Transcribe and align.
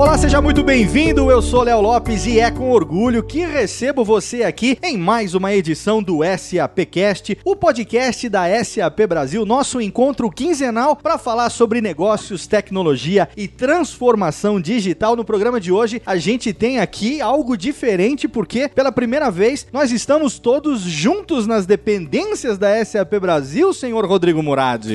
Olá, 0.00 0.16
seja 0.16 0.40
muito 0.40 0.64
bem-vindo. 0.64 1.30
Eu 1.30 1.42
sou 1.42 1.62
Léo 1.62 1.82
Lopes 1.82 2.24
e 2.24 2.40
é 2.40 2.50
com 2.50 2.70
orgulho 2.70 3.22
que 3.22 3.40
recebo 3.40 4.02
você 4.02 4.42
aqui 4.44 4.78
em 4.82 4.96
mais 4.96 5.34
uma 5.34 5.52
edição 5.52 6.02
do 6.02 6.20
SAPcast, 6.24 7.36
o 7.44 7.54
podcast 7.54 8.26
da 8.30 8.64
SAP 8.64 9.00
Brasil, 9.06 9.44
nosso 9.44 9.78
encontro 9.78 10.30
quinzenal 10.30 10.96
para 10.96 11.18
falar 11.18 11.50
sobre 11.50 11.82
negócios, 11.82 12.46
tecnologia 12.46 13.28
e 13.36 13.46
transformação 13.46 14.58
digital. 14.58 15.14
No 15.14 15.22
programa 15.22 15.60
de 15.60 15.70
hoje, 15.70 16.00
a 16.06 16.16
gente 16.16 16.50
tem 16.54 16.80
aqui 16.80 17.20
algo 17.20 17.54
diferente 17.54 18.26
porque 18.26 18.70
pela 18.70 18.90
primeira 18.90 19.30
vez 19.30 19.66
nós 19.70 19.92
estamos 19.92 20.38
todos 20.38 20.80
juntos 20.80 21.46
nas 21.46 21.66
dependências 21.66 22.56
da 22.56 22.82
SAP 22.82 23.20
Brasil, 23.20 23.70
senhor 23.74 24.06
Rodrigo 24.06 24.42
Murad. 24.42 24.86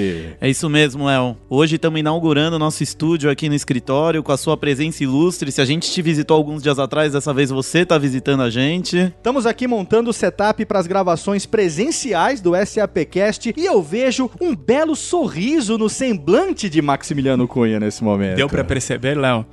É 0.42 0.50
isso 0.50 0.68
mesmo, 0.68 1.06
Léo. 1.06 1.38
Hoje 1.48 1.76
estamos 1.76 2.00
inaugurando 2.00 2.58
nosso 2.58 2.82
estúdio 2.82 3.30
aqui 3.30 3.48
no 3.48 3.54
escritório 3.54 4.24
com 4.24 4.32
a 4.32 4.38
sua 4.38 4.58
presença 4.58 4.95
ilustre. 5.04 5.52
Se 5.52 5.62
a 5.62 5.66
gente 5.66 5.92
te 5.92 6.02
visitou 6.02 6.38
alguns 6.38 6.62
dias 6.62 6.80
atrás, 6.80 7.14
dessa 7.14 7.34
vez 7.34 7.50
você 7.50 7.80
está 7.80 7.98
visitando 7.98 8.44
a 8.44 8.50
gente. 8.50 8.98
Estamos 8.98 9.46
aqui 9.46 9.68
montando 9.68 10.10
o 10.10 10.14
setup 10.14 10.66
para 10.66 10.80
as 10.80 10.88
gravações 10.88 11.46
presenciais 11.46 12.42
do 12.42 12.52
SAPcast 12.56 13.54
e 13.56 13.66
eu 13.66 13.82
vejo 13.82 14.30
um 14.40 14.56
belo 14.56 14.96
sorriso 14.96 15.78
no 15.78 15.90
semblante 15.90 16.70
de 16.70 16.82
Maximiliano 16.82 17.48
Cunha 17.48 17.80
nesse 17.80 18.04
momento. 18.04 18.38
Deu 18.38 18.48
para 18.48 18.64
perceber, 18.64 19.18
Léo? 19.18 19.46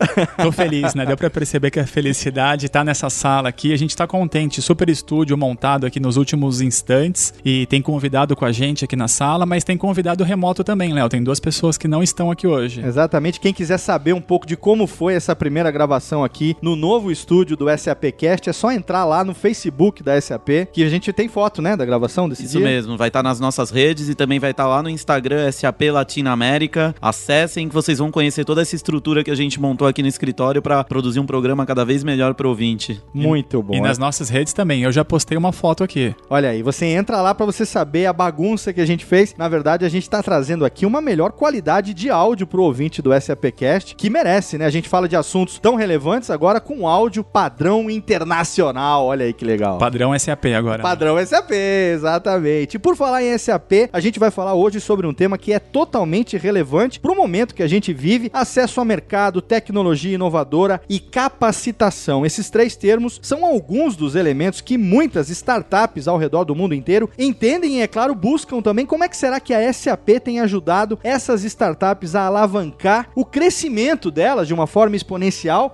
Tô 0.43 0.53
feliz, 0.53 0.95
né? 0.95 1.05
Deu 1.07 1.17
para 1.17 1.31
perceber 1.31 1.71
que 1.71 1.81
a 1.81 1.87
felicidade 1.87 2.69
tá 2.69 2.85
nessa 2.85 3.11
sala 3.11 3.49
aqui. 3.49 3.73
A 3.73 3.79
gente 3.79 3.97
tá 3.97 4.07
contente. 4.07 4.61
Super 4.63 4.89
estúdio 4.89 5.37
montado 5.37 5.87
aqui 5.87 5.99
nos 5.99 6.17
últimos 6.17 6.61
instantes 6.61 7.35
e 7.45 7.67
tem 7.67 7.83
convidado 7.83 8.37
com 8.37 8.45
a 8.45 8.53
gente 8.53 8.85
aqui 8.85 8.97
na 8.97 9.09
sala, 9.09 9.47
mas 9.47 9.65
tem 9.65 9.77
convidado 9.77 10.25
remoto 10.25 10.63
também, 10.63 10.93
Léo. 10.93 11.09
Tem 11.09 11.23
duas 11.23 11.41
pessoas 11.41 11.77
que 11.79 11.89
não 11.89 12.03
estão 12.03 12.31
aqui 12.31 12.47
hoje. 12.47 12.85
Exatamente. 12.85 13.41
Quem 13.41 13.53
quiser 13.53 13.79
saber 13.79 14.13
um 14.13 14.21
pouco 14.21 14.47
de 14.47 14.57
como 14.57 14.87
foi 14.87 15.15
essa 15.15 15.32
primeira 15.37 15.71
gravação 15.71 16.25
aqui 16.25 16.57
no 16.61 16.77
novo 16.77 17.11
estúdio 17.11 17.57
do 17.57 17.67
SAPcast, 17.77 18.49
é 18.49 18.53
só 18.53 18.71
entrar 18.71 19.05
lá 19.05 19.25
no 19.25 19.35
Facebook 19.35 20.03
da 20.03 20.21
SAP, 20.21 20.69
que 20.73 20.83
a 20.83 20.89
gente 20.89 21.13
tem 21.13 21.29
foto, 21.29 21.61
né, 21.61 21.77
da 21.77 21.85
gravação 21.85 22.29
desse 22.29 22.45
Isso 22.45 22.59
dia. 22.59 22.67
mesmo, 22.67 22.97
vai 22.97 23.09
estar 23.09 23.23
nas 23.23 23.41
nossas 23.41 23.71
redes 23.71 24.09
e 24.09 24.15
também 24.15 24.39
vai 24.39 24.51
estar 24.51 24.67
lá 24.67 24.83
no 24.83 24.89
Instagram 24.89 25.51
SAP 25.51 25.83
Latina 25.93 26.33
América. 26.33 26.95
Acessem 27.01 27.69
que 27.69 27.75
vocês 27.75 27.99
vão 27.99 28.11
conhecer 28.11 28.45
toda 28.45 28.63
essa 28.63 28.75
estrutura 28.75 29.25
que 29.25 29.31
a 29.31 29.35
gente 29.35 29.61
montou 29.61 29.87
aqui 29.87 30.03
no 30.03 30.09
escritório 30.09 30.63
para 30.63 30.83
produzir 30.85 31.21
um 31.21 31.27
programa 31.27 31.65
cada 31.67 31.85
vez 31.85 32.05
melhor 32.05 32.35
para 32.35 32.47
o 32.47 32.51
ouvinte. 32.51 33.01
Muito 33.13 33.63
bom. 33.63 33.75
E 33.75 33.81
nas 33.81 33.99
nossas 33.99 34.29
redes 34.29 34.53
também. 34.53 34.83
Eu 34.83 34.93
já 34.93 35.05
postei 35.05 35.37
uma 35.37 35.53
foto 35.53 35.85
aqui. 35.85 36.15
Olha 36.29 36.51
aí, 36.51 36.63
você 36.63 36.87
entra 36.87 37.21
lá 37.21 37.35
para 37.35 37.47
você 37.47 37.65
saber 37.65 38.07
a 38.07 38.13
bagunça 38.13 38.73
que 38.73 38.81
a 38.81 38.87
gente 38.87 39.05
fez. 39.05 39.35
Na 39.37 39.49
verdade, 39.49 39.85
a 39.85 39.89
gente 39.89 40.09
tá 40.09 40.23
trazendo 40.23 40.65
aqui 40.65 40.87
uma 40.87 41.01
melhor 41.01 41.33
qualidade 41.33 41.95
de 41.95 42.11
áudio 42.11 42.47
pro 42.47 42.63
ouvinte 42.63 43.03
do 43.03 43.11
SAPcast, 43.19 43.95
que 43.97 44.11
merece, 44.11 44.59
né? 44.59 44.67
A 44.67 44.71
gente 44.71 44.89
fala 44.89 45.09
de 45.09 45.17
assuntos 45.23 45.59
tão 45.59 45.77
relevantes 45.77 46.31
agora 46.31 46.61
com 46.61 46.87
áudio 46.87 47.23
padrão 47.23 47.89
internacional. 47.89 49.07
Olha 49.07 49.25
aí 49.25 49.33
que 49.33 49.45
legal. 49.45 49.79
Padrão 49.79 50.19
SAP 50.19 50.47
agora. 50.57 50.79
né? 50.79 50.83
Padrão 50.83 51.17
SAP, 51.25 51.53
exatamente. 51.53 52.75
E 52.75 52.79
por 52.79 52.97
falar 52.97 53.23
em 53.23 53.39
SAP, 53.39 53.89
a 53.93 54.01
gente 54.01 54.19
vai 54.19 54.31
falar 54.31 54.55
hoje 54.55 54.81
sobre 54.81 55.07
um 55.07 55.15
tema 55.15 55.39
que 55.39 55.53
é 55.53 55.59
totalmente 55.59 56.37
relevante 56.37 56.99
para 56.99 57.13
o 57.13 57.17
momento 57.17 57.55
que 57.55 57.63
a 57.63 57.69
gente 57.69 57.93
vive: 57.93 58.31
acesso 58.33 58.81
a 58.81 58.85
mercado, 58.85 59.41
tecnologia 59.41 60.15
inovadora 60.15 60.81
e 60.89 60.99
capacitação. 60.99 62.27
Esses 62.27 62.51
três 62.51 62.75
termos 62.75 63.21
são 63.23 63.47
alguns 63.47 63.95
dos 63.97 64.15
elementos 64.17 64.61
que 64.61 64.77
muitas 64.77 65.31
startups 65.31 66.09
ao 66.09 66.19
redor 66.19 66.45
do 66.45 66.55
mundo 66.55 66.75
inteiro 66.75 67.09
entendem 67.19 67.79
e, 67.79 67.83
é 67.83 67.87
claro, 67.87 68.15
buscam 68.15 68.61
também 68.61 68.85
como 68.85 69.05
é 69.05 69.09
que 69.09 69.17
será 69.17 69.39
que 69.39 69.55
a 69.55 69.73
SAP 69.73 70.09
tem 70.25 70.41
ajudado 70.41 70.99
essas 71.03 71.45
startups 71.45 72.15
a 72.15 72.27
alavancar 72.27 73.09
o 73.15 73.25
crescimento 73.25 74.11
delas 74.11 74.49
de 74.49 74.55
uma 74.55 74.67
forma 74.67 74.97
exponencial. 74.97 75.12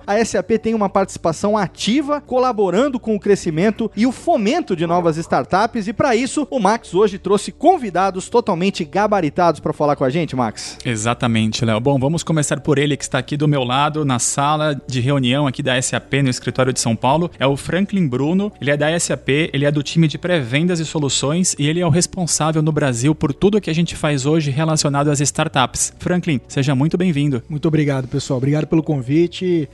A 0.05 0.23
SAP 0.23 0.51
tem 0.61 0.73
uma 0.73 0.89
participação 0.89 1.57
ativa, 1.57 2.21
colaborando 2.21 2.99
com 2.99 3.15
o 3.15 3.19
crescimento 3.19 3.91
e 3.95 4.05
o 4.05 4.11
fomento 4.11 4.75
de 4.75 4.85
novas 4.85 5.17
startups. 5.17 5.87
E 5.87 5.93
para 5.93 6.15
isso, 6.15 6.47
o 6.49 6.59
Max 6.59 6.93
hoje 6.93 7.17
trouxe 7.17 7.51
convidados 7.51 8.29
totalmente 8.29 8.83
gabaritados 8.83 9.59
para 9.59 9.73
falar 9.73 9.95
com 9.95 10.03
a 10.03 10.09
gente, 10.09 10.35
Max. 10.35 10.77
Exatamente, 10.85 11.63
Léo. 11.63 11.79
Bom, 11.79 11.99
vamos 11.99 12.23
começar 12.23 12.59
por 12.59 12.77
ele 12.77 12.97
que 12.97 13.03
está 13.03 13.19
aqui 13.19 13.37
do 13.37 13.47
meu 13.47 13.63
lado, 13.63 14.03
na 14.05 14.19
sala 14.19 14.79
de 14.87 14.99
reunião 14.99 15.47
aqui 15.47 15.61
da 15.61 15.81
SAP 15.81 16.15
no 16.23 16.29
escritório 16.29 16.73
de 16.73 16.79
São 16.79 16.95
Paulo. 16.95 17.29
É 17.39 17.45
o 17.45 17.55
Franklin 17.55 18.07
Bruno. 18.07 18.51
Ele 18.59 18.71
é 18.71 18.77
da 18.77 18.99
SAP, 18.99 19.29
ele 19.53 19.65
é 19.65 19.71
do 19.71 19.83
time 19.83 20.07
de 20.07 20.17
pré-vendas 20.17 20.79
e 20.79 20.85
soluções 20.85 21.55
e 21.57 21.67
ele 21.67 21.79
é 21.79 21.85
o 21.85 21.89
responsável 21.89 22.61
no 22.61 22.71
Brasil 22.71 23.13
por 23.13 23.33
tudo 23.33 23.61
que 23.61 23.69
a 23.69 23.75
gente 23.75 23.95
faz 23.95 24.25
hoje 24.25 24.51
relacionado 24.51 25.09
às 25.09 25.19
startups. 25.19 25.93
Franklin, 25.99 26.39
seja 26.47 26.73
muito 26.75 26.97
bem-vindo. 26.97 27.43
Muito 27.49 27.67
obrigado, 27.67 28.07
pessoal. 28.07 28.37
Obrigado 28.37 28.67
pelo 28.67 28.81
convite. 28.83 29.18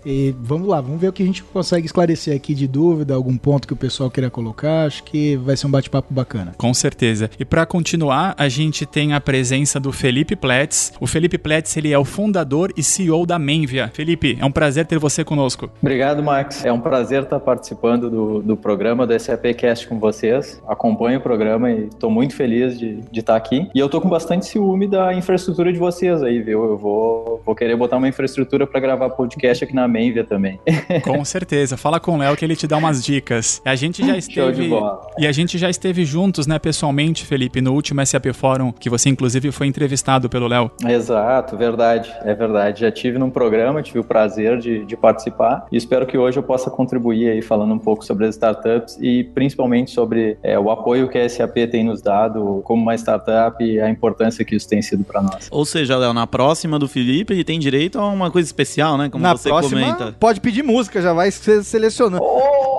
E 0.06 0.36
vamos 0.40 0.68
lá, 0.68 0.82
vamos 0.82 1.00
ver 1.00 1.10
o 1.10 1.14
que 1.14 1.24
a 1.24 1.26
gente 1.26 1.44
consegue 1.44 1.86
esclarecer 1.86 2.36
aqui 2.36 2.54
de 2.54 2.68
dúvida, 2.68 3.14
algum 3.14 3.38
ponto 3.38 3.68
que 3.68 3.74
o 3.74 3.78
pessoal 3.78 4.10
queira 4.10 4.30
colocar. 4.30 4.86
Acho 4.86 5.04
que 5.04 5.36
vai 5.38 5.56
ser 5.58 5.68
um 5.68 5.72
bate-papo 5.72 6.14
bacana. 6.14 6.54
Com 6.58 6.74
certeza. 6.74 7.30
E 7.40 7.46
para 7.46 7.66
continuar, 7.66 8.36
a 8.38 8.48
gente 8.50 8.86
tem 8.86 9.14
a 9.14 9.22
presença 9.22 9.80
do 9.80 9.92
Felipe 9.92 10.36
Pletz. 10.36 10.94
O 11.00 11.08
Felipe 11.08 11.38
Pletz, 11.38 11.76
ele 11.78 11.92
é 11.92 11.98
o 11.98 12.06
fundador 12.06 12.72
e 12.76 12.84
CEO 12.84 13.26
da 13.26 13.38
Menvia. 13.38 13.92
Felipe, 13.94 14.38
é 14.40 14.46
um 14.46 14.52
prazer 14.52 14.86
ter 14.86 15.00
você 15.00 15.24
conosco. 15.24 15.70
Obrigado, 15.82 16.24
Max. 16.24 16.64
É 16.66 16.72
um 16.72 16.80
prazer 16.80 17.24
estar 17.24 17.40
participando 17.40 18.10
do, 18.10 18.42
do 18.42 18.58
programa 18.58 19.06
do 19.06 19.20
SAPcast 19.20 19.88
com 19.88 20.00
vocês. 20.00 20.62
Acompanho 20.68 21.20
o 21.20 21.22
programa 21.22 21.72
e 21.72 21.86
estou 21.86 22.10
muito 22.10 22.36
feliz 22.36 22.78
de, 22.78 23.02
de 23.12 23.20
estar 23.20 23.36
aqui. 23.36 23.70
E 23.74 23.80
eu 23.80 23.86
estou 23.86 24.02
com 24.02 24.10
bastante 24.10 24.46
ciúme 24.46 24.88
da 24.88 25.14
infraestrutura 25.14 25.72
de 25.72 25.80
vocês 25.80 26.24
aí, 26.24 26.42
viu? 26.42 26.64
Eu 26.64 26.78
vou, 26.78 27.42
vou 27.46 27.56
querer 27.56 27.76
botar 27.76 27.98
uma 27.98 28.08
infraestrutura 28.08 28.66
para 28.66 28.80
gravar 28.80 29.10
podcast 29.10 29.35
aqui 29.64 29.74
na 29.74 29.88
Menvia 29.88 30.24
também. 30.24 30.60
Com 31.04 31.24
certeza. 31.26 31.78
Fala 31.78 32.00
com 32.00 32.14
o 32.16 32.18
Léo 32.18 32.36
que 32.36 32.46
ele 32.46 32.56
te 32.56 32.68
dá 32.68 32.78
umas 32.78 33.04
dicas. 33.04 33.62
A 33.66 33.76
gente 33.76 34.02
já 34.02 34.20
Show 34.20 34.52
de 34.52 34.62
esteve 34.62 34.70
bola. 34.70 35.02
e 35.18 35.28
a 35.28 35.32
gente 35.32 35.58
já 35.58 35.70
esteve 35.70 36.06
juntos, 36.06 36.48
né, 36.48 36.58
pessoalmente, 36.60 37.26
Felipe, 37.26 37.62
no 37.62 37.74
último 37.74 38.06
SAP 38.06 38.28
Fórum, 38.34 38.72
que 38.72 38.90
você 38.90 39.10
inclusive 39.10 39.52
foi 39.52 39.68
entrevistado 39.68 40.30
pelo 40.30 40.48
Léo. 40.48 40.72
Exato, 40.88 41.58
verdade, 41.58 42.12
é 42.24 42.34
verdade. 42.34 42.82
Já 42.82 42.92
tive 42.92 43.18
num 43.18 43.30
programa, 43.30 43.82
tive 43.82 44.00
o 44.00 44.04
prazer 44.04 44.58
de, 44.60 44.86
de 44.86 44.96
participar 44.98 45.66
e 45.72 45.78
espero 45.78 46.06
que 46.06 46.18
hoje 46.18 46.38
eu 46.38 46.44
possa 46.44 46.70
contribuir 46.70 47.30
aí 47.30 47.42
falando 47.42 47.74
um 47.74 47.80
pouco 47.80 48.06
sobre 48.06 48.26
as 48.26 48.36
startups 48.36 48.98
e 49.02 49.24
principalmente 49.24 49.92
sobre 49.92 50.38
é, 50.44 50.58
o 50.58 50.70
apoio 50.70 51.08
que 51.10 51.18
a 51.18 51.28
SAP 51.30 51.56
tem 51.72 51.84
nos 51.84 52.02
dado 52.02 52.62
como 52.64 52.82
uma 52.82 52.96
startup 52.96 53.64
e 53.64 53.80
a 53.80 53.90
importância 53.90 54.44
que 54.46 54.56
isso 54.56 54.68
tem 54.68 54.82
sido 54.82 55.04
para 55.04 55.22
nós. 55.22 55.48
Ou 55.52 55.66
seja, 55.66 55.98
Léo, 55.98 56.14
na 56.14 56.28
próxima 56.28 56.78
do 56.80 56.88
Felipe, 56.88 57.34
ele 57.34 57.44
tem 57.44 57.60
direito 57.60 58.00
a 58.00 58.08
uma 58.08 58.30
coisa 58.32 58.48
especial, 58.48 58.98
né? 58.98 59.10
Como 59.10 59.25
Na 59.30 59.38
você 59.38 59.50
próxima, 59.50 59.82
comenta. 59.82 60.16
pode 60.20 60.40
pedir 60.42 60.64
música, 60.64 61.02
já 61.02 61.14
vai 61.14 61.32
ser 61.32 61.64
selecionando. 61.64 62.24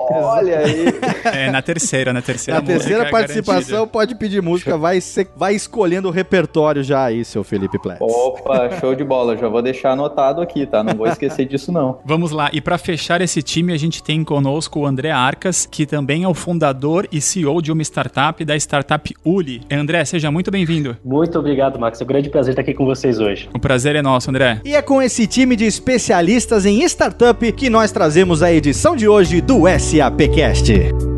Olha 0.09 0.59
aí! 0.59 0.85
É, 1.25 1.51
na 1.51 1.61
terceira, 1.61 2.13
na 2.13 2.21
terceira 2.21 2.59
Na 2.61 2.65
terceira 2.65 2.99
música 2.99 3.11
participação, 3.17 3.61
garantida. 3.69 3.87
pode 3.87 4.15
pedir 4.15 4.41
música, 4.41 4.77
vai, 4.77 5.01
ser- 5.01 5.27
vai 5.35 5.55
escolhendo 5.55 6.07
o 6.07 6.11
repertório 6.11 6.83
já 6.83 7.03
aí, 7.05 7.23
seu 7.25 7.43
Felipe 7.43 7.77
Pletz. 7.79 7.99
Opa, 8.01 8.69
show 8.79 8.95
de 8.95 9.03
bola. 9.03 9.35
Já 9.37 9.47
vou 9.47 9.61
deixar 9.61 9.91
anotado 9.91 10.41
aqui, 10.41 10.65
tá? 10.65 10.83
Não 10.83 10.95
vou 10.95 11.07
esquecer 11.07 11.45
disso 11.45 11.71
não. 11.71 11.99
Vamos 12.05 12.31
lá, 12.31 12.49
e 12.53 12.61
para 12.61 12.77
fechar 12.77 13.21
esse 13.21 13.41
time, 13.41 13.73
a 13.73 13.77
gente 13.77 14.01
tem 14.03 14.23
conosco 14.23 14.79
o 14.79 14.85
André 14.85 15.11
Arcas, 15.11 15.65
que 15.65 15.85
também 15.85 16.23
é 16.23 16.27
o 16.27 16.33
fundador 16.33 17.07
e 17.11 17.19
CEO 17.21 17.61
de 17.61 17.71
uma 17.71 17.81
startup, 17.81 18.43
da 18.45 18.55
startup 18.55 19.13
Uli. 19.25 19.61
André, 19.71 20.03
seja 20.05 20.31
muito 20.31 20.49
bem-vindo. 20.51 20.97
Muito 21.03 21.37
obrigado, 21.39 21.79
Max. 21.79 21.99
É 21.99 22.03
um 22.03 22.07
grande 22.07 22.29
prazer 22.29 22.51
estar 22.53 22.61
aqui 22.61 22.73
com 22.73 22.85
vocês 22.85 23.19
hoje. 23.19 23.49
O 23.53 23.59
prazer 23.59 23.95
é 23.95 24.01
nosso, 24.01 24.29
André. 24.29 24.61
E 24.63 24.75
é 24.75 24.81
com 24.81 25.01
esse 25.01 25.27
time 25.27 25.55
de 25.55 25.65
especialistas 25.65 26.65
em 26.65 26.83
startup 26.83 27.51
que 27.51 27.69
nós 27.69 27.91
trazemos 27.91 28.41
a 28.43 28.51
edição 28.51 28.95
de 28.95 29.07
hoje 29.07 29.41
do 29.41 29.67
SAPcast. 29.97 31.16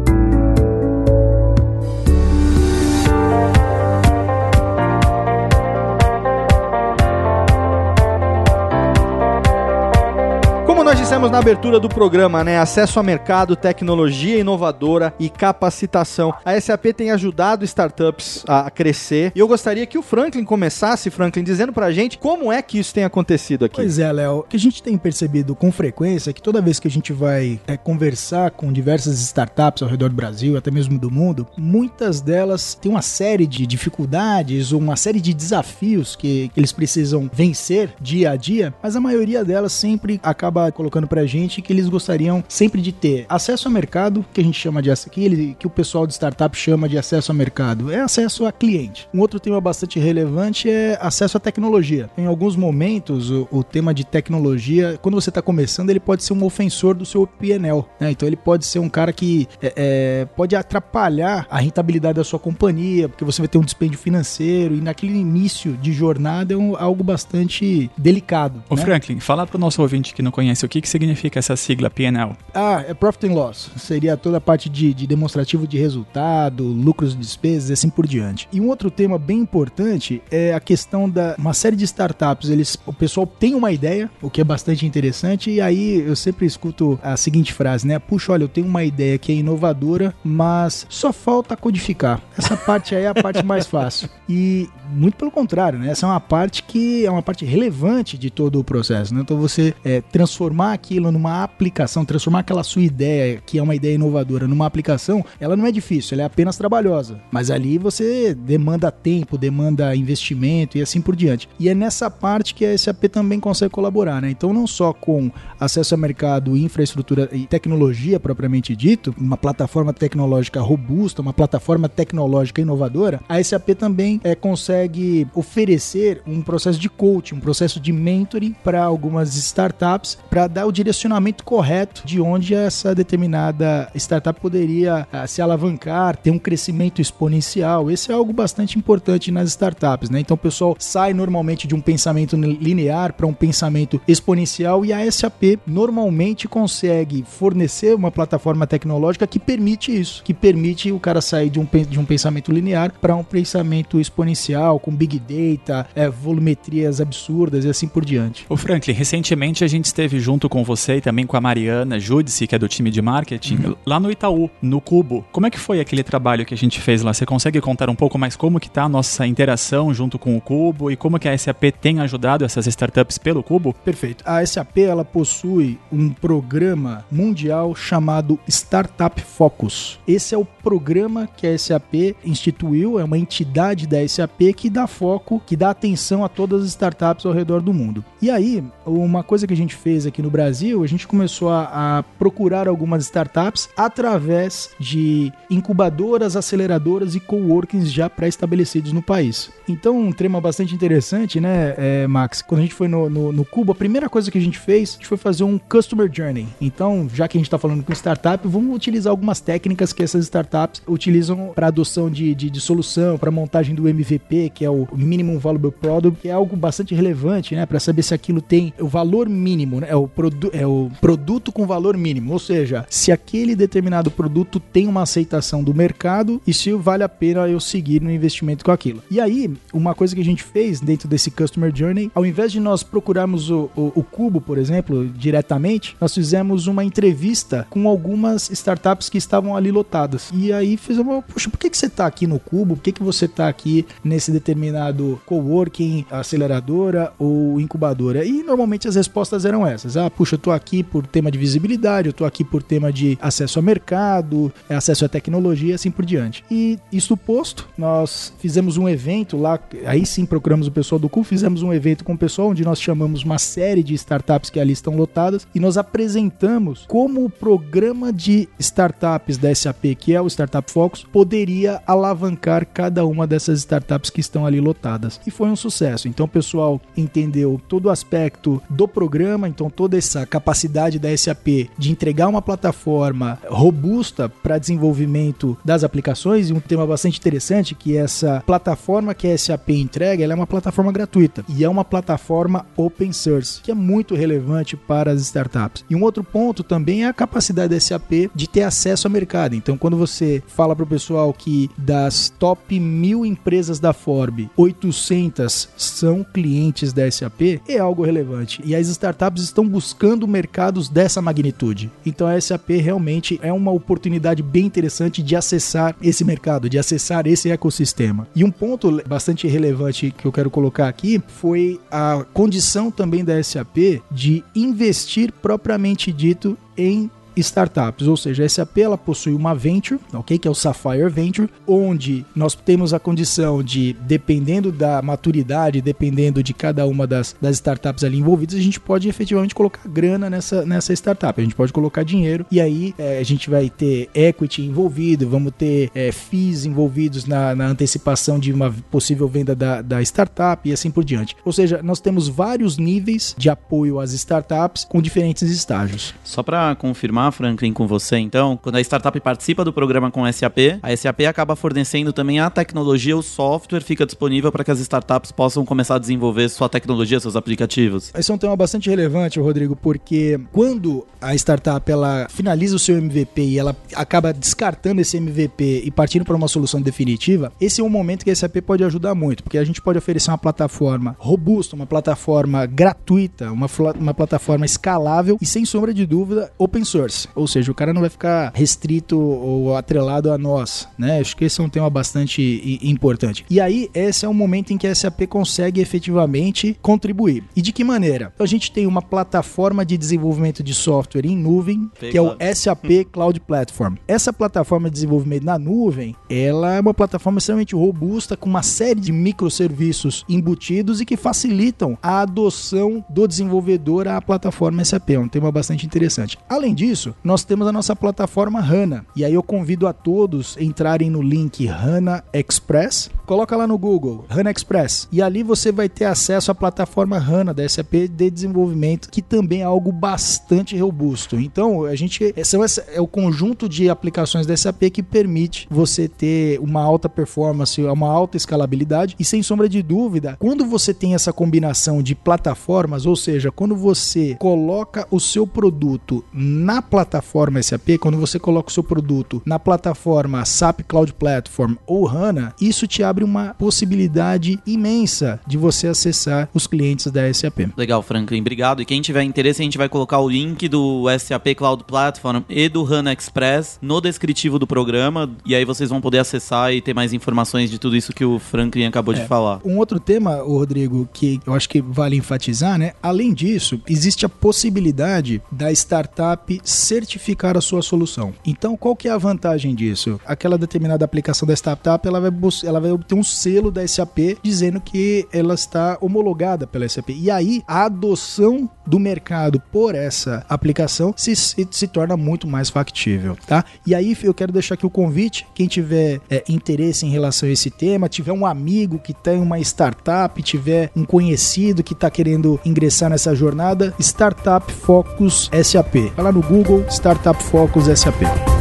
Dissemos 11.20 11.32
na 11.32 11.40
abertura 11.40 11.82
do 11.82 11.90
programa, 11.90 12.46
né? 12.46 12.60
Acesso 12.60 12.98
a 12.98 13.04
mercado, 13.04 13.54
tecnologia 13.54 14.40
inovadora 14.40 15.14
e 15.20 15.30
capacitação. 15.30 16.34
A 16.46 16.60
SAP 16.60 16.94
tem 16.96 17.12
ajudado 17.12 17.66
startups 17.66 18.46
a 18.48 18.72
crescer. 18.72 19.34
E 19.36 19.40
eu 19.40 19.48
gostaria 19.48 19.86
que 19.86 19.98
o 19.98 20.02
Franklin 20.02 20.46
começasse, 20.46 21.10
Franklin, 21.10 21.44
dizendo 21.44 21.74
pra 21.74 21.92
gente 21.92 22.18
como 22.18 22.54
é 22.54 22.62
que 22.62 22.80
isso 22.80 22.94
tem 22.94 23.04
acontecido 23.04 23.66
aqui. 23.66 23.76
Pois 23.76 24.00
é, 24.00 24.10
Léo. 24.10 24.40
O 24.40 24.44
que 24.44 24.56
a 24.56 24.60
gente 24.60 24.82
tem 24.82 24.98
percebido 24.98 25.54
com 25.56 25.74
frequência 25.74 26.30
é 26.30 26.34
que 26.34 26.42
toda 26.42 26.62
vez 26.62 26.80
que 26.80 26.88
a 26.88 26.92
gente 26.92 27.12
vai 27.12 27.60
é, 27.68 27.76
conversar 27.76 28.52
com 28.52 28.72
diversas 28.72 29.20
startups 29.20 29.84
ao 29.84 29.90
redor 29.90 30.08
do 30.08 30.16
Brasil, 30.16 30.56
até 30.56 30.72
mesmo 30.72 30.98
do 30.98 31.12
mundo, 31.12 31.46
muitas 31.58 32.22
delas 32.22 32.76
têm 32.76 32.90
uma 32.90 33.02
série 33.02 33.46
de 33.46 33.68
dificuldades 33.68 34.72
ou 34.72 34.80
uma 34.80 34.96
série 34.96 35.20
de 35.20 35.34
desafios 35.34 36.16
que 36.16 36.50
eles 36.56 36.72
precisam 36.72 37.30
vencer 37.34 37.94
dia 38.00 38.32
a 38.32 38.36
dia, 38.38 38.74
mas 38.82 38.96
a 38.96 39.02
maioria 39.02 39.44
delas 39.44 39.74
sempre 39.74 40.18
acaba 40.24 40.72
colocando 40.72 41.09
pra 41.10 41.26
gente 41.26 41.62
que 41.62 41.74
eles 41.74 41.90
gostariam 41.90 42.44
sempre 42.48 42.82
de 42.82 42.92
ter 42.92 43.26
acesso 43.28 43.68
ao 43.68 43.74
mercado, 43.74 44.24
que 44.32 44.40
a 44.40 44.44
gente 44.44 44.60
chama 44.60 44.82
de 44.82 44.90
que, 45.10 45.56
que 45.56 45.68
o 45.68 45.70
pessoal 45.70 46.06
de 46.06 46.14
startup 46.14 46.56
chama 46.56 46.88
de 46.88 46.98
acesso 46.98 47.32
ao 47.32 47.36
mercado, 47.36 47.92
é 47.92 48.00
acesso 48.00 48.46
a 48.46 48.52
cliente. 48.52 49.08
Um 49.14 49.20
outro 49.20 49.40
tema 49.40 49.60
bastante 49.60 50.00
relevante 50.00 50.70
é 50.70 50.98
acesso 51.02 51.38
à 51.38 51.40
tecnologia. 51.40 52.10
Em 52.18 52.26
alguns 52.26 52.56
momentos, 52.56 53.30
o, 53.30 53.48
o 53.52 53.64
tema 53.64 53.94
de 53.94 54.06
tecnologia, 54.06 54.98
quando 55.02 55.16
você 55.16 55.30
está 55.30 55.42
começando, 55.42 55.90
ele 55.90 56.00
pode 56.00 56.24
ser 56.24 56.34
um 56.34 56.44
ofensor 56.44 56.94
do 56.96 57.06
seu 57.06 57.26
PNL. 57.26 57.86
Né? 58.00 58.12
Então 58.12 58.28
ele 58.28 58.36
pode 58.36 58.66
ser 58.66 58.80
um 58.80 58.90
cara 58.90 59.12
que 59.12 59.48
é, 59.62 59.74
é, 59.76 60.26
pode 60.36 60.56
atrapalhar 60.56 61.48
a 61.50 61.60
rentabilidade 61.60 62.16
da 62.16 62.24
sua 62.24 62.40
companhia, 62.40 63.10
porque 63.10 63.26
você 63.26 63.42
vai 63.42 63.48
ter 63.48 63.58
um 63.58 63.64
dispêndio 63.64 63.98
financeiro 63.98 64.76
e 64.76 64.82
naquele 64.82 65.18
início 65.18 65.74
de 65.74 65.92
jornada 65.92 66.54
é 66.54 66.58
um, 66.58 66.76
algo 66.76 67.04
bastante 67.04 67.90
delicado. 67.98 68.64
Ô 68.70 68.76
né? 68.76 68.82
Franklin, 68.82 69.20
fala 69.20 69.46
para 69.48 69.58
o 69.58 69.60
nosso 69.60 69.82
ouvinte 69.82 70.14
que 70.14 70.22
não 70.22 70.32
conhece 70.32 70.66
o 70.66 70.70
que, 70.70 70.82
que 70.82 70.90
significa 70.90 70.99
essa 71.36 71.56
sigla 71.56 71.90
PNL. 71.90 72.34
Ah, 72.54 72.84
é 72.88 72.94
Profit 72.94 73.28
and 73.28 73.34
Loss. 73.34 73.72
Seria 73.78 74.18
toda 74.18 74.38
a 74.38 74.42
parte 74.42 74.70
de, 74.70 74.94
de 74.94 75.08
demonstrativo 75.08 75.68
de 75.68 75.78
resultado, 75.78 76.64
lucros 76.64 77.14
e 77.14 77.18
despesas 77.18 77.70
e 77.70 77.74
assim 77.74 77.90
por 77.90 78.08
diante. 78.08 78.48
E 78.52 78.60
um 78.60 78.68
outro 78.68 78.90
tema 78.92 79.18
bem 79.18 79.40
importante 79.40 80.22
é 80.32 80.54
a 80.54 80.60
questão 80.60 81.10
da 81.10 81.36
uma 81.38 81.54
série 81.54 81.76
de 81.76 81.86
startups. 81.86 82.50
Eles, 82.50 82.78
o 82.86 82.94
pessoal 82.94 83.26
tem 83.26 83.56
uma 83.56 83.72
ideia, 83.72 84.10
o 84.22 84.30
que 84.30 84.42
é 84.42 84.44
bastante 84.44 84.86
interessante, 84.86 85.50
e 85.50 85.62
aí 85.62 86.00
eu 86.00 86.16
sempre 86.16 86.46
escuto 86.46 87.00
a 87.02 87.16
seguinte 87.18 87.54
frase, 87.54 87.88
né? 87.88 88.00
Puxa, 88.00 88.34
olha, 88.34 88.44
eu 88.44 88.50
tenho 88.50 88.68
uma 88.68 88.84
ideia 88.84 89.18
que 89.18 89.32
é 89.32 89.36
inovadora, 89.36 90.14
mas 90.24 90.86
só 90.90 91.14
falta 91.14 91.56
codificar. 91.56 92.22
Essa 92.38 92.56
parte 92.58 92.96
aí 92.96 93.04
é 93.04 93.08
a 93.08 93.14
parte 93.14 93.44
mais 93.44 93.66
fácil. 93.68 94.10
E 94.28 94.70
muito 94.92 95.18
pelo 95.18 95.32
contrário, 95.32 95.80
né? 95.80 95.90
Essa 95.90 96.06
é 96.06 96.10
uma 96.10 96.20
parte 96.20 96.64
que 96.64 97.06
é 97.06 97.12
uma 97.12 97.22
parte 97.22 97.46
relevante 97.46 98.18
de 98.18 98.30
todo 98.30 98.60
o 98.60 98.64
processo, 98.64 99.14
né? 99.14 99.22
Então 99.22 99.38
você 99.38 99.74
é, 99.84 100.02
transformar 100.02 100.74
aquilo 100.90 101.12
numa 101.12 101.44
aplicação, 101.44 102.04
transformar 102.04 102.40
aquela 102.40 102.64
sua 102.64 102.82
ideia, 102.82 103.40
que 103.46 103.60
é 103.60 103.64
uma 103.64 103.76
ideia 103.76 103.94
inovadora, 103.94 104.48
numa 104.48 104.66
aplicação, 104.66 105.24
ela 105.40 105.56
não 105.56 105.68
é 105.68 105.72
difícil, 105.72 106.16
ela 106.16 106.24
é 106.24 106.26
apenas 106.26 106.58
trabalhosa. 106.58 107.22
Mas 107.32 107.52
ali 107.52 107.78
você 107.78 108.34
demanda 108.34 108.92
tempo, 108.92 109.38
demanda 109.38 109.96
investimento 109.96 110.78
e 110.78 110.82
assim 110.82 111.00
por 111.00 111.16
diante. 111.16 111.48
E 111.60 111.70
é 111.70 111.76
nessa 111.76 112.10
parte 112.10 112.56
que 112.56 112.66
a 112.66 112.76
SAP 112.76 113.04
também 113.06 113.40
consegue 113.40 113.72
colaborar, 113.72 114.20
né? 114.20 114.32
Então 114.32 114.52
não 114.52 114.66
só 114.66 114.92
com 114.92 115.30
acesso 115.60 115.94
a 115.94 115.98
mercado, 115.98 116.58
infraestrutura 116.58 117.30
e 117.32 117.46
tecnologia 117.46 118.20
propriamente 118.20 118.76
dito, 118.76 119.14
uma 119.18 119.38
plataforma 119.38 119.94
tecnológica 119.94 120.60
robusta, 120.60 121.22
uma 121.22 121.34
plataforma 121.34 121.88
tecnológica 121.88 122.62
inovadora, 122.62 123.22
a 123.30 123.44
SAP 123.44 123.70
também 123.78 124.20
é, 124.24 124.34
consegue 124.34 125.28
oferecer 125.36 126.24
um 126.26 126.42
processo 126.42 126.80
de 126.80 126.90
coaching, 126.90 127.36
um 127.36 127.40
processo 127.40 127.80
de 127.80 127.92
mentoring 127.92 128.56
para 128.64 128.84
algumas 128.84 129.36
startups 129.36 130.18
para 130.30 130.48
dar 130.48 130.66
o 130.66 130.79
direcionamento 130.80 131.44
correto 131.44 132.04
de 132.06 132.22
onde 132.22 132.56
essa 132.56 132.96
determinada 132.96 133.92
startup 133.96 134.40
poderia 134.40 135.06
uh, 135.12 135.28
se 135.28 135.42
alavancar, 135.42 136.16
ter 136.16 136.32
um 136.32 136.40
crescimento 136.40 137.02
exponencial. 137.02 137.92
Esse 137.92 138.12
é 138.12 138.16
algo 138.16 138.32
bastante 138.32 138.78
importante 138.78 139.30
nas 139.30 139.50
startups, 139.50 140.10
né? 140.10 140.22
Então 140.22 140.36
o 140.36 140.38
pessoal 140.38 140.76
sai 140.80 141.14
normalmente 141.14 141.68
de 141.68 141.76
um 141.76 141.82
pensamento 141.82 142.38
linear 142.38 143.14
para 143.14 143.28
um 143.28 143.34
pensamento 143.34 144.00
exponencial 144.08 144.86
e 144.86 144.94
a 144.94 145.12
SAP 145.12 145.60
normalmente 145.68 146.48
consegue 146.48 147.26
fornecer 147.28 147.94
uma 147.94 148.12
plataforma 148.12 148.66
tecnológica 148.66 149.28
que 149.28 149.40
permite 149.40 149.98
isso, 149.98 150.24
que 150.24 150.34
permite 150.34 150.92
o 150.92 151.00
cara 151.00 151.20
sair 151.20 151.50
de 151.50 151.60
um, 151.60 151.68
de 151.90 152.00
um 152.00 152.06
pensamento 152.06 152.52
linear 152.52 152.94
para 153.02 153.16
um 153.16 153.24
pensamento 153.24 154.00
exponencial, 154.00 154.80
com 154.80 154.96
big 154.96 155.20
data, 155.20 155.88
é, 155.94 156.08
volumetrias 156.08 157.02
absurdas 157.02 157.66
e 157.66 157.70
assim 157.70 157.88
por 157.88 158.06
diante. 158.06 158.46
O 158.48 158.56
Franklin, 158.56 158.94
recentemente 158.94 159.64
a 159.64 159.68
gente 159.68 159.86
esteve 159.86 160.20
junto 160.20 160.48
com 160.48 160.64
você 160.70 160.98
e 160.98 161.02
também 161.02 161.26
com 161.26 161.36
a 161.36 161.42
Mariana 161.42 162.00
Judici, 162.00 162.46
que 162.46 162.54
é 162.54 162.60
do 162.60 162.68
time 162.68 162.92
de 162.92 163.02
marketing, 163.02 163.56
uhum. 163.56 163.76
lá 163.86 164.00
no 164.00 164.12
Itaú, 164.12 164.50
no 164.62 164.80
Cubo. 164.80 165.26
Como 165.32 165.48
é 165.48 165.50
que 165.50 165.60
foi 165.60 165.80
aquele 165.80 166.04
trabalho 166.04 166.46
que 166.46 166.54
a 166.54 166.58
gente 166.58 166.80
fez 166.80 167.02
lá? 167.02 167.12
Você 167.12 167.26
consegue 167.26 167.60
contar 167.60 167.90
um 167.90 167.96
pouco 167.96 168.20
mais 168.20 168.36
como 168.36 168.60
que 168.60 168.70
tá 168.70 168.84
a 168.84 168.90
nossa 168.90 169.26
interação 169.26 169.92
junto 169.94 170.20
com 170.20 170.38
o 170.38 170.42
Cubo 170.42 170.92
e 170.92 170.96
como 170.96 171.18
que 171.20 171.28
a 171.28 171.36
SAP 171.36 171.64
tem 171.82 172.00
ajudado 172.00 172.46
essas 172.46 172.68
startups 172.68 173.18
pelo 173.18 173.42
Cubo? 173.42 173.74
Perfeito. 173.84 174.24
A 174.28 174.46
SAP 174.46 174.78
ela 174.78 175.04
possui 175.04 175.80
um 175.92 176.10
programa 176.10 177.04
mundial 177.12 177.74
chamado 177.74 178.40
Startup 178.48 179.20
Focus. 179.20 180.00
Esse 180.08 180.36
é 180.36 180.38
o 180.38 180.46
programa 180.46 181.28
que 181.36 181.48
a 181.48 181.58
SAP 181.58 182.16
instituiu, 182.24 183.00
é 183.00 183.04
uma 183.04 183.18
entidade 183.18 183.88
da 183.88 184.08
SAP 184.08 184.54
que 184.56 184.70
dá 184.70 184.86
foco, 184.86 185.42
que 185.46 185.56
dá 185.56 185.72
atenção 185.72 186.24
a 186.24 186.30
todas 186.30 186.62
as 186.62 186.70
startups 186.70 187.26
ao 187.26 187.34
redor 187.34 187.62
do 187.62 187.74
mundo. 187.74 188.06
E 188.22 188.30
aí, 188.30 188.64
uma 188.86 189.24
coisa 189.24 189.48
que 189.48 189.54
a 189.54 189.58
gente 189.58 189.76
fez 189.76 190.06
aqui 190.06 190.22
no 190.22 190.30
Brasil, 190.30 190.59
a 190.84 190.88
gente 190.88 191.08
começou 191.08 191.50
a, 191.50 192.00
a 192.00 192.04
procurar 192.18 192.68
algumas 192.68 193.04
startups 193.04 193.70
através 193.76 194.72
de 194.80 195.32
incubadoras, 195.50 196.36
aceleradoras 196.36 197.16
e 197.16 197.20
coworkings 197.20 197.92
já 197.92 198.10
pré-estabelecidos 198.10 198.92
no 198.92 199.02
país. 199.02 199.50
Então, 199.68 199.98
um 199.98 200.12
tema 200.12 200.42
bastante 200.42 200.76
interessante, 200.76 201.40
né, 201.40 201.74
é, 201.78 202.08
Max? 202.08 202.42
Quando 202.42 202.60
a 202.60 202.64
gente 202.64 202.74
foi 202.74 202.88
no, 202.88 203.10
no, 203.10 203.32
no 203.32 203.46
Cuba, 203.46 203.72
a 203.72 203.76
primeira 203.76 204.10
coisa 204.10 204.30
que 204.30 204.38
a 204.38 204.42
gente 204.42 204.60
fez, 204.60 204.92
a 204.92 204.94
gente 204.98 205.08
foi 205.08 205.18
fazer 205.18 205.44
um 205.44 205.58
Customer 205.58 206.10
Journey. 206.12 206.48
Então, 206.60 207.08
já 207.14 207.28
que 207.28 207.38
a 207.38 207.40
gente 207.40 207.48
está 207.48 207.58
falando 207.58 207.84
com 207.84 207.94
startup, 207.94 208.46
vamos 208.48 208.76
utilizar 208.76 209.12
algumas 209.12 209.40
técnicas 209.40 209.94
que 209.94 210.04
essas 210.04 210.26
startups 210.26 210.82
utilizam 210.88 211.52
para 211.56 211.68
adoção 211.68 212.10
de, 212.10 212.36
de, 212.36 212.50
de 212.50 212.62
solução, 212.62 213.18
para 213.18 213.32
montagem 213.32 213.74
do 213.74 213.88
MVP, 213.88 214.52
que 214.54 214.66
é 214.66 214.70
o 214.70 214.88
Minimum 214.92 215.40
Valuable 215.40 215.72
Product, 215.72 216.22
que 216.22 216.30
é 216.30 216.32
algo 216.32 216.56
bastante 216.56 216.94
relevante, 216.94 217.56
né, 217.56 217.66
para 217.66 217.80
saber 217.80 218.04
se 218.04 218.14
aquilo 218.14 218.42
tem 218.42 218.74
o 218.80 218.88
valor 218.88 219.30
mínimo, 219.30 219.80
né, 219.80 219.88
é 219.90 219.96
o, 219.96 220.08
produ 220.08 220.49
é 220.54 220.66
o 220.66 220.90
produto 221.02 221.52
com 221.52 221.66
valor 221.66 221.98
mínimo, 221.98 222.34
ou 222.34 222.40
seja, 222.40 222.86
se 222.90 223.12
aquele 223.12 223.56
determinado 223.56 224.12
produto 224.12 224.60
tem 224.60 224.88
uma 224.88 225.04
aceitação 225.04 225.64
do 225.64 225.74
mercado 225.74 226.42
e 226.46 226.54
se 226.54 226.72
vale 226.74 227.04
a 227.04 227.10
pena 227.10 227.48
eu 227.48 227.60
seguir 227.60 228.02
no 228.02 228.12
investimento 228.12 228.64
com 228.64 228.72
aquilo. 228.72 229.02
E 229.10 229.20
aí, 229.20 229.52
uma 229.74 229.96
coisa 229.96 230.16
que 230.16 230.22
a 230.22 230.26
gente 230.26 230.44
fez 230.44 230.80
dentro 230.80 231.08
desse 231.08 231.32
Customer 231.32 231.72
Journey, 231.74 232.12
ao 232.14 232.26
invés 232.26 232.52
de 232.52 232.60
nós 232.60 232.84
procurarmos 232.84 233.50
o, 233.50 233.70
o, 233.76 233.92
o 233.96 234.04
Cubo, 234.04 234.42
por 234.42 234.58
exemplo, 234.58 235.08
diretamente, 235.08 235.96
nós 236.00 236.14
fizemos 236.14 236.68
uma 236.68 236.84
entrevista 236.84 237.68
com 237.70 237.88
algumas 237.88 238.50
startups 238.50 239.10
que 239.10 239.18
estavam 239.18 239.56
ali 239.56 239.72
lotadas. 239.72 240.30
E 240.34 240.52
aí 240.52 240.78
fizemos, 240.78 241.24
poxa, 241.26 241.50
por 241.50 241.58
que, 241.58 241.70
que 241.70 241.78
você 241.78 241.88
está 241.88 242.06
aqui 242.06 242.28
no 242.28 242.40
Cubo? 242.40 242.76
Por 242.76 242.84
que, 242.84 242.92
que 242.92 243.04
você 243.04 243.26
está 243.26 243.48
aqui 243.48 243.86
nesse 244.04 244.32
determinado 244.32 245.22
coworking, 245.26 246.06
aceleradora 246.10 247.14
ou 247.18 247.60
incubadora? 247.60 248.26
E 248.26 248.44
normalmente 248.44 248.88
as 248.88 248.96
respostas 248.96 249.46
eram 249.46 249.66
essas. 249.66 249.98
Ah, 249.98 250.10
puxa, 250.10 250.29
eu 250.36 250.40
tô 250.40 250.52
aqui 250.52 250.84
por 250.84 251.06
tema 251.06 251.32
de 251.32 251.38
visibilidade, 251.38 252.08
eu 252.08 252.14
tô 252.14 252.26
aqui 252.26 252.44
por 252.44 252.64
tema 252.64 252.92
de 252.92 253.18
acesso 253.22 253.60
ao 253.60 253.64
mercado, 253.64 254.52
acesso 254.70 255.06
à 255.06 255.10
tecnologia, 255.10 255.76
assim 255.76 255.92
por 255.92 256.06
diante. 256.06 256.44
E 256.50 256.78
isso 256.92 257.16
posto, 257.16 257.68
nós 257.78 258.34
fizemos 258.40 258.78
um 258.78 258.88
evento 258.88 259.38
lá, 259.38 259.60
aí 259.86 260.06
sim 260.06 260.26
procuramos 260.26 260.68
o 260.68 260.72
pessoal 260.72 261.00
do 261.00 261.10
CU, 261.10 261.24
fizemos 261.24 261.64
um 261.64 261.74
evento 261.74 262.04
com 262.04 262.14
o 262.14 262.18
pessoal 262.18 262.50
onde 262.50 262.64
nós 262.64 262.82
chamamos 262.82 263.24
uma 263.24 263.38
série 263.38 263.84
de 263.84 263.94
startups 263.94 264.50
que 264.50 264.60
ali 264.60 264.74
estão 264.74 264.96
lotadas 264.96 265.48
e 265.54 265.60
nós 265.60 265.78
apresentamos 265.78 266.86
como 266.88 267.26
o 267.26 267.30
programa 267.30 268.12
de 268.12 268.48
startups 268.60 269.38
da 269.38 269.54
SAP, 269.54 269.96
que 269.98 270.14
é 270.14 270.22
o 270.22 270.28
Startup 270.28 270.70
Focus, 270.72 271.04
poderia 271.04 271.82
alavancar 271.86 272.66
cada 272.66 273.06
uma 273.06 273.26
dessas 273.26 273.60
startups 273.60 274.10
que 274.10 274.22
estão 274.22 274.46
ali 274.46 274.60
lotadas. 274.60 275.20
E 275.26 275.32
foi 275.32 275.50
um 275.50 275.56
sucesso. 275.56 276.08
Então 276.08 276.26
o 276.26 276.30
pessoal 276.30 276.82
entendeu 276.96 277.60
todo 277.68 277.86
o 277.86 277.90
aspecto 277.90 278.62
do 278.70 278.88
programa, 278.88 279.48
então 279.48 279.70
toda 279.70 279.98
essa 279.98 280.19
capacidade 280.26 281.00
da 281.00 281.16
SAP 281.16 281.70
de 281.78 281.92
entregar 281.92 282.28
uma 282.28 282.42
plataforma 282.42 283.40
robusta 283.48 284.30
para 284.30 284.58
desenvolvimento 284.58 285.58
das 285.64 285.84
aplicações 285.84 286.50
e 286.50 286.54
um 286.54 286.60
tema 286.60 286.86
bastante 286.86 287.18
interessante 287.18 287.76
que 287.76 287.96
essa 287.96 288.44
plataforma 288.46 289.14
que 289.14 289.28
a 289.28 289.38
SAP 289.38 289.70
entrega, 289.70 290.24
é 290.24 290.36
uma 290.36 290.48
plataforma 290.48 290.92
gratuita 290.92 291.44
e 291.50 291.64
é 291.64 291.70
uma 291.70 291.84
plataforma 291.84 292.66
open 292.76 293.12
source, 293.12 293.62
que 293.62 293.72
é 293.72 293.76
muito 293.76 294.16
relevante 294.16 294.76
para 294.76 295.12
as 295.12 295.22
startups. 295.22 295.84
E 295.90 295.96
um 295.96 296.04
outro 296.04 296.24
ponto 296.24 296.64
também 296.64 297.04
é 297.04 297.08
a 297.08 297.14
capacidade 297.14 297.74
da 297.74 297.80
SAP 297.80 298.30
de 298.34 298.48
ter 298.48 298.64
acesso 298.64 299.08
ao 299.08 299.12
mercado. 299.12 299.56
Então, 299.56 299.78
quando 299.78 299.98
você 299.98 300.44
fala 300.48 300.76
para 300.76 300.84
o 300.84 300.88
pessoal 300.88 301.34
que 301.34 301.70
das 301.78 302.30
top 302.38 302.80
mil 302.80 303.26
empresas 303.26 303.80
da 303.80 303.94
Forbes, 303.94 304.48
800 304.56 305.70
são 305.78 306.24
clientes 306.24 306.94
da 306.94 307.10
SAP, 307.10 307.62
é 307.68 307.78
algo 307.78 308.04
relevante. 308.04 308.62
E 308.66 308.76
as 308.76 308.88
startups 308.88 309.44
estão 309.44 309.68
buscando 309.68 310.09
tocando 310.10 310.28
mercados 310.28 310.90
dessa 310.90 311.22
magnitude. 311.22 311.92
Então 312.04 312.26
a 312.26 312.40
SAP 312.42 312.70
realmente 312.82 313.40
é 313.44 313.54
uma 313.54 313.72
oportunidade 313.72 314.42
bem 314.42 314.66
interessante 314.66 315.22
de 315.22 315.36
acessar 315.36 315.96
esse 316.02 316.24
mercado, 316.26 316.68
de 316.68 316.80
acessar 316.80 317.28
esse 317.28 317.52
ecossistema. 317.52 318.28
E 318.36 318.44
um 318.44 318.50
ponto 318.50 319.04
bastante 319.08 319.48
relevante 319.48 320.10
que 320.10 320.26
eu 320.26 320.32
quero 320.32 320.50
colocar 320.50 320.88
aqui 320.88 321.22
foi 321.28 321.80
a 321.92 322.26
condição 322.34 322.90
também 322.90 323.24
da 323.24 323.42
SAP 323.44 324.02
de 324.10 324.44
investir 324.56 325.32
propriamente 325.32 326.12
dito 326.12 326.58
em 326.76 327.12
startups, 327.40 328.08
ou 328.08 328.18
seja, 328.18 328.44
a 328.44 328.50
SAP 328.50 328.78
ela 328.80 328.98
possui 328.98 329.34
uma 329.34 329.54
venture, 329.56 330.00
ok, 330.14 330.38
que 330.38 330.48
é 330.48 330.52
o 330.52 330.56
Sapphire 330.56 331.10
Venture, 331.10 331.50
onde 331.68 332.26
nós 332.36 332.56
temos 332.56 332.94
a 332.94 333.00
condição 333.00 333.64
de, 333.64 333.94
dependendo 334.02 334.72
da 334.72 335.02
maturidade, 335.02 335.82
dependendo 335.82 336.44
de 336.44 336.54
cada 336.54 336.86
uma 336.86 337.06
das, 337.08 337.36
das 337.42 337.56
startups 337.56 338.04
ali 338.04 338.20
envolvidas, 338.20 338.56
a 338.56 338.62
gente 338.62 338.80
pode 338.80 339.08
efetivamente 339.08 339.56
colocar 339.56 339.88
grana 339.88 340.30
nessa, 340.30 340.66
nessa 340.66 340.94
startup, 340.94 341.40
a 341.40 341.44
gente 341.44 341.56
pode 341.56 341.74
colocar 341.74 342.04
dinheiro 342.04 342.46
e 342.52 342.60
aí 342.60 342.94
é, 342.98 343.20
a 343.20 343.24
gente 343.24 343.50
vai 343.50 343.70
ter 343.70 344.10
equity 344.14 344.62
envolvido, 344.64 345.30
vamos 345.30 345.54
ter 345.58 345.92
é, 345.94 346.12
fees 346.12 346.66
envolvidos 346.66 347.26
na, 347.26 347.56
na 347.56 347.68
antecipação 347.68 348.40
de 348.40 348.52
uma 348.52 348.74
possível 348.92 349.28
venda 349.28 349.56
da, 349.56 349.82
da 349.82 350.02
startup 350.02 350.68
e 350.68 350.74
assim 350.74 350.92
por 350.92 351.04
diante. 351.04 351.36
Ou 351.46 351.54
seja, 351.54 351.82
nós 351.84 352.00
temos 352.00 352.28
vários 352.28 352.78
níveis 352.78 353.36
de 353.38 353.50
apoio 353.50 354.00
às 354.00 354.14
startups 354.14 354.86
com 354.86 355.02
diferentes 355.02 355.50
estágios. 355.50 356.14
Só 356.24 356.44
para 356.44 356.76
confirmar 356.76 357.29
Franklin, 357.32 357.74
com 357.74 357.88
você, 357.88 358.18
então, 358.18 358.58
quando 358.58 358.76
a 358.76 358.82
startup 358.82 359.20
participa 359.20 359.64
do 359.64 359.74
programa 359.74 360.12
com 360.12 360.26
a 360.26 360.32
SAP, 360.32 360.80
a 360.82 360.96
SAP 360.96 361.22
acaba 361.28 361.56
fornecendo 361.56 362.12
também 362.14 362.40
a 362.40 362.50
tecnologia, 362.50 363.16
o 363.16 363.22
software 363.22 363.82
fica 363.82 364.06
disponível 364.06 364.52
para 364.52 364.64
que 364.64 364.72
as 364.72 364.80
startups 364.80 365.32
possam 365.32 365.66
começar 365.66 365.96
a 365.96 366.00
desenvolver 366.00 366.50
sua 366.50 366.70
tecnologia, 366.70 367.20
seus 367.20 367.36
aplicativos. 367.36 368.12
Esse 368.16 368.32
é 368.32 368.34
um 368.34 368.38
tema 368.38 368.56
bastante 368.56 368.90
relevante, 368.90 369.40
Rodrigo, 369.40 369.76
porque 369.76 370.40
quando 370.52 371.06
a 371.22 371.36
startup 371.36 371.92
ela 371.92 372.28
finaliza 372.30 372.76
o 372.76 372.80
seu 372.80 372.98
MVP 372.98 373.42
e 373.42 373.60
ela 373.60 373.76
acaba 373.96 374.34
descartando 374.34 375.02
esse 375.02 375.18
MVP 375.18 375.84
e 375.86 375.92
partindo 375.92 376.26
para 376.26 376.36
uma 376.36 376.48
solução 376.48 376.82
definitiva, 376.82 377.52
esse 377.60 377.82
é 377.82 377.84
um 377.84 377.90
momento 377.90 378.24
que 378.24 378.32
a 378.32 378.36
SAP 378.36 378.58
pode 378.66 378.84
ajudar 378.84 379.16
muito, 379.16 379.44
porque 379.44 379.58
a 379.58 379.64
gente 379.64 379.82
pode 379.82 379.98
oferecer 379.98 380.32
uma 380.32 380.38
plataforma 380.38 381.16
robusta, 381.20 381.76
uma 381.76 381.86
plataforma 381.86 382.66
gratuita, 382.66 383.52
uma, 383.52 383.68
uma 384.00 384.14
plataforma 384.14 384.66
escalável 384.66 385.38
e 385.42 385.46
sem 385.46 385.66
sombra 385.66 385.94
de 385.94 386.06
dúvida 386.06 386.52
open 386.58 386.84
source. 386.84 387.09
Ou 387.36 387.48
seja, 387.48 387.72
o 387.72 387.76
cara 387.76 387.94
não 387.94 388.02
vai 388.02 388.10
ficar 388.10 388.52
restrito 388.54 389.20
ou 389.20 389.76
atrelado 389.76 390.32
a 390.32 390.38
nós, 390.38 390.88
né? 390.98 391.20
Acho 391.20 391.36
que 391.36 391.46
esse 391.46 391.60
é 391.60 391.64
um 391.64 391.70
tema 391.70 391.90
bastante 391.90 392.80
importante. 392.82 393.46
E 393.50 393.60
aí, 393.60 393.90
esse 393.94 394.26
é 394.26 394.30
o 394.30 394.34
momento 394.34 394.72
em 394.72 394.78
que 394.78 394.88
a 394.88 394.94
SAP 394.94 395.22
consegue 395.28 395.82
efetivamente 395.82 396.78
contribuir. 396.82 397.44
E 397.56 397.62
de 397.62 397.72
que 397.72 397.84
maneira? 397.84 398.32
Então, 398.34 398.44
a 398.44 398.48
gente 398.48 398.72
tem 398.72 398.86
uma 398.86 399.02
plataforma 399.02 399.86
de 399.86 399.98
desenvolvimento 399.98 400.64
de 400.64 400.74
software 400.74 401.26
em 401.26 401.36
nuvem, 401.36 401.90
que 402.00 402.18
é 402.18 402.22
o 402.22 402.36
SAP 402.54 403.06
Cloud 403.12 403.40
Platform. 403.42 403.96
Essa 404.08 404.34
plataforma 404.34 404.90
de 404.90 404.94
desenvolvimento 404.94 405.44
na 405.44 405.58
nuvem, 405.58 406.16
ela 406.30 406.76
é 406.76 406.80
uma 406.80 406.94
plataforma 406.94 407.40
extremamente 407.40 407.76
robusta, 407.76 408.36
com 408.36 408.50
uma 408.50 408.64
série 408.64 409.00
de 409.00 409.12
microserviços 409.12 410.26
embutidos 410.28 411.02
e 411.02 411.06
que 411.06 411.18
facilitam 411.18 411.98
a 412.02 412.22
adoção 412.22 413.04
do 413.10 413.28
desenvolvedor 413.28 414.08
à 414.08 414.22
plataforma 414.22 414.84
SAP. 414.84 415.12
É 415.12 415.20
um 415.20 415.28
tema 415.28 415.52
bastante 415.52 415.86
interessante. 415.86 416.38
Além 416.48 416.74
disso, 416.74 416.99
nós 417.24 417.44
temos 417.44 417.68
a 417.68 417.72
nossa 417.72 417.96
plataforma 417.96 418.60
HANA. 418.60 419.06
E 419.16 419.24
aí 419.24 419.34
eu 419.34 419.44
convido 419.44 419.88
a 419.88 419.94
todos 419.94 420.58
a 420.58 420.64
entrarem 420.64 421.10
no 421.10 421.22
link 421.22 421.68
HANA 421.68 422.24
Express. 422.34 423.10
Coloca 423.26 423.56
lá 423.56 423.68
no 423.68 423.78
Google, 423.78 424.26
HANA 424.30 424.52
Express. 424.52 425.08
E 425.12 425.22
ali 425.22 425.44
você 425.44 425.72
vai 425.72 425.88
ter 425.88 426.06
acesso 426.06 426.52
à 426.52 426.56
plataforma 426.56 427.18
HANA 427.18 427.54
da 427.54 427.68
SAP 427.68 428.08
de 428.10 428.30
desenvolvimento, 428.30 429.10
que 429.10 429.22
também 429.22 429.62
é 429.62 429.66
algo 429.66 429.92
bastante 429.92 430.78
robusto. 430.78 431.40
Então, 431.40 431.86
a 431.86 431.96
gente 431.96 432.34
são 432.44 432.64
essa, 432.64 432.82
é 432.94 433.00
o 433.00 433.08
conjunto 433.08 433.70
de 433.70 433.90
aplicações 433.90 434.46
da 434.46 434.58
SAP 434.58 434.90
que 434.92 435.04
permite 435.04 435.68
você 435.70 436.08
ter 436.08 436.60
uma 436.60 436.82
alta 436.82 437.08
performance, 437.08 437.82
uma 437.82 438.10
alta 438.10 438.38
escalabilidade 438.38 439.16
e 439.20 439.24
sem 439.24 439.44
sombra 439.44 439.70
de 439.70 439.82
dúvida, 439.82 440.36
quando 440.40 440.66
você 440.66 440.94
tem 440.94 441.14
essa 441.14 441.32
combinação 441.32 442.02
de 442.02 442.16
plataformas, 442.16 443.06
ou 443.06 443.16
seja, 443.16 443.52
quando 443.52 443.76
você 443.76 444.36
coloca 444.40 445.08
o 445.12 445.20
seu 445.20 445.46
produto 445.46 446.24
na 446.34 446.82
plataforma 446.90 447.62
SAP, 447.62 447.98
quando 448.00 448.18
você 448.18 448.40
coloca 448.40 448.70
o 448.70 448.74
seu 448.74 448.84
produto 448.84 449.42
na 449.46 449.60
plataforma 449.60 450.44
SAP 450.44 450.82
Cloud 450.88 451.14
Platform 451.14 451.76
ou 451.86 452.08
HANA, 452.08 452.54
isso 452.60 452.88
te 452.88 453.04
abre 453.04 453.24
uma 453.24 453.54
possibilidade 453.54 454.60
imensa 454.66 455.40
de 455.46 455.58
você 455.58 455.88
acessar 455.88 456.50
os 456.54 456.66
clientes 456.66 457.12
da 457.12 457.32
SAP. 457.34 457.72
Legal, 457.78 458.02
Franklin, 458.02 458.42
obrigado. 458.42 458.82
E 458.82 458.86
quem 458.86 459.02
tiver 459.02 459.24
interesse, 459.24 459.62
a 459.62 459.64
gente 459.64 459.78
vai 459.78 459.88
colocar 459.88 460.20
o 460.20 460.30
link 460.30 460.68
do 460.68 461.06
SAP 461.20 461.56
Cloud 461.56 461.84
Platform 461.84 462.42
e 462.50 462.68
do 462.68 462.84
HANA 462.84 463.14
Express 463.14 463.78
no 463.82 464.02
descritivo 464.02 464.58
do 464.58 464.66
programa, 464.66 465.30
e 465.46 465.54
aí 465.54 465.66
vocês 465.66 465.90
vão 465.90 466.02
poder 466.02 466.20
acessar 466.20 466.74
e 466.74 466.82
ter 466.82 466.94
mais 466.94 467.14
informações 467.14 467.70
de 467.70 467.78
tudo 467.78 467.96
isso 467.96 468.14
que 468.14 468.26
o 468.26 468.40
Franklin 468.40 468.86
acabou 468.86 469.14
é. 469.14 469.20
de 469.20 469.28
falar. 469.28 469.60
Um 469.64 469.78
outro 469.78 470.00
tema, 470.00 470.38
Rodrigo, 470.38 471.08
que 471.14 471.40
eu 471.46 471.54
acho 471.54 471.70
que 471.70 471.82
vale 471.82 472.16
enfatizar, 472.16 472.78
né? 472.78 472.94
Além 473.02 473.34
disso, 473.34 473.82
existe 473.88 474.26
a 474.26 474.30
possibilidade 474.30 475.42
da 475.52 475.72
startup 475.72 476.60
certificar 476.80 477.58
a 477.58 477.62
sua 477.62 477.82
solução. 477.82 478.34
Então, 478.46 478.76
qual 478.76 478.96
que 478.96 479.08
é 479.08 479.12
a 479.12 479.18
vantagem 479.18 479.76
disso? 479.76 480.20
Aquela 480.26 480.58
determinada 480.58 481.06
aplicação 481.06 481.48
da 481.48 481.54
startup, 481.54 482.08
ela 482.08 482.20
vai, 482.20 482.32
ela 482.64 482.80
vai 482.80 482.92
obter 482.92 483.16
um 483.16 483.24
selo 483.24 483.72
da 483.72 483.88
SAP 483.88 484.38
dizendo 484.42 484.80
que 484.80 485.28
ela 485.32 485.54
está 485.54 485.98
homologada 486.02 486.66
pela 486.66 486.88
SAP. 486.88 487.10
E 487.10 487.30
aí, 487.30 487.62
a 487.68 487.86
adoção 487.86 488.70
do 488.86 489.00
mercado 489.00 489.62
por 489.72 489.94
essa 489.94 490.46
aplicação 490.50 491.14
se, 491.16 491.36
se, 491.36 491.68
se 491.70 491.88
torna 491.88 492.18
muito 492.18 492.48
mais 492.48 492.70
factível, 492.70 493.38
tá? 493.46 493.64
E 493.86 493.94
aí, 493.94 494.18
eu 494.24 494.34
quero 494.34 494.52
deixar 494.52 494.76
aqui 494.76 494.86
o 494.86 494.90
convite, 494.90 495.46
quem 495.54 495.68
tiver 495.68 496.22
é, 496.30 496.44
interesse 496.50 497.06
em 497.06 497.10
relação 497.10 497.48
a 497.48 497.52
esse 497.52 497.70
tema, 497.70 498.10
tiver 498.10 498.32
um 498.32 498.46
amigo 498.46 499.00
que 499.00 499.14
tem 499.14 499.40
uma 499.40 499.60
startup, 499.60 500.42
tiver 500.42 500.92
um 500.96 501.04
conhecido 501.04 501.84
que 501.84 501.94
está 501.94 502.10
querendo 502.10 502.60
ingressar 502.66 503.10
nessa 503.10 503.36
jornada, 503.36 503.94
Startup 504.00 504.72
Focus 504.72 505.50
SAP. 505.64 506.12
Vai 506.16 506.26
lá 506.26 506.32
no 506.32 506.42
Google, 506.42 506.69
Google 506.70 506.92
Startup 506.92 507.36
Focus 507.36 507.88
SAP. 508.00 508.59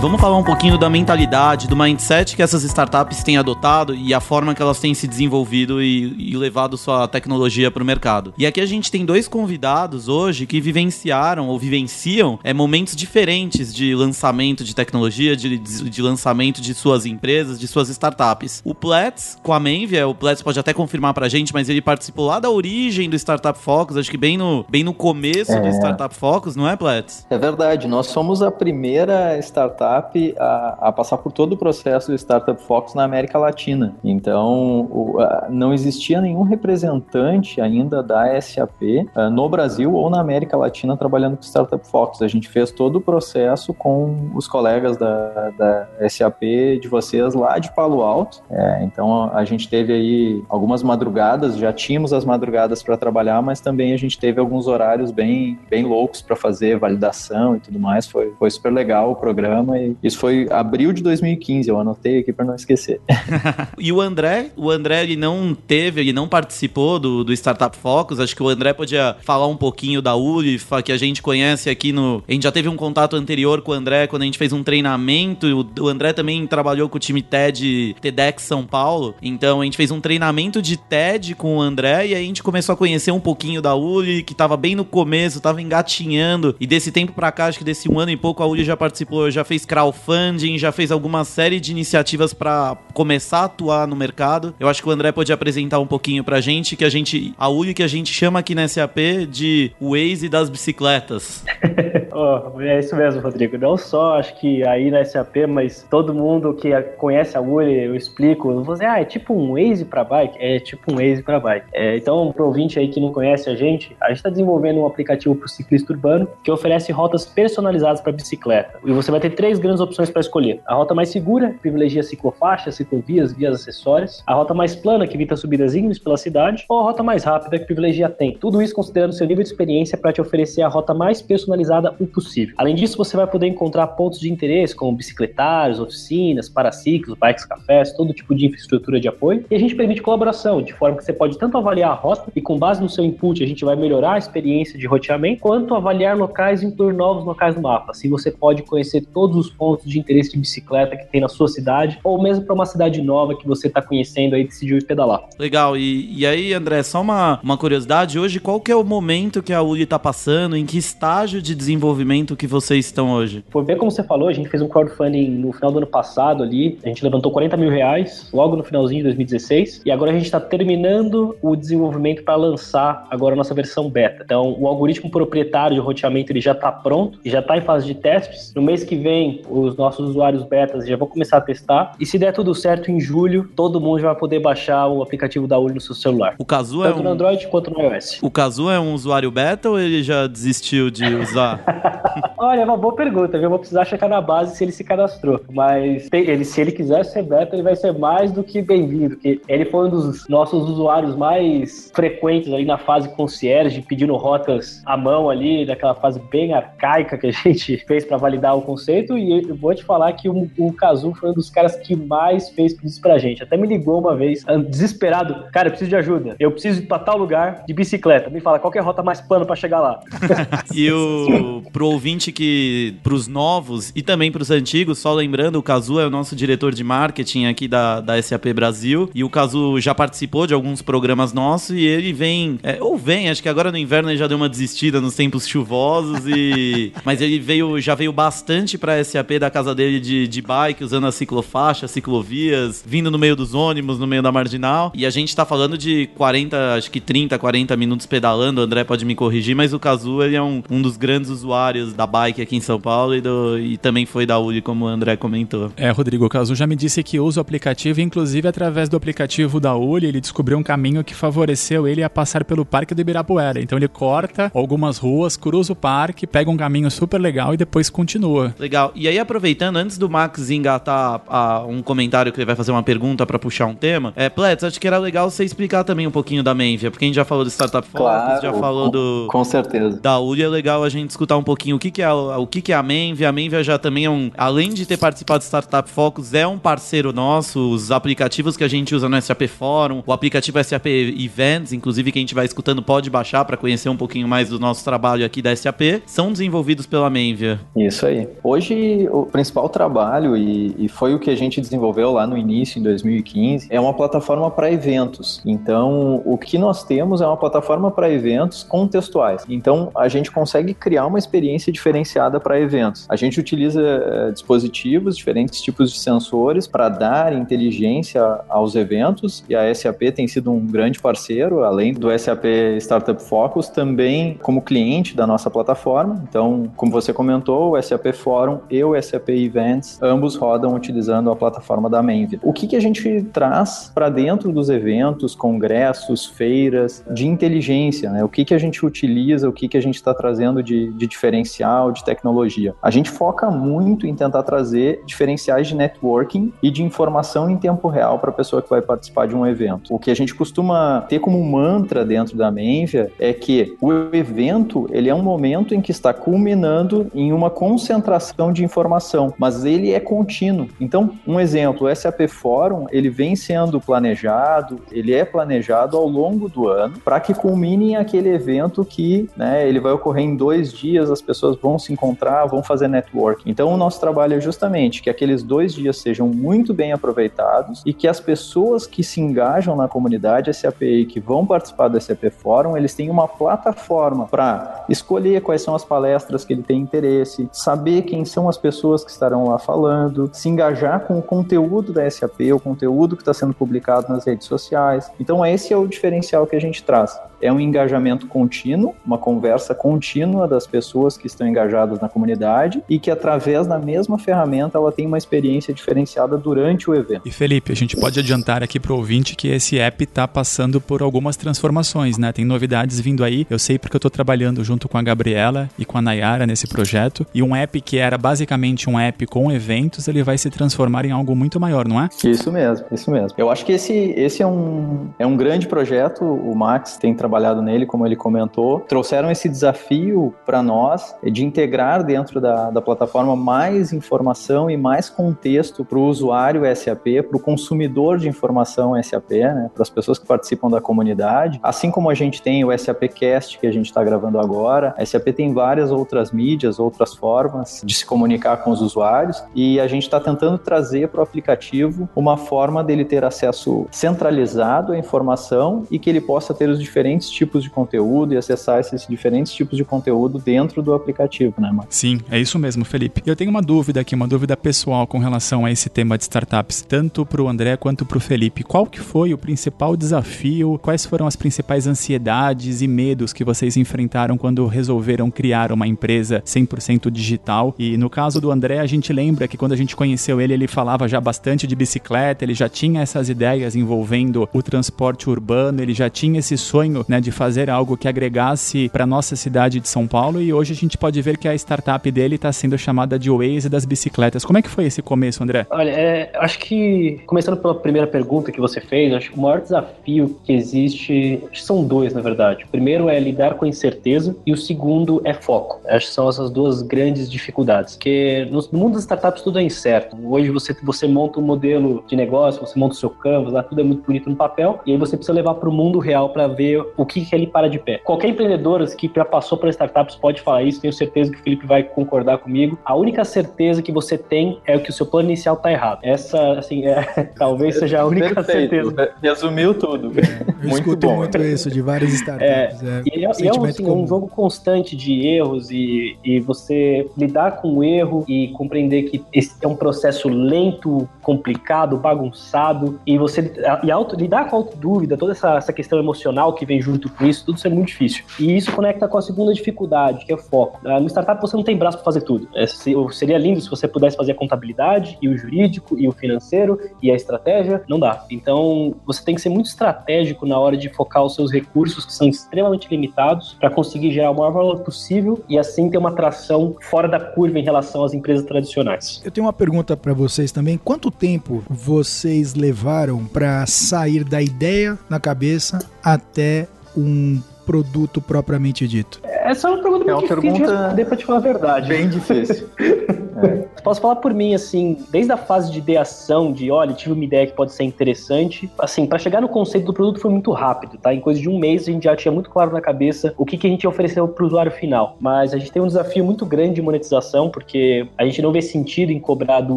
Vamos 0.00 0.18
falar 0.18 0.38
um 0.38 0.42
pouquinho 0.42 0.78
da 0.78 0.88
mentalidade, 0.88 1.68
do 1.68 1.76
mindset 1.76 2.34
que 2.34 2.42
essas 2.42 2.64
startups 2.64 3.22
têm 3.22 3.36
adotado 3.36 3.94
e 3.94 4.14
a 4.14 4.18
forma 4.18 4.54
que 4.54 4.62
elas 4.62 4.80
têm 4.80 4.94
se 4.94 5.06
desenvolvido 5.06 5.82
e, 5.82 6.32
e 6.32 6.38
levado 6.38 6.78
sua 6.78 7.06
tecnologia 7.06 7.70
para 7.70 7.82
o 7.82 7.86
mercado. 7.86 8.32
E 8.38 8.46
aqui 8.46 8.62
a 8.62 8.66
gente 8.66 8.90
tem 8.90 9.04
dois 9.04 9.28
convidados 9.28 10.08
hoje 10.08 10.46
que 10.46 10.58
vivenciaram 10.58 11.48
ou 11.48 11.58
vivenciam 11.58 12.38
é, 12.42 12.54
momentos 12.54 12.96
diferentes 12.96 13.74
de 13.74 13.94
lançamento 13.94 14.64
de 14.64 14.74
tecnologia, 14.74 15.36
de, 15.36 15.58
de, 15.58 16.00
lançamento 16.00 16.62
de 16.62 16.72
suas 16.72 17.04
empresas, 17.04 17.60
de 17.60 17.68
suas 17.68 17.90
startups. 17.90 18.62
O 18.64 18.74
Platts, 18.74 19.36
com 19.42 19.52
a 19.52 19.60
Menvia, 19.60 20.08
o 20.08 20.14
Platts 20.14 20.42
pode 20.42 20.58
até 20.58 20.72
confirmar 20.72 21.12
pra 21.12 21.28
gente, 21.28 21.52
mas 21.52 21.68
ele 21.68 21.82
participou 21.82 22.24
lá 22.24 22.40
da 22.40 22.48
origem 22.48 23.10
do 23.10 23.16
Startup 23.16 23.58
Focus, 23.58 23.98
acho 23.98 24.10
que 24.10 24.16
bem 24.16 24.38
no, 24.38 24.64
bem 24.66 24.82
no 24.82 24.94
começo 24.94 25.52
é. 25.52 25.60
do 25.60 25.68
Startup 25.68 26.14
Focus, 26.14 26.56
não 26.56 26.66
é, 26.66 26.74
Platts? 26.74 27.26
É 27.28 27.36
verdade, 27.36 27.86
nós 27.86 28.06
somos 28.06 28.40
a 28.40 28.50
primeira 28.50 29.38
startup 29.40 29.89
startup 29.90 30.34
a, 30.38 30.88
a, 30.88 30.92
passar 30.92 31.18
por 31.18 31.32
todo 31.32 31.54
o 31.54 31.56
processo 31.56 32.10
do 32.10 32.18
Startup 32.18 32.60
Fox 32.62 32.94
na 32.94 33.02
América 33.02 33.38
Latina. 33.38 33.94
Então, 34.04 34.88
o, 34.90 35.18
a, 35.18 35.48
não 35.50 35.74
existia 35.74 36.20
nenhum 36.20 36.42
representante 36.42 37.60
ainda 37.60 38.02
da 38.02 38.40
SAP 38.40 38.82
a, 39.14 39.28
no 39.28 39.48
Brasil 39.48 39.92
ou 39.92 40.08
na 40.08 40.20
América 40.20 40.56
Latina 40.56 40.96
trabalhando 40.96 41.36
com 41.36 41.42
Startup 41.42 41.84
Fox. 41.86 42.22
A 42.22 42.28
gente 42.28 42.48
fez 42.48 42.70
todo 42.70 42.96
o 42.96 43.00
processo 43.00 43.74
com 43.74 44.30
os 44.34 44.46
colegas 44.46 44.96
da, 44.96 45.50
da 45.50 46.08
SAP 46.08 46.42
de 46.80 46.88
vocês 46.88 47.34
lá 47.34 47.58
de 47.58 47.74
Palo 47.74 48.02
Alto. 48.02 48.42
É, 48.50 48.84
então, 48.84 49.30
a 49.32 49.44
gente 49.44 49.68
teve 49.68 49.92
aí 49.92 50.44
algumas 50.48 50.82
madrugadas, 50.82 51.56
já 51.56 51.72
tínhamos 51.72 52.12
as 52.12 52.24
madrugadas 52.24 52.82
para 52.82 52.96
trabalhar, 52.96 53.42
mas 53.42 53.60
também 53.60 53.92
a 53.92 53.96
gente 53.96 54.18
teve 54.18 54.40
alguns 54.40 54.66
horários 54.66 55.10
bem, 55.10 55.58
bem 55.68 55.84
loucos 55.84 56.22
para 56.22 56.36
fazer 56.36 56.78
validação 56.78 57.56
e 57.56 57.60
tudo 57.60 57.78
mais. 57.78 58.06
Foi, 58.06 58.32
foi 58.38 58.50
super 58.50 58.72
legal 58.72 59.10
o 59.10 59.16
programa 59.16 59.79
isso 60.02 60.18
foi 60.18 60.46
abril 60.50 60.92
de 60.92 61.02
2015, 61.02 61.68
eu 61.68 61.78
anotei 61.78 62.18
aqui 62.18 62.32
para 62.32 62.44
não 62.44 62.54
esquecer. 62.54 63.00
e 63.78 63.92
o 63.92 64.00
André, 64.00 64.50
o 64.56 64.70
André 64.70 65.02
ele 65.02 65.16
não 65.16 65.54
teve, 65.54 66.00
ele 66.00 66.12
não 66.12 66.28
participou 66.28 66.98
do, 66.98 67.24
do 67.24 67.32
Startup 67.32 67.76
Focus, 67.76 68.20
acho 68.20 68.34
que 68.34 68.42
o 68.42 68.48
André 68.48 68.72
podia 68.72 69.16
falar 69.22 69.46
um 69.46 69.56
pouquinho 69.56 70.02
da 70.02 70.14
ULIFA, 70.14 70.82
que 70.82 70.92
a 70.92 70.96
gente 70.96 71.22
conhece 71.22 71.70
aqui 71.70 71.92
no... 71.92 72.22
A 72.28 72.32
gente 72.32 72.42
já 72.42 72.52
teve 72.52 72.68
um 72.68 72.76
contato 72.76 73.16
anterior 73.16 73.62
com 73.62 73.72
o 73.72 73.74
André 73.74 74.06
quando 74.06 74.22
a 74.22 74.24
gente 74.24 74.38
fez 74.38 74.52
um 74.52 74.62
treinamento, 74.62 75.46
o, 75.46 75.84
o 75.84 75.88
André 75.88 76.12
também 76.12 76.46
trabalhou 76.46 76.88
com 76.88 76.96
o 76.96 77.00
time 77.00 77.22
TED, 77.22 77.94
TEDx 78.00 78.42
São 78.42 78.64
Paulo, 78.64 79.14
então 79.22 79.60
a 79.60 79.64
gente 79.64 79.76
fez 79.76 79.90
um 79.90 80.00
treinamento 80.00 80.60
de 80.62 80.76
TED 80.76 81.34
com 81.34 81.56
o 81.56 81.60
André 81.60 82.08
e 82.08 82.14
a 82.14 82.18
gente 82.18 82.42
começou 82.42 82.72
a 82.72 82.76
conhecer 82.76 83.10
um 83.10 83.20
pouquinho 83.20 83.62
da 83.62 83.74
Uli, 83.74 84.22
que 84.22 84.34
tava 84.34 84.56
bem 84.56 84.74
no 84.74 84.84
começo, 84.84 85.40
tava 85.40 85.60
engatinhando, 85.62 86.54
e 86.60 86.66
desse 86.66 86.90
tempo 86.90 87.12
pra 87.12 87.32
cá, 87.32 87.46
acho 87.46 87.58
que 87.58 87.64
desse 87.64 87.90
um 87.90 87.98
ano 87.98 88.10
e 88.10 88.16
pouco, 88.16 88.42
a 88.42 88.46
Uli 88.46 88.64
já 88.64 88.76
participou, 88.76 89.30
já 89.30 89.44
fez 89.44 89.64
crowdfunding, 89.70 90.58
já 90.58 90.72
fez 90.72 90.90
alguma 90.90 91.24
série 91.24 91.60
de 91.60 91.70
iniciativas 91.70 92.34
para 92.34 92.76
começar 92.92 93.42
a 93.42 93.44
atuar 93.44 93.86
no 93.86 93.94
mercado. 93.94 94.52
Eu 94.58 94.68
acho 94.68 94.82
que 94.82 94.88
o 94.88 94.90
André 94.90 95.12
pode 95.12 95.32
apresentar 95.32 95.78
um 95.78 95.86
pouquinho 95.86 96.24
pra 96.24 96.40
gente, 96.40 96.74
que 96.74 96.84
a 96.84 96.88
gente, 96.88 97.32
a 97.38 97.48
Uli 97.48 97.72
que 97.72 97.84
a 97.84 97.86
gente 97.86 98.12
chama 98.12 98.40
aqui 98.40 98.52
na 98.52 98.66
SAP 98.66 98.98
de 99.30 99.70
Waze 99.80 100.28
das 100.28 100.50
bicicletas. 100.50 101.44
oh, 102.10 102.60
é 102.60 102.80
isso 102.80 102.96
mesmo, 102.96 103.20
Rodrigo. 103.20 103.56
Não 103.58 103.76
só 103.76 104.18
acho 104.18 104.36
que 104.40 104.66
aí 104.66 104.90
na 104.90 105.04
SAP, 105.04 105.46
mas 105.48 105.86
todo 105.88 106.12
mundo 106.12 106.52
que 106.52 106.72
conhece 106.98 107.36
a 107.36 107.40
Uli, 107.40 107.84
eu 107.84 107.94
explico, 107.94 108.50
eu 108.50 108.64
vou 108.64 108.74
dizer, 108.74 108.86
ah, 108.86 109.00
é 109.00 109.04
tipo 109.04 109.32
um 109.32 109.52
Waze 109.52 109.84
para 109.84 110.02
bike? 110.02 110.36
É 110.40 110.58
tipo 110.58 110.92
um 110.92 110.96
Waze 110.96 111.22
para 111.22 111.38
bike. 111.38 111.66
É, 111.72 111.96
então, 111.96 112.32
pro 112.32 112.46
ouvinte 112.46 112.76
aí 112.76 112.88
que 112.88 112.98
não 112.98 113.12
conhece 113.12 113.48
a 113.48 113.54
gente, 113.54 113.96
a 114.00 114.08
gente 114.08 114.16
está 114.16 114.30
desenvolvendo 114.30 114.80
um 114.80 114.86
aplicativo 114.86 115.36
para 115.36 115.46
ciclista 115.46 115.92
urbano 115.92 116.26
que 116.42 116.50
oferece 116.50 116.90
rotas 116.90 117.24
personalizadas 117.24 118.00
para 118.00 118.10
bicicleta. 118.10 118.80
E 118.84 118.90
você 118.90 119.12
vai 119.12 119.20
ter 119.20 119.30
três 119.30 119.59
grandes 119.60 119.80
opções 119.80 120.10
para 120.10 120.20
escolher. 120.20 120.60
A 120.66 120.74
rota 120.74 120.94
mais 120.94 121.10
segura, 121.10 121.54
privilegia 121.60 122.02
ciclofaixas, 122.02 122.74
ciclovias, 122.74 123.32
vias 123.32 123.54
acessórias. 123.60 124.22
A 124.26 124.34
rota 124.34 124.54
mais 124.54 124.74
plana, 124.74 125.06
que 125.06 125.16
evita 125.16 125.36
subidas 125.36 125.74
íngremes 125.74 125.98
pela 125.98 126.16
cidade. 126.16 126.64
Ou 126.68 126.80
a 126.80 126.82
rota 126.82 127.02
mais 127.02 127.24
rápida, 127.24 127.58
que 127.58 127.64
privilegia 127.64 128.08
tempo. 128.08 128.38
Tudo 128.38 128.60
isso 128.62 128.74
considerando 128.74 129.12
seu 129.12 129.26
nível 129.26 129.42
de 129.42 129.50
experiência 129.50 129.96
para 129.96 130.12
te 130.12 130.20
oferecer 130.20 130.62
a 130.62 130.68
rota 130.68 130.94
mais 130.94 131.22
personalizada 131.22 131.94
o 132.00 132.06
possível. 132.06 132.54
Além 132.58 132.74
disso, 132.74 132.96
você 132.96 133.16
vai 133.16 133.26
poder 133.26 133.46
encontrar 133.46 133.86
pontos 133.88 134.18
de 134.18 134.30
interesse 134.30 134.74
como 134.74 134.96
bicicletários, 134.96 135.78
oficinas, 135.78 136.48
paraciclos, 136.48 137.16
bikes, 137.18 137.44
cafés, 137.44 137.92
todo 137.92 138.12
tipo 138.12 138.34
de 138.34 138.46
infraestrutura 138.46 139.00
de 139.00 139.08
apoio. 139.08 139.44
E 139.50 139.54
a 139.54 139.58
gente 139.58 139.74
permite 139.74 140.02
colaboração, 140.02 140.62
de 140.62 140.72
forma 140.72 140.96
que 140.96 141.04
você 141.04 141.12
pode 141.12 141.38
tanto 141.38 141.56
avaliar 141.56 141.90
a 141.90 141.94
rota 141.94 142.30
e 142.34 142.40
com 142.40 142.58
base 142.58 142.82
no 142.82 142.88
seu 142.88 143.04
input 143.04 143.42
a 143.42 143.46
gente 143.46 143.64
vai 143.64 143.76
melhorar 143.76 144.14
a 144.14 144.18
experiência 144.18 144.78
de 144.78 144.86
roteamento, 144.86 145.40
quanto 145.40 145.74
avaliar 145.74 146.16
locais 146.16 146.62
e 146.62 146.66
incluir 146.66 146.94
novos 146.94 147.24
locais 147.24 147.54
no 147.54 147.62
mapa. 147.62 147.92
Assim 147.92 148.08
você 148.08 148.30
pode 148.30 148.62
conhecer 148.62 149.02
todos 149.12 149.36
os 149.36 149.49
pontos 149.50 149.86
de 149.86 149.98
interesse 149.98 150.32
de 150.32 150.38
bicicleta 150.38 150.96
que 150.96 151.06
tem 151.06 151.20
na 151.20 151.28
sua 151.28 151.48
cidade, 151.48 151.98
ou 152.02 152.20
mesmo 152.22 152.44
para 152.44 152.54
uma 152.54 152.66
cidade 152.66 153.02
nova 153.02 153.36
que 153.36 153.46
você 153.46 153.68
está 153.68 153.82
conhecendo 153.82 154.34
aí 154.34 154.44
decidiu 154.44 154.78
ir 154.78 154.84
pedalar. 154.84 155.28
Legal. 155.38 155.76
E, 155.76 156.18
e 156.18 156.26
aí, 156.26 156.52
André, 156.54 156.82
só 156.82 157.00
uma, 157.00 157.40
uma 157.42 157.56
curiosidade, 157.56 158.18
hoje 158.18 158.40
qual 158.40 158.60
que 158.60 158.72
é 158.72 158.76
o 158.76 158.84
momento 158.84 159.42
que 159.42 159.52
a 159.52 159.62
Uli 159.62 159.82
está 159.82 159.98
passando, 159.98 160.56
em 160.56 160.66
que 160.66 160.78
estágio 160.78 161.40
de 161.42 161.54
desenvolvimento 161.54 162.36
que 162.36 162.46
vocês 162.46 162.86
estão 162.86 163.12
hoje? 163.12 163.44
Por 163.50 163.64
bem 163.64 163.76
como 163.76 163.90
você 163.90 164.02
falou, 164.02 164.28
a 164.28 164.32
gente 164.32 164.48
fez 164.48 164.62
um 164.62 164.68
crowdfunding 164.68 165.28
no 165.30 165.52
final 165.52 165.70
do 165.70 165.78
ano 165.78 165.86
passado 165.86 166.42
ali, 166.42 166.78
a 166.84 166.88
gente 166.88 167.02
levantou 167.02 167.30
40 167.32 167.56
mil 167.56 167.70
reais 167.70 168.28
logo 168.32 168.56
no 168.56 168.64
finalzinho 168.64 168.98
de 168.98 169.04
2016, 169.04 169.82
e 169.84 169.90
agora 169.90 170.10
a 170.10 170.14
gente 170.14 170.24
está 170.24 170.40
terminando 170.40 171.36
o 171.42 171.56
desenvolvimento 171.56 172.22
para 172.22 172.36
lançar 172.36 173.06
agora 173.10 173.34
a 173.34 173.36
nossa 173.36 173.54
versão 173.54 173.88
beta. 173.88 174.22
Então, 174.24 174.56
o 174.58 174.66
algoritmo 174.66 175.10
proprietário 175.10 175.74
de 175.74 175.80
roteamento 175.80 176.32
ele 176.32 176.40
já 176.40 176.52
está 176.52 176.70
pronto 176.70 177.18
e 177.24 177.30
já 177.30 177.40
está 177.40 177.56
em 177.56 177.60
fase 177.60 177.86
de 177.86 177.94
testes. 177.94 178.52
No 178.54 178.62
mês 178.62 178.84
que 178.84 178.96
vem, 178.96 179.39
os 179.48 179.76
nossos 179.76 180.10
usuários 180.10 180.42
betas 180.42 180.86
já 180.86 180.96
vão 180.96 181.08
começar 181.08 181.38
a 181.38 181.40
testar. 181.40 181.92
E 181.98 182.06
se 182.06 182.18
der 182.18 182.32
tudo 182.32 182.54
certo 182.54 182.90
em 182.90 183.00
julho, 183.00 183.48
todo 183.54 183.80
mundo 183.80 184.00
já 184.00 184.08
vai 184.08 184.16
poder 184.16 184.40
baixar 184.40 184.88
o 184.88 185.02
aplicativo 185.02 185.46
da 185.46 185.58
Uli 185.58 185.74
no 185.74 185.80
seu 185.80 185.94
celular. 185.94 186.34
O 186.38 186.44
Cazu 186.44 186.84
é 186.84 186.94
um... 186.94 187.02
no 187.02 187.10
Android 187.10 187.46
quanto 187.48 187.70
no 187.70 187.80
iOS. 187.80 188.18
O 188.22 188.30
Cazu 188.30 188.70
é 188.70 188.78
um 188.78 188.94
usuário 188.94 189.30
beta 189.30 189.70
ou 189.70 189.78
ele 189.78 190.02
já 190.02 190.26
desistiu 190.26 190.90
de 190.90 191.04
usar? 191.14 191.62
Olha, 192.38 192.60
é 192.60 192.64
uma 192.64 192.76
boa 192.76 192.94
pergunta. 192.94 193.36
Eu 193.36 193.50
vou 193.50 193.58
precisar 193.58 193.84
checar 193.84 194.08
na 194.08 194.20
base 194.20 194.56
se 194.56 194.64
ele 194.64 194.72
se 194.72 194.82
cadastrou. 194.82 195.40
Mas 195.52 196.08
ele, 196.12 196.44
se 196.44 196.60
ele 196.60 196.72
quiser 196.72 197.04
ser 197.04 197.22
beta, 197.22 197.54
ele 197.54 197.62
vai 197.62 197.76
ser 197.76 197.92
mais 197.92 198.32
do 198.32 198.42
que 198.42 198.62
bem-vindo. 198.62 199.16
Que 199.16 199.40
ele 199.48 199.64
foi 199.66 199.86
um 199.86 199.90
dos 199.90 200.28
nossos 200.28 200.68
usuários 200.68 201.14
mais 201.16 201.90
frequentes 201.94 202.52
ali 202.52 202.64
na 202.64 202.78
fase 202.78 203.08
concierge, 203.14 203.82
pedindo 203.82 204.16
rotas 204.16 204.82
à 204.86 204.96
mão 204.96 205.28
ali, 205.28 205.66
daquela 205.66 205.94
fase 205.94 206.20
bem 206.30 206.54
arcaica 206.54 207.18
que 207.18 207.26
a 207.26 207.30
gente 207.44 207.76
fez 207.78 208.04
para 208.04 208.16
validar 208.16 208.56
o 208.56 208.62
conceito. 208.62 209.18
E 209.20 209.48
eu 209.48 209.54
vou 209.54 209.74
te 209.74 209.84
falar 209.84 210.12
que 210.12 210.28
o, 210.28 210.50
o 210.58 210.72
Kazu 210.72 211.14
foi 211.14 211.30
um 211.30 211.34
dos 211.34 211.50
caras 211.50 211.76
que 211.76 211.94
mais 211.94 212.48
fez 212.50 212.74
pedidos 212.74 212.98
pra 212.98 213.18
gente. 213.18 213.42
Até 213.42 213.56
me 213.56 213.66
ligou 213.66 214.00
uma 214.00 214.16
vez, 214.16 214.44
desesperado. 214.68 215.44
Cara, 215.52 215.68
eu 215.68 215.70
preciso 215.70 215.90
de 215.90 215.96
ajuda. 215.96 216.36
Eu 216.38 216.50
preciso 216.50 216.82
ir 216.82 216.86
pra 216.86 216.98
tal 216.98 217.16
lugar 217.16 217.64
de 217.66 217.74
bicicleta. 217.74 218.30
Me 218.30 218.40
fala 218.40 218.58
qual 218.58 218.72
é 218.74 218.78
a 218.78 218.82
rota 218.82 219.02
mais 219.02 219.20
plana 219.20 219.44
para 219.44 219.56
chegar 219.56 219.80
lá. 219.80 220.00
e 220.74 220.90
o 220.90 221.62
pro 221.72 221.86
ouvinte 221.86 222.32
que 222.32 222.94
pros 223.02 223.28
novos 223.28 223.92
e 223.94 224.02
também 224.02 224.30
pros 224.32 224.50
antigos, 224.50 224.98
só 224.98 225.12
lembrando, 225.12 225.56
o 225.56 225.62
Kazu 225.62 226.00
é 226.00 226.06
o 226.06 226.10
nosso 226.10 226.34
diretor 226.34 226.72
de 226.72 226.82
marketing 226.84 227.46
aqui 227.46 227.68
da, 227.68 228.00
da 228.00 228.20
SAP 228.20 228.46
Brasil. 228.54 229.10
E 229.14 229.22
o 229.22 229.30
Kazu 229.30 229.80
já 229.80 229.94
participou 229.94 230.46
de 230.46 230.54
alguns 230.54 230.82
programas 230.82 231.32
nossos 231.32 231.76
e 231.76 231.84
ele 231.84 232.12
vem, 232.12 232.58
é, 232.62 232.78
ou 232.80 232.96
vem, 232.96 233.28
acho 233.28 233.42
que 233.42 233.48
agora 233.48 233.70
no 233.70 233.78
inverno 233.78 234.10
ele 234.10 234.18
já 234.18 234.26
deu 234.26 234.36
uma 234.36 234.48
desistida 234.48 235.00
nos 235.00 235.14
tempos 235.14 235.46
chuvosos 235.46 236.26
e 236.26 236.92
mas 237.04 237.20
ele 237.20 237.38
veio 237.38 237.80
já 237.80 237.94
veio 237.94 238.12
bastante 238.12 238.78
para 238.78 239.02
SAP 239.02 239.09
da 239.40 239.50
casa 239.50 239.74
dele 239.74 240.00
de, 240.00 240.28
de 240.28 240.42
bike, 240.42 240.84
usando 240.84 241.06
a 241.06 241.12
ciclofaixa, 241.12 241.88
ciclovias, 241.88 242.82
vindo 242.86 243.10
no 243.10 243.18
meio 243.18 243.34
dos 243.34 243.54
ônibus, 243.54 243.98
no 243.98 244.06
meio 244.06 244.22
da 244.22 244.32
marginal. 244.32 244.92
E 244.94 245.06
a 245.06 245.10
gente 245.10 245.34
tá 245.34 245.44
falando 245.44 245.76
de 245.76 246.08
40, 246.16 246.74
acho 246.74 246.90
que 246.90 247.00
30, 247.00 247.38
40 247.38 247.76
minutos 247.76 248.06
pedalando. 248.06 248.60
O 248.60 248.64
André 248.64 248.84
pode 248.84 249.04
me 249.04 249.14
corrigir, 249.14 249.54
mas 249.54 249.72
o 249.72 249.78
Kazu 249.78 250.22
ele 250.22 250.36
é 250.36 250.42
um, 250.42 250.62
um 250.70 250.82
dos 250.82 250.96
grandes 250.96 251.30
usuários 251.30 251.92
da 251.92 252.06
bike 252.06 252.42
aqui 252.42 252.56
em 252.56 252.60
São 252.60 252.80
Paulo 252.80 253.14
e, 253.14 253.20
do, 253.20 253.58
e 253.58 253.76
também 253.76 254.06
foi 254.06 254.26
da 254.26 254.38
Uli, 254.38 254.60
como 254.60 254.84
o 254.84 254.88
André 254.88 255.16
comentou. 255.16 255.72
É, 255.76 255.90
Rodrigo, 255.90 256.24
o 256.26 256.28
Kazu 256.28 256.54
já 256.54 256.66
me 256.66 256.76
disse 256.76 257.02
que 257.02 257.18
usa 257.18 257.40
o 257.40 257.42
aplicativo, 257.42 258.00
inclusive 258.00 258.46
através 258.48 258.88
do 258.88 258.96
aplicativo 258.96 259.60
da 259.60 259.74
Uli, 259.76 260.06
ele 260.06 260.20
descobriu 260.20 260.58
um 260.58 260.62
caminho 260.62 261.04
que 261.04 261.14
favoreceu 261.14 261.86
ele 261.86 262.02
a 262.02 262.10
passar 262.10 262.44
pelo 262.44 262.64
Parque 262.64 262.94
do 262.94 263.00
Ibirapuera. 263.00 263.60
Então 263.60 263.78
ele 263.78 263.88
corta 263.88 264.50
algumas 264.54 264.98
ruas, 264.98 265.36
cruza 265.36 265.72
o 265.72 265.76
parque, 265.76 266.26
pega 266.26 266.50
um 266.50 266.56
caminho 266.56 266.90
super 266.90 267.20
legal 267.20 267.54
e 267.54 267.56
depois 267.56 267.90
continua. 267.90 268.54
Legal. 268.58 268.92
E 269.00 269.08
aí, 269.08 269.18
aproveitando, 269.18 269.78
antes 269.78 269.96
do 269.96 270.10
Max 270.10 270.50
engatar 270.50 271.22
a, 271.26 271.64
um 271.66 271.80
comentário 271.80 272.30
que 272.30 272.38
ele 272.38 272.44
vai 272.44 272.54
fazer 272.54 272.70
uma 272.70 272.82
pergunta 272.82 273.24
para 273.24 273.38
puxar 273.38 273.64
um 273.64 273.74
tema, 273.74 274.12
é, 274.14 274.28
Pletz, 274.28 274.62
acho 274.62 274.78
que 274.78 274.86
era 274.86 274.98
legal 274.98 275.30
você 275.30 275.42
explicar 275.42 275.84
também 275.84 276.06
um 276.06 276.10
pouquinho 276.10 276.42
da 276.42 276.54
Menvia, 276.54 276.90
porque 276.90 277.06
a 277.06 277.08
gente 277.08 277.14
já 277.14 277.24
falou 277.24 277.42
do 277.42 277.48
Startup 277.48 277.88
Focus, 277.88 278.06
claro, 278.06 278.42
já 278.42 278.52
falou 278.52 278.90
do... 278.90 279.26
Com 279.30 279.42
certeza. 279.42 279.98
Da 280.02 280.18
Uli, 280.18 280.42
é 280.42 280.48
legal 280.48 280.84
a 280.84 280.90
gente 280.90 281.08
escutar 281.08 281.38
um 281.38 281.42
pouquinho 281.42 281.76
o 281.76 281.78
que, 281.78 281.90
que 281.90 282.02
é 282.02 282.12
o, 282.12 282.46
que, 282.46 282.60
que 282.60 282.74
é 282.74 282.76
a 282.76 282.82
Menvia. 282.82 283.30
A 283.30 283.32
Menvia 283.32 283.64
já 283.64 283.78
também 283.78 284.04
é 284.04 284.10
um... 284.10 284.30
Além 284.36 284.68
de 284.68 284.84
ter 284.84 284.98
participado 284.98 285.38
do 285.38 285.46
Startup 285.46 285.88
Focus, 285.88 286.34
é 286.34 286.46
um 286.46 286.58
parceiro 286.58 287.10
nosso, 287.10 287.70
os 287.70 287.90
aplicativos 287.90 288.54
que 288.54 288.64
a 288.64 288.68
gente 288.68 288.94
usa 288.94 289.08
no 289.08 289.18
SAP 289.22 289.48
Forum, 289.48 290.02
o 290.06 290.12
aplicativo 290.12 290.62
SAP 290.62 290.84
Events, 291.16 291.72
inclusive 291.72 292.12
quem 292.12 292.24
estiver 292.24 292.44
escutando 292.44 292.82
pode 292.82 293.08
baixar 293.08 293.46
para 293.46 293.56
conhecer 293.56 293.88
um 293.88 293.96
pouquinho 293.96 294.28
mais 294.28 294.50
do 294.50 294.60
nosso 294.60 294.84
trabalho 294.84 295.24
aqui 295.24 295.40
da 295.40 295.56
SAP, 295.56 296.02
são 296.04 296.30
desenvolvidos 296.30 296.84
pela 296.84 297.08
Menvia. 297.08 297.58
Isso 297.74 298.04
aí. 298.04 298.28
Hoje, 298.44 298.89
o 299.10 299.26
principal 299.26 299.68
trabalho, 299.68 300.36
e, 300.36 300.74
e 300.78 300.88
foi 300.88 301.14
o 301.14 301.18
que 301.18 301.30
a 301.30 301.36
gente 301.36 301.60
desenvolveu 301.60 302.12
lá 302.12 302.26
no 302.26 302.36
início, 302.36 302.78
em 302.78 302.82
2015, 302.82 303.68
é 303.70 303.80
uma 303.80 303.94
plataforma 303.94 304.50
para 304.50 304.70
eventos. 304.70 305.40
Então, 305.44 306.22
o 306.24 306.36
que 306.36 306.58
nós 306.58 306.84
temos 306.84 307.20
é 307.20 307.26
uma 307.26 307.36
plataforma 307.36 307.90
para 307.90 308.10
eventos 308.10 308.62
contextuais. 308.62 309.44
Então, 309.48 309.90
a 309.94 310.08
gente 310.08 310.30
consegue 310.30 310.74
criar 310.74 311.06
uma 311.06 311.18
experiência 311.18 311.72
diferenciada 311.72 312.40
para 312.40 312.60
eventos. 312.60 313.06
A 313.08 313.16
gente 313.16 313.38
utiliza 313.38 313.80
é, 313.82 314.30
dispositivos, 314.30 315.16
diferentes 315.16 315.60
tipos 315.60 315.92
de 315.92 315.98
sensores 315.98 316.66
para 316.66 316.88
dar 316.88 317.32
inteligência 317.32 318.22
aos 318.48 318.74
eventos, 318.74 319.44
e 319.48 319.54
a 319.54 319.72
SAP 319.74 320.02
tem 320.14 320.26
sido 320.26 320.50
um 320.50 320.66
grande 320.66 321.00
parceiro, 321.00 321.64
além 321.64 321.92
do 321.92 322.16
SAP 322.18 322.44
Startup 322.78 323.22
Focus, 323.22 323.68
também 323.68 324.38
como 324.42 324.62
cliente 324.62 325.14
da 325.14 325.26
nossa 325.26 325.50
plataforma. 325.50 326.22
Então, 326.28 326.70
como 326.76 326.92
você 326.92 327.12
comentou, 327.12 327.76
o 327.76 327.82
SAP 327.82 328.12
Forum 328.14 328.60
e 328.70 328.79
o 328.84 329.00
SAP 329.00 329.30
Events, 329.30 329.98
ambos 330.02 330.36
rodam 330.36 330.74
utilizando 330.74 331.30
a 331.30 331.36
plataforma 331.36 331.88
da 331.88 332.02
Menvia. 332.02 332.38
O 332.42 332.52
que, 332.52 332.66
que 332.66 332.76
a 332.76 332.80
gente 332.80 333.22
traz 333.32 333.90
para 333.94 334.08
dentro 334.08 334.52
dos 334.52 334.68
eventos, 334.68 335.34
congressos, 335.34 336.26
feiras, 336.26 337.04
de 337.10 337.26
inteligência, 337.26 338.10
né? 338.10 338.24
O 338.24 338.28
que, 338.28 338.44
que 338.44 338.54
a 338.54 338.58
gente 338.58 338.84
utiliza, 338.84 339.48
o 339.48 339.52
que, 339.52 339.68
que 339.68 339.76
a 339.76 339.82
gente 339.82 339.96
está 339.96 340.14
trazendo 340.14 340.62
de, 340.62 340.90
de 340.92 341.06
diferencial, 341.06 341.92
de 341.92 342.04
tecnologia. 342.04 342.74
A 342.82 342.90
gente 342.90 343.10
foca 343.10 343.50
muito 343.50 344.06
em 344.06 344.14
tentar 344.14 344.42
trazer 344.42 345.02
diferenciais 345.06 345.68
de 345.68 345.74
networking 345.74 346.52
e 346.62 346.70
de 346.70 346.82
informação 346.82 347.48
em 347.50 347.56
tempo 347.56 347.88
real 347.88 348.18
para 348.18 348.30
a 348.30 348.32
pessoa 348.32 348.62
que 348.62 348.70
vai 348.70 348.80
participar 348.80 349.26
de 349.26 349.34
um 349.34 349.46
evento. 349.46 349.94
O 349.94 349.98
que 349.98 350.10
a 350.10 350.14
gente 350.14 350.34
costuma 350.34 351.02
ter 351.08 351.18
como 351.18 351.42
mantra 351.44 352.04
dentro 352.04 352.36
da 352.36 352.50
Menvia 352.50 353.12
é 353.18 353.32
que 353.32 353.76
o 353.80 353.92
evento 354.14 354.86
ele 354.90 355.08
é 355.08 355.14
um 355.14 355.22
momento 355.22 355.74
em 355.74 355.80
que 355.80 355.90
está 355.90 356.12
culminando 356.12 357.10
em 357.14 357.32
uma 357.32 357.50
concentração 357.50 358.52
de 358.52 358.64
informação, 358.70 359.34
mas 359.36 359.64
ele 359.64 359.92
é 359.92 360.00
contínuo. 360.00 360.68
Então, 360.80 361.10
um 361.26 361.40
exemplo, 361.40 361.88
o 361.88 361.94
SAP 361.94 362.28
Forum, 362.28 362.86
ele 362.90 363.10
vem 363.10 363.34
sendo 363.34 363.80
planejado, 363.80 364.80
ele 364.92 365.12
é 365.12 365.24
planejado 365.24 365.96
ao 365.96 366.06
longo 366.06 366.48
do 366.48 366.68
ano 366.68 366.98
para 367.04 367.18
que 367.18 367.34
culmine 367.34 367.96
aquele 367.96 368.28
evento 368.28 368.84
que, 368.84 369.28
né, 369.36 369.68
ele 369.68 369.80
vai 369.80 369.92
ocorrer 369.92 370.24
em 370.24 370.36
dois 370.36 370.72
dias, 370.72 371.10
as 371.10 371.20
pessoas 371.20 371.56
vão 371.56 371.78
se 371.78 371.92
encontrar, 371.92 372.46
vão 372.46 372.62
fazer 372.62 372.88
network. 372.88 373.42
Então, 373.50 373.72
o 373.72 373.76
nosso 373.76 374.00
trabalho 374.00 374.34
é 374.34 374.40
justamente 374.40 375.02
que 375.02 375.10
aqueles 375.10 375.42
dois 375.42 375.74
dias 375.74 375.98
sejam 375.98 376.28
muito 376.28 376.72
bem 376.72 376.92
aproveitados 376.92 377.82
e 377.84 377.92
que 377.92 378.06
as 378.06 378.20
pessoas 378.20 378.86
que 378.86 379.02
se 379.02 379.20
engajam 379.20 379.74
na 379.74 379.88
comunidade 379.88 380.52
SAP 380.54 380.82
e 380.82 381.06
que 381.06 381.18
vão 381.18 381.44
participar 381.44 381.88
do 381.88 382.00
SAP 382.00 382.30
Forum, 382.30 382.76
eles 382.76 382.94
têm 382.94 383.10
uma 383.10 383.26
plataforma 383.26 384.26
para 384.26 384.84
escolher 384.88 385.40
quais 385.42 385.62
são 385.62 385.74
as 385.74 385.84
palestras 385.84 386.44
que 386.44 386.52
ele 386.52 386.62
tem 386.62 386.80
interesse, 386.80 387.48
saber 387.52 388.02
quem 388.02 388.24
são 388.24 388.48
as 388.48 388.56
pessoas 388.60 389.02
que 389.02 389.10
estarão 389.10 389.48
lá 389.48 389.58
falando, 389.58 390.30
se 390.32 390.48
engajar 390.48 391.00
com 391.00 391.18
o 391.18 391.22
conteúdo 391.22 391.92
da 391.92 392.08
SAP, 392.08 392.40
o 392.54 392.60
conteúdo 392.60 393.16
que 393.16 393.22
está 393.22 393.34
sendo 393.34 393.54
publicado 393.54 394.12
nas 394.12 394.24
redes 394.24 394.46
sociais. 394.46 395.10
Então, 395.18 395.44
esse 395.44 395.72
é 395.72 395.76
o 395.76 395.86
diferencial 395.86 396.46
que 396.46 396.54
a 396.54 396.60
gente 396.60 396.84
traz 396.84 397.18
é 397.40 397.52
um 397.52 397.60
engajamento 397.60 398.26
contínuo, 398.26 398.94
uma 399.04 399.18
conversa 399.18 399.74
contínua 399.74 400.46
das 400.46 400.66
pessoas 400.66 401.16
que 401.16 401.26
estão 401.26 401.46
engajadas 401.46 402.00
na 402.00 402.08
comunidade 402.08 402.82
e 402.88 402.98
que 402.98 403.10
através 403.10 403.66
da 403.66 403.78
mesma 403.78 404.18
ferramenta 404.18 404.78
ela 404.78 404.92
tem 404.92 405.06
uma 405.06 405.18
experiência 405.18 405.72
diferenciada 405.72 406.36
durante 406.36 406.90
o 406.90 406.94
evento. 406.94 407.22
E 407.26 407.30
Felipe, 407.30 407.72
a 407.72 407.76
gente 407.76 407.96
pode 407.96 408.18
adiantar 408.18 408.62
aqui 408.62 408.78
para 408.78 408.92
o 408.92 408.96
ouvinte 408.96 409.34
que 409.34 409.48
esse 409.48 409.78
app 409.78 410.04
está 410.04 410.28
passando 410.28 410.80
por 410.80 411.02
algumas 411.02 411.36
transformações, 411.36 412.18
né? 412.18 412.32
Tem 412.32 412.44
novidades 412.44 413.00
vindo 413.00 413.24
aí. 413.24 413.46
Eu 413.48 413.58
sei 413.58 413.78
porque 413.78 413.96
eu 413.96 413.98
estou 413.98 414.10
trabalhando 414.10 414.62
junto 414.62 414.88
com 414.88 414.98
a 414.98 415.02
Gabriela 415.02 415.68
e 415.78 415.84
com 415.84 415.98
a 415.98 416.02
Nayara 416.02 416.46
nesse 416.46 416.66
projeto. 416.66 417.26
E 417.34 417.42
um 417.42 417.54
app 417.54 417.80
que 417.80 417.98
era 417.98 418.18
basicamente 418.18 418.88
um 418.88 418.98
app 418.98 419.26
com 419.26 419.50
eventos, 419.50 420.08
ele 420.08 420.22
vai 420.22 420.36
se 420.36 420.50
transformar 420.50 421.04
em 421.04 421.10
algo 421.10 421.34
muito 421.34 421.58
maior, 421.58 421.86
não 421.88 422.00
é? 422.00 422.08
Isso 422.24 422.52
mesmo, 422.52 422.86
isso 422.92 423.10
mesmo. 423.10 423.30
Eu 423.36 423.50
acho 423.50 423.64
que 423.64 423.72
esse, 423.72 423.92
esse 423.92 424.42
é, 424.42 424.46
um, 424.46 425.08
é 425.18 425.26
um 425.26 425.36
grande 425.36 425.66
projeto. 425.66 426.24
O 426.24 426.54
Max 426.54 426.96
tem 426.96 427.14
trabalhado 427.14 427.29
trabalhado 427.30 427.62
nele, 427.62 427.86
como 427.86 428.04
ele 428.04 428.16
comentou, 428.16 428.80
trouxeram 428.80 429.30
esse 429.30 429.48
desafio 429.48 430.34
para 430.44 430.60
nós 430.60 431.14
de 431.22 431.44
integrar 431.44 432.02
dentro 432.02 432.40
da, 432.40 432.70
da 432.70 432.82
plataforma 432.82 433.36
mais 433.36 433.92
informação 433.92 434.68
e 434.68 434.76
mais 434.76 435.08
contexto 435.08 435.84
para 435.84 435.96
o 435.96 436.06
usuário 436.06 436.62
SAP, 436.74 437.22
para 437.28 437.36
o 437.36 437.40
consumidor 437.40 438.18
de 438.18 438.28
informação 438.28 439.00
SAP, 439.00 439.30
né, 439.30 439.70
para 439.72 439.82
as 439.82 439.88
pessoas 439.88 440.18
que 440.18 440.26
participam 440.26 440.68
da 440.68 440.80
comunidade. 440.80 441.60
Assim 441.62 441.88
como 441.88 442.10
a 442.10 442.14
gente 442.14 442.42
tem 442.42 442.64
o 442.64 442.76
SAP 442.76 443.04
Cast, 443.14 443.58
que 443.60 443.66
a 443.66 443.72
gente 443.72 443.86
está 443.86 444.02
gravando 444.02 444.40
agora, 444.40 444.92
a 444.98 445.06
SAP 445.06 445.28
tem 445.28 445.54
várias 445.54 445.92
outras 445.92 446.32
mídias, 446.32 446.80
outras 446.80 447.14
formas 447.14 447.80
de 447.84 447.94
se 447.94 448.04
comunicar 448.04 448.56
com 448.58 448.72
os 448.72 448.82
usuários 448.82 449.40
e 449.54 449.78
a 449.78 449.86
gente 449.86 450.02
está 450.02 450.18
tentando 450.18 450.58
trazer 450.58 451.08
para 451.08 451.20
o 451.20 451.22
aplicativo 451.22 452.08
uma 452.16 452.36
forma 452.36 452.82
dele 452.82 453.04
ter 453.04 453.24
acesso 453.24 453.86
centralizado 453.92 454.92
à 454.92 454.98
informação 454.98 455.84
e 455.90 455.98
que 455.98 456.10
ele 456.10 456.20
possa 456.20 456.52
ter 456.52 456.68
os 456.68 456.80
diferentes 456.80 457.19
diferentes 457.20 457.30
tipos 457.30 457.62
de 457.62 457.70
conteúdo 457.70 458.34
e 458.34 458.36
acessar 458.36 458.80
esses 458.80 459.06
diferentes 459.06 459.52
tipos 459.52 459.76
de 459.76 459.84
conteúdo 459.84 460.38
dentro 460.38 460.82
do 460.82 460.94
aplicativo, 460.94 461.54
né, 461.60 461.70
Marcos? 461.70 461.96
Sim, 461.96 462.20
é 462.30 462.38
isso 462.38 462.58
mesmo, 462.58 462.84
Felipe. 462.84 463.22
Eu 463.26 463.36
tenho 463.36 463.50
uma 463.50 463.62
dúvida 463.62 464.00
aqui, 464.00 464.14
uma 464.14 464.26
dúvida 464.26 464.56
pessoal 464.56 465.06
com 465.06 465.18
relação 465.18 465.64
a 465.64 465.70
esse 465.70 465.88
tema 465.88 466.16
de 466.16 466.24
startups, 466.24 466.82
tanto 466.82 467.26
para 467.26 467.42
o 467.42 467.48
André 467.48 467.76
quanto 467.76 468.04
para 468.04 468.18
o 468.18 468.20
Felipe. 468.20 468.62
Qual 468.62 468.86
que 468.86 469.00
foi 469.00 469.34
o 469.34 469.38
principal 469.38 469.96
desafio? 469.96 470.78
Quais 470.82 471.04
foram 471.04 471.26
as 471.26 471.36
principais 471.36 471.86
ansiedades 471.86 472.82
e 472.82 472.88
medos 472.88 473.32
que 473.32 473.44
vocês 473.44 473.76
enfrentaram 473.76 474.38
quando 474.38 474.66
resolveram 474.66 475.30
criar 475.30 475.72
uma 475.72 475.86
empresa 475.86 476.42
100% 476.46 477.10
digital? 477.10 477.74
E 477.78 477.96
no 477.96 478.08
caso 478.08 478.40
do 478.40 478.50
André, 478.50 478.78
a 478.78 478.86
gente 478.86 479.12
lembra 479.12 479.46
que 479.46 479.56
quando 479.56 479.72
a 479.72 479.76
gente 479.76 479.94
conheceu 479.94 480.40
ele, 480.40 480.54
ele 480.54 480.68
falava 480.68 481.06
já 481.08 481.20
bastante 481.20 481.66
de 481.66 481.76
bicicleta, 481.76 482.44
ele 482.44 482.54
já 482.54 482.68
tinha 482.68 483.02
essas 483.02 483.28
ideias 483.28 483.76
envolvendo 483.76 484.48
o 484.52 484.62
transporte 484.62 485.28
urbano, 485.28 485.82
ele 485.82 485.92
já 485.92 486.08
tinha 486.08 486.38
esse 486.38 486.56
sonho 486.56 487.04
né, 487.10 487.20
de 487.20 487.32
fazer 487.32 487.68
algo 487.68 487.96
que 487.96 488.06
agregasse 488.06 488.88
para 488.88 489.04
nossa 489.04 489.34
cidade 489.34 489.80
de 489.80 489.88
São 489.88 490.06
Paulo 490.06 490.40
e 490.40 490.52
hoje 490.52 490.72
a 490.72 490.76
gente 490.76 490.96
pode 490.96 491.20
ver 491.20 491.36
que 491.36 491.48
a 491.48 491.54
startup 491.54 492.08
dele 492.10 492.36
está 492.36 492.52
sendo 492.52 492.78
chamada 492.78 493.18
de 493.18 493.28
Waze 493.28 493.68
das 493.68 493.84
bicicletas. 493.84 494.44
Como 494.44 494.58
é 494.58 494.62
que 494.62 494.68
foi 494.68 494.84
esse 494.84 495.02
começo, 495.02 495.42
André? 495.42 495.66
Olha, 495.70 495.90
é, 495.90 496.30
acho 496.36 496.58
que 496.60 497.20
começando 497.26 497.56
pela 497.56 497.74
primeira 497.74 498.06
pergunta 498.06 498.52
que 498.52 498.60
você 498.60 498.80
fez, 498.80 499.12
acho 499.12 499.32
que 499.32 499.36
o 499.36 499.40
maior 499.40 499.60
desafio 499.60 500.38
que 500.44 500.52
existe 500.52 501.42
são 501.52 501.84
dois, 501.84 502.14
na 502.14 502.20
verdade. 502.20 502.64
O 502.64 502.68
primeiro 502.68 503.08
é 503.08 503.18
lidar 503.18 503.54
com 503.54 503.66
incerteza 503.66 504.36
e 504.46 504.52
o 504.52 504.56
segundo 504.56 505.20
é 505.24 505.34
foco. 505.34 505.80
Acho 505.88 506.06
que 506.06 506.12
são 506.12 506.28
essas 506.28 506.48
duas 506.48 506.80
grandes 506.80 507.28
dificuldades, 507.28 507.96
porque 507.96 508.46
no 508.50 508.60
mundo 508.72 508.94
das 508.94 509.02
startups 509.02 509.42
tudo 509.42 509.58
é 509.58 509.62
incerto. 509.62 510.16
Hoje 510.22 510.50
você 510.50 510.76
você 510.82 511.08
monta 511.08 511.40
um 511.40 511.42
modelo 511.42 512.04
de 512.06 512.14
negócio, 512.14 512.60
você 512.60 512.78
monta 512.78 512.94
o 512.94 512.96
seu 512.96 513.10
canvas, 513.10 513.52
lá 513.52 513.62
tudo 513.64 513.80
é 513.80 513.84
muito 513.84 514.06
bonito 514.06 514.30
no 514.30 514.36
papel 514.36 514.80
e 514.86 514.92
aí 514.92 514.98
você 514.98 515.16
precisa 515.16 515.32
levar 515.32 515.54
para 515.54 515.68
o 515.68 515.72
mundo 515.72 515.98
real 515.98 516.30
para 516.30 516.46
ver 516.46 516.84
o 517.00 517.06
que, 517.06 517.24
que 517.24 517.34
ele 517.34 517.46
para 517.46 517.68
de 517.68 517.78
pé. 517.78 517.98
Qualquer 517.98 518.28
empreendedor 518.28 518.84
que 518.94 519.10
já 519.14 519.24
passou 519.24 519.56
por 519.56 519.68
startups 519.70 520.16
pode 520.16 520.42
falar 520.42 520.62
isso, 520.62 520.80
tenho 520.80 520.92
certeza 520.92 521.30
que 521.30 521.40
o 521.40 521.42
Felipe 521.42 521.66
vai 521.66 521.82
concordar 521.82 522.38
comigo. 522.38 522.78
A 522.84 522.94
única 522.94 523.24
certeza 523.24 523.80
que 523.80 523.90
você 523.90 524.18
tem 524.18 524.60
é 524.66 524.78
que 524.78 524.90
o 524.90 524.92
seu 524.92 525.06
plano 525.06 525.28
inicial 525.28 525.56
está 525.56 525.72
errado. 525.72 526.00
Essa, 526.02 526.52
assim, 526.58 526.86
é, 526.86 527.02
talvez 527.38 527.78
seja 527.78 528.00
a 528.00 528.06
única 528.06 528.34
Perfeito. 528.34 528.90
certeza. 528.90 529.12
Resumiu 529.22 529.72
tudo. 529.72 530.12
É, 530.20 530.42
eu 530.42 530.68
muito 530.68 530.74
escuto 530.74 531.06
bom. 531.06 531.16
muito 531.16 531.38
isso 531.38 531.70
de 531.70 531.80
várias 531.80 532.12
startups. 532.12 532.46
É, 532.46 532.64
é, 532.82 533.02
e 533.06 533.24
é, 533.24 533.48
é 533.48 533.52
um, 533.52 533.64
assim, 533.64 533.86
um, 533.86 534.06
jogo 534.06 534.28
constante 534.28 534.94
de 534.94 535.26
erros 535.26 535.70
e, 535.70 536.18
e 536.22 536.38
você 536.40 537.08
lidar 537.16 537.52
com 537.52 537.78
o 537.78 537.84
erro 537.84 538.24
e 538.28 538.48
compreender 538.48 539.04
que 539.04 539.24
esse 539.32 539.54
é 539.62 539.66
um 539.66 539.76
processo 539.76 540.28
lento, 540.28 541.08
complicado, 541.22 541.96
bagunçado 541.96 543.00
e 543.06 543.16
você 543.16 543.52
e 543.82 543.90
auto, 543.90 544.16
lidar 544.16 544.48
com 544.48 544.56
a 544.56 544.58
autodúvida, 544.58 545.16
toda 545.16 545.32
essa, 545.32 545.56
essa 545.56 545.72
questão 545.72 545.98
emocional 545.98 546.52
que 546.52 546.66
vem 546.66 546.79
junto 546.80 547.10
com 547.10 547.24
isso, 547.24 547.44
tudo 547.44 547.56
isso 547.56 547.66
é 547.66 547.70
muito 547.70 547.88
difícil. 547.88 548.24
E 548.38 548.56
isso 548.56 548.72
conecta 548.72 549.08
com 549.08 549.18
a 549.18 549.22
segunda 549.22 549.52
dificuldade, 549.52 550.24
que 550.24 550.32
é 550.32 550.34
o 550.34 550.38
foco. 550.38 550.80
Ah, 550.84 551.00
no 551.00 551.08
startup 551.08 551.40
você 551.40 551.56
não 551.56 551.64
tem 551.64 551.76
braço 551.76 551.98
para 551.98 552.04
fazer 552.04 552.22
tudo. 552.22 552.48
É, 552.54 552.66
seria 552.66 553.38
lindo 553.38 553.60
se 553.60 553.68
você 553.68 553.86
pudesse 553.86 554.16
fazer 554.16 554.32
a 554.32 554.34
contabilidade 554.34 555.18
e 555.20 555.28
o 555.28 555.36
jurídico 555.36 555.98
e 555.98 556.08
o 556.08 556.12
financeiro 556.12 556.78
e 557.02 557.10
a 557.10 557.14
estratégia, 557.14 557.82
não 557.88 557.98
dá. 557.98 558.24
Então 558.30 558.94
você 559.06 559.24
tem 559.24 559.34
que 559.34 559.40
ser 559.40 559.48
muito 559.48 559.66
estratégico 559.66 560.46
na 560.46 560.58
hora 560.58 560.76
de 560.76 560.88
focar 560.88 561.24
os 561.24 561.34
seus 561.34 561.52
recursos 561.52 562.04
que 562.04 562.12
são 562.12 562.28
extremamente 562.28 562.88
limitados 562.90 563.56
para 563.58 563.70
conseguir 563.70 564.12
gerar 564.12 564.30
o 564.30 564.34
maior 564.34 564.52
valor 564.52 564.80
possível 564.80 565.42
e 565.48 565.58
assim 565.58 565.90
ter 565.90 565.98
uma 565.98 566.10
atração 566.10 566.76
fora 566.82 567.08
da 567.08 567.20
curva 567.20 567.58
em 567.58 567.62
relação 567.62 568.04
às 568.04 568.14
empresas 568.14 568.44
tradicionais. 568.46 569.20
Eu 569.24 569.30
tenho 569.30 569.46
uma 569.46 569.52
pergunta 569.52 569.96
para 569.96 570.12
vocês 570.12 570.52
também. 570.52 570.78
Quanto 570.78 571.10
tempo 571.10 571.62
vocês 571.68 572.54
levaram 572.54 573.24
para 573.24 573.66
sair 573.66 574.24
da 574.24 574.40
ideia 574.40 574.98
na 575.08 575.20
cabeça 575.20 575.78
até 576.02 576.68
um 576.96 577.40
produto 577.64 578.20
propriamente 578.20 578.86
dito? 578.88 579.20
Essa 579.24 579.68
é 579.68 579.70
uma 579.72 579.82
pergunta 579.82 580.10
é 580.10 580.14
muito 580.14 580.32
uma 580.32 580.40
difícil 580.40 580.40
pergunta 580.40 580.66
de 580.66 580.80
responder, 580.80 581.04
pra 581.04 581.16
te 581.16 581.24
falar 581.24 581.38
a 581.38 581.42
verdade. 581.42 581.88
Bem 581.88 582.08
difícil. 582.08 582.68
é. 582.78 583.70
Posso 583.82 584.00
falar 584.00 584.16
por 584.16 584.34
mim, 584.34 584.54
assim, 584.54 584.98
desde 585.10 585.32
a 585.32 585.36
fase 585.36 585.72
de 585.72 585.78
ideação, 585.78 586.52
de 586.52 586.70
olha, 586.70 586.92
tive 586.92 587.12
uma 587.12 587.24
ideia 587.24 587.46
que 587.46 587.52
pode 587.52 587.72
ser 587.72 587.84
interessante, 587.84 588.70
assim, 588.78 589.06
para 589.06 589.18
chegar 589.18 589.40
no 589.40 589.48
conceito 589.48 589.86
do 589.86 589.94
produto 589.94 590.20
foi 590.20 590.30
muito 590.30 590.50
rápido, 590.52 590.98
tá? 590.98 591.14
Em 591.14 591.20
coisa 591.20 591.40
de 591.40 591.48
um 591.48 591.58
mês 591.58 591.88
a 591.88 591.92
gente 591.92 592.04
já 592.04 592.14
tinha 592.14 592.30
muito 592.32 592.50
claro 592.50 592.72
na 592.72 592.80
cabeça 592.80 593.32
o 593.38 593.46
que, 593.46 593.56
que 593.56 593.66
a 593.66 593.70
gente 593.70 593.84
ia 593.84 593.90
oferecer 593.90 594.22
pro 594.28 594.46
usuário 594.46 594.72
final. 594.72 595.16
Mas 595.20 595.54
a 595.54 595.58
gente 595.58 595.72
tem 595.72 595.80
um 595.80 595.86
desafio 595.86 596.24
muito 596.24 596.44
grande 596.44 596.74
de 596.74 596.82
monetização, 596.82 597.48
porque 597.48 598.06
a 598.18 598.24
gente 598.24 598.42
não 598.42 598.52
vê 598.52 598.60
sentido 598.60 599.10
em 599.10 599.18
cobrar 599.18 599.60
do 599.60 599.76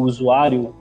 usuário 0.00 0.74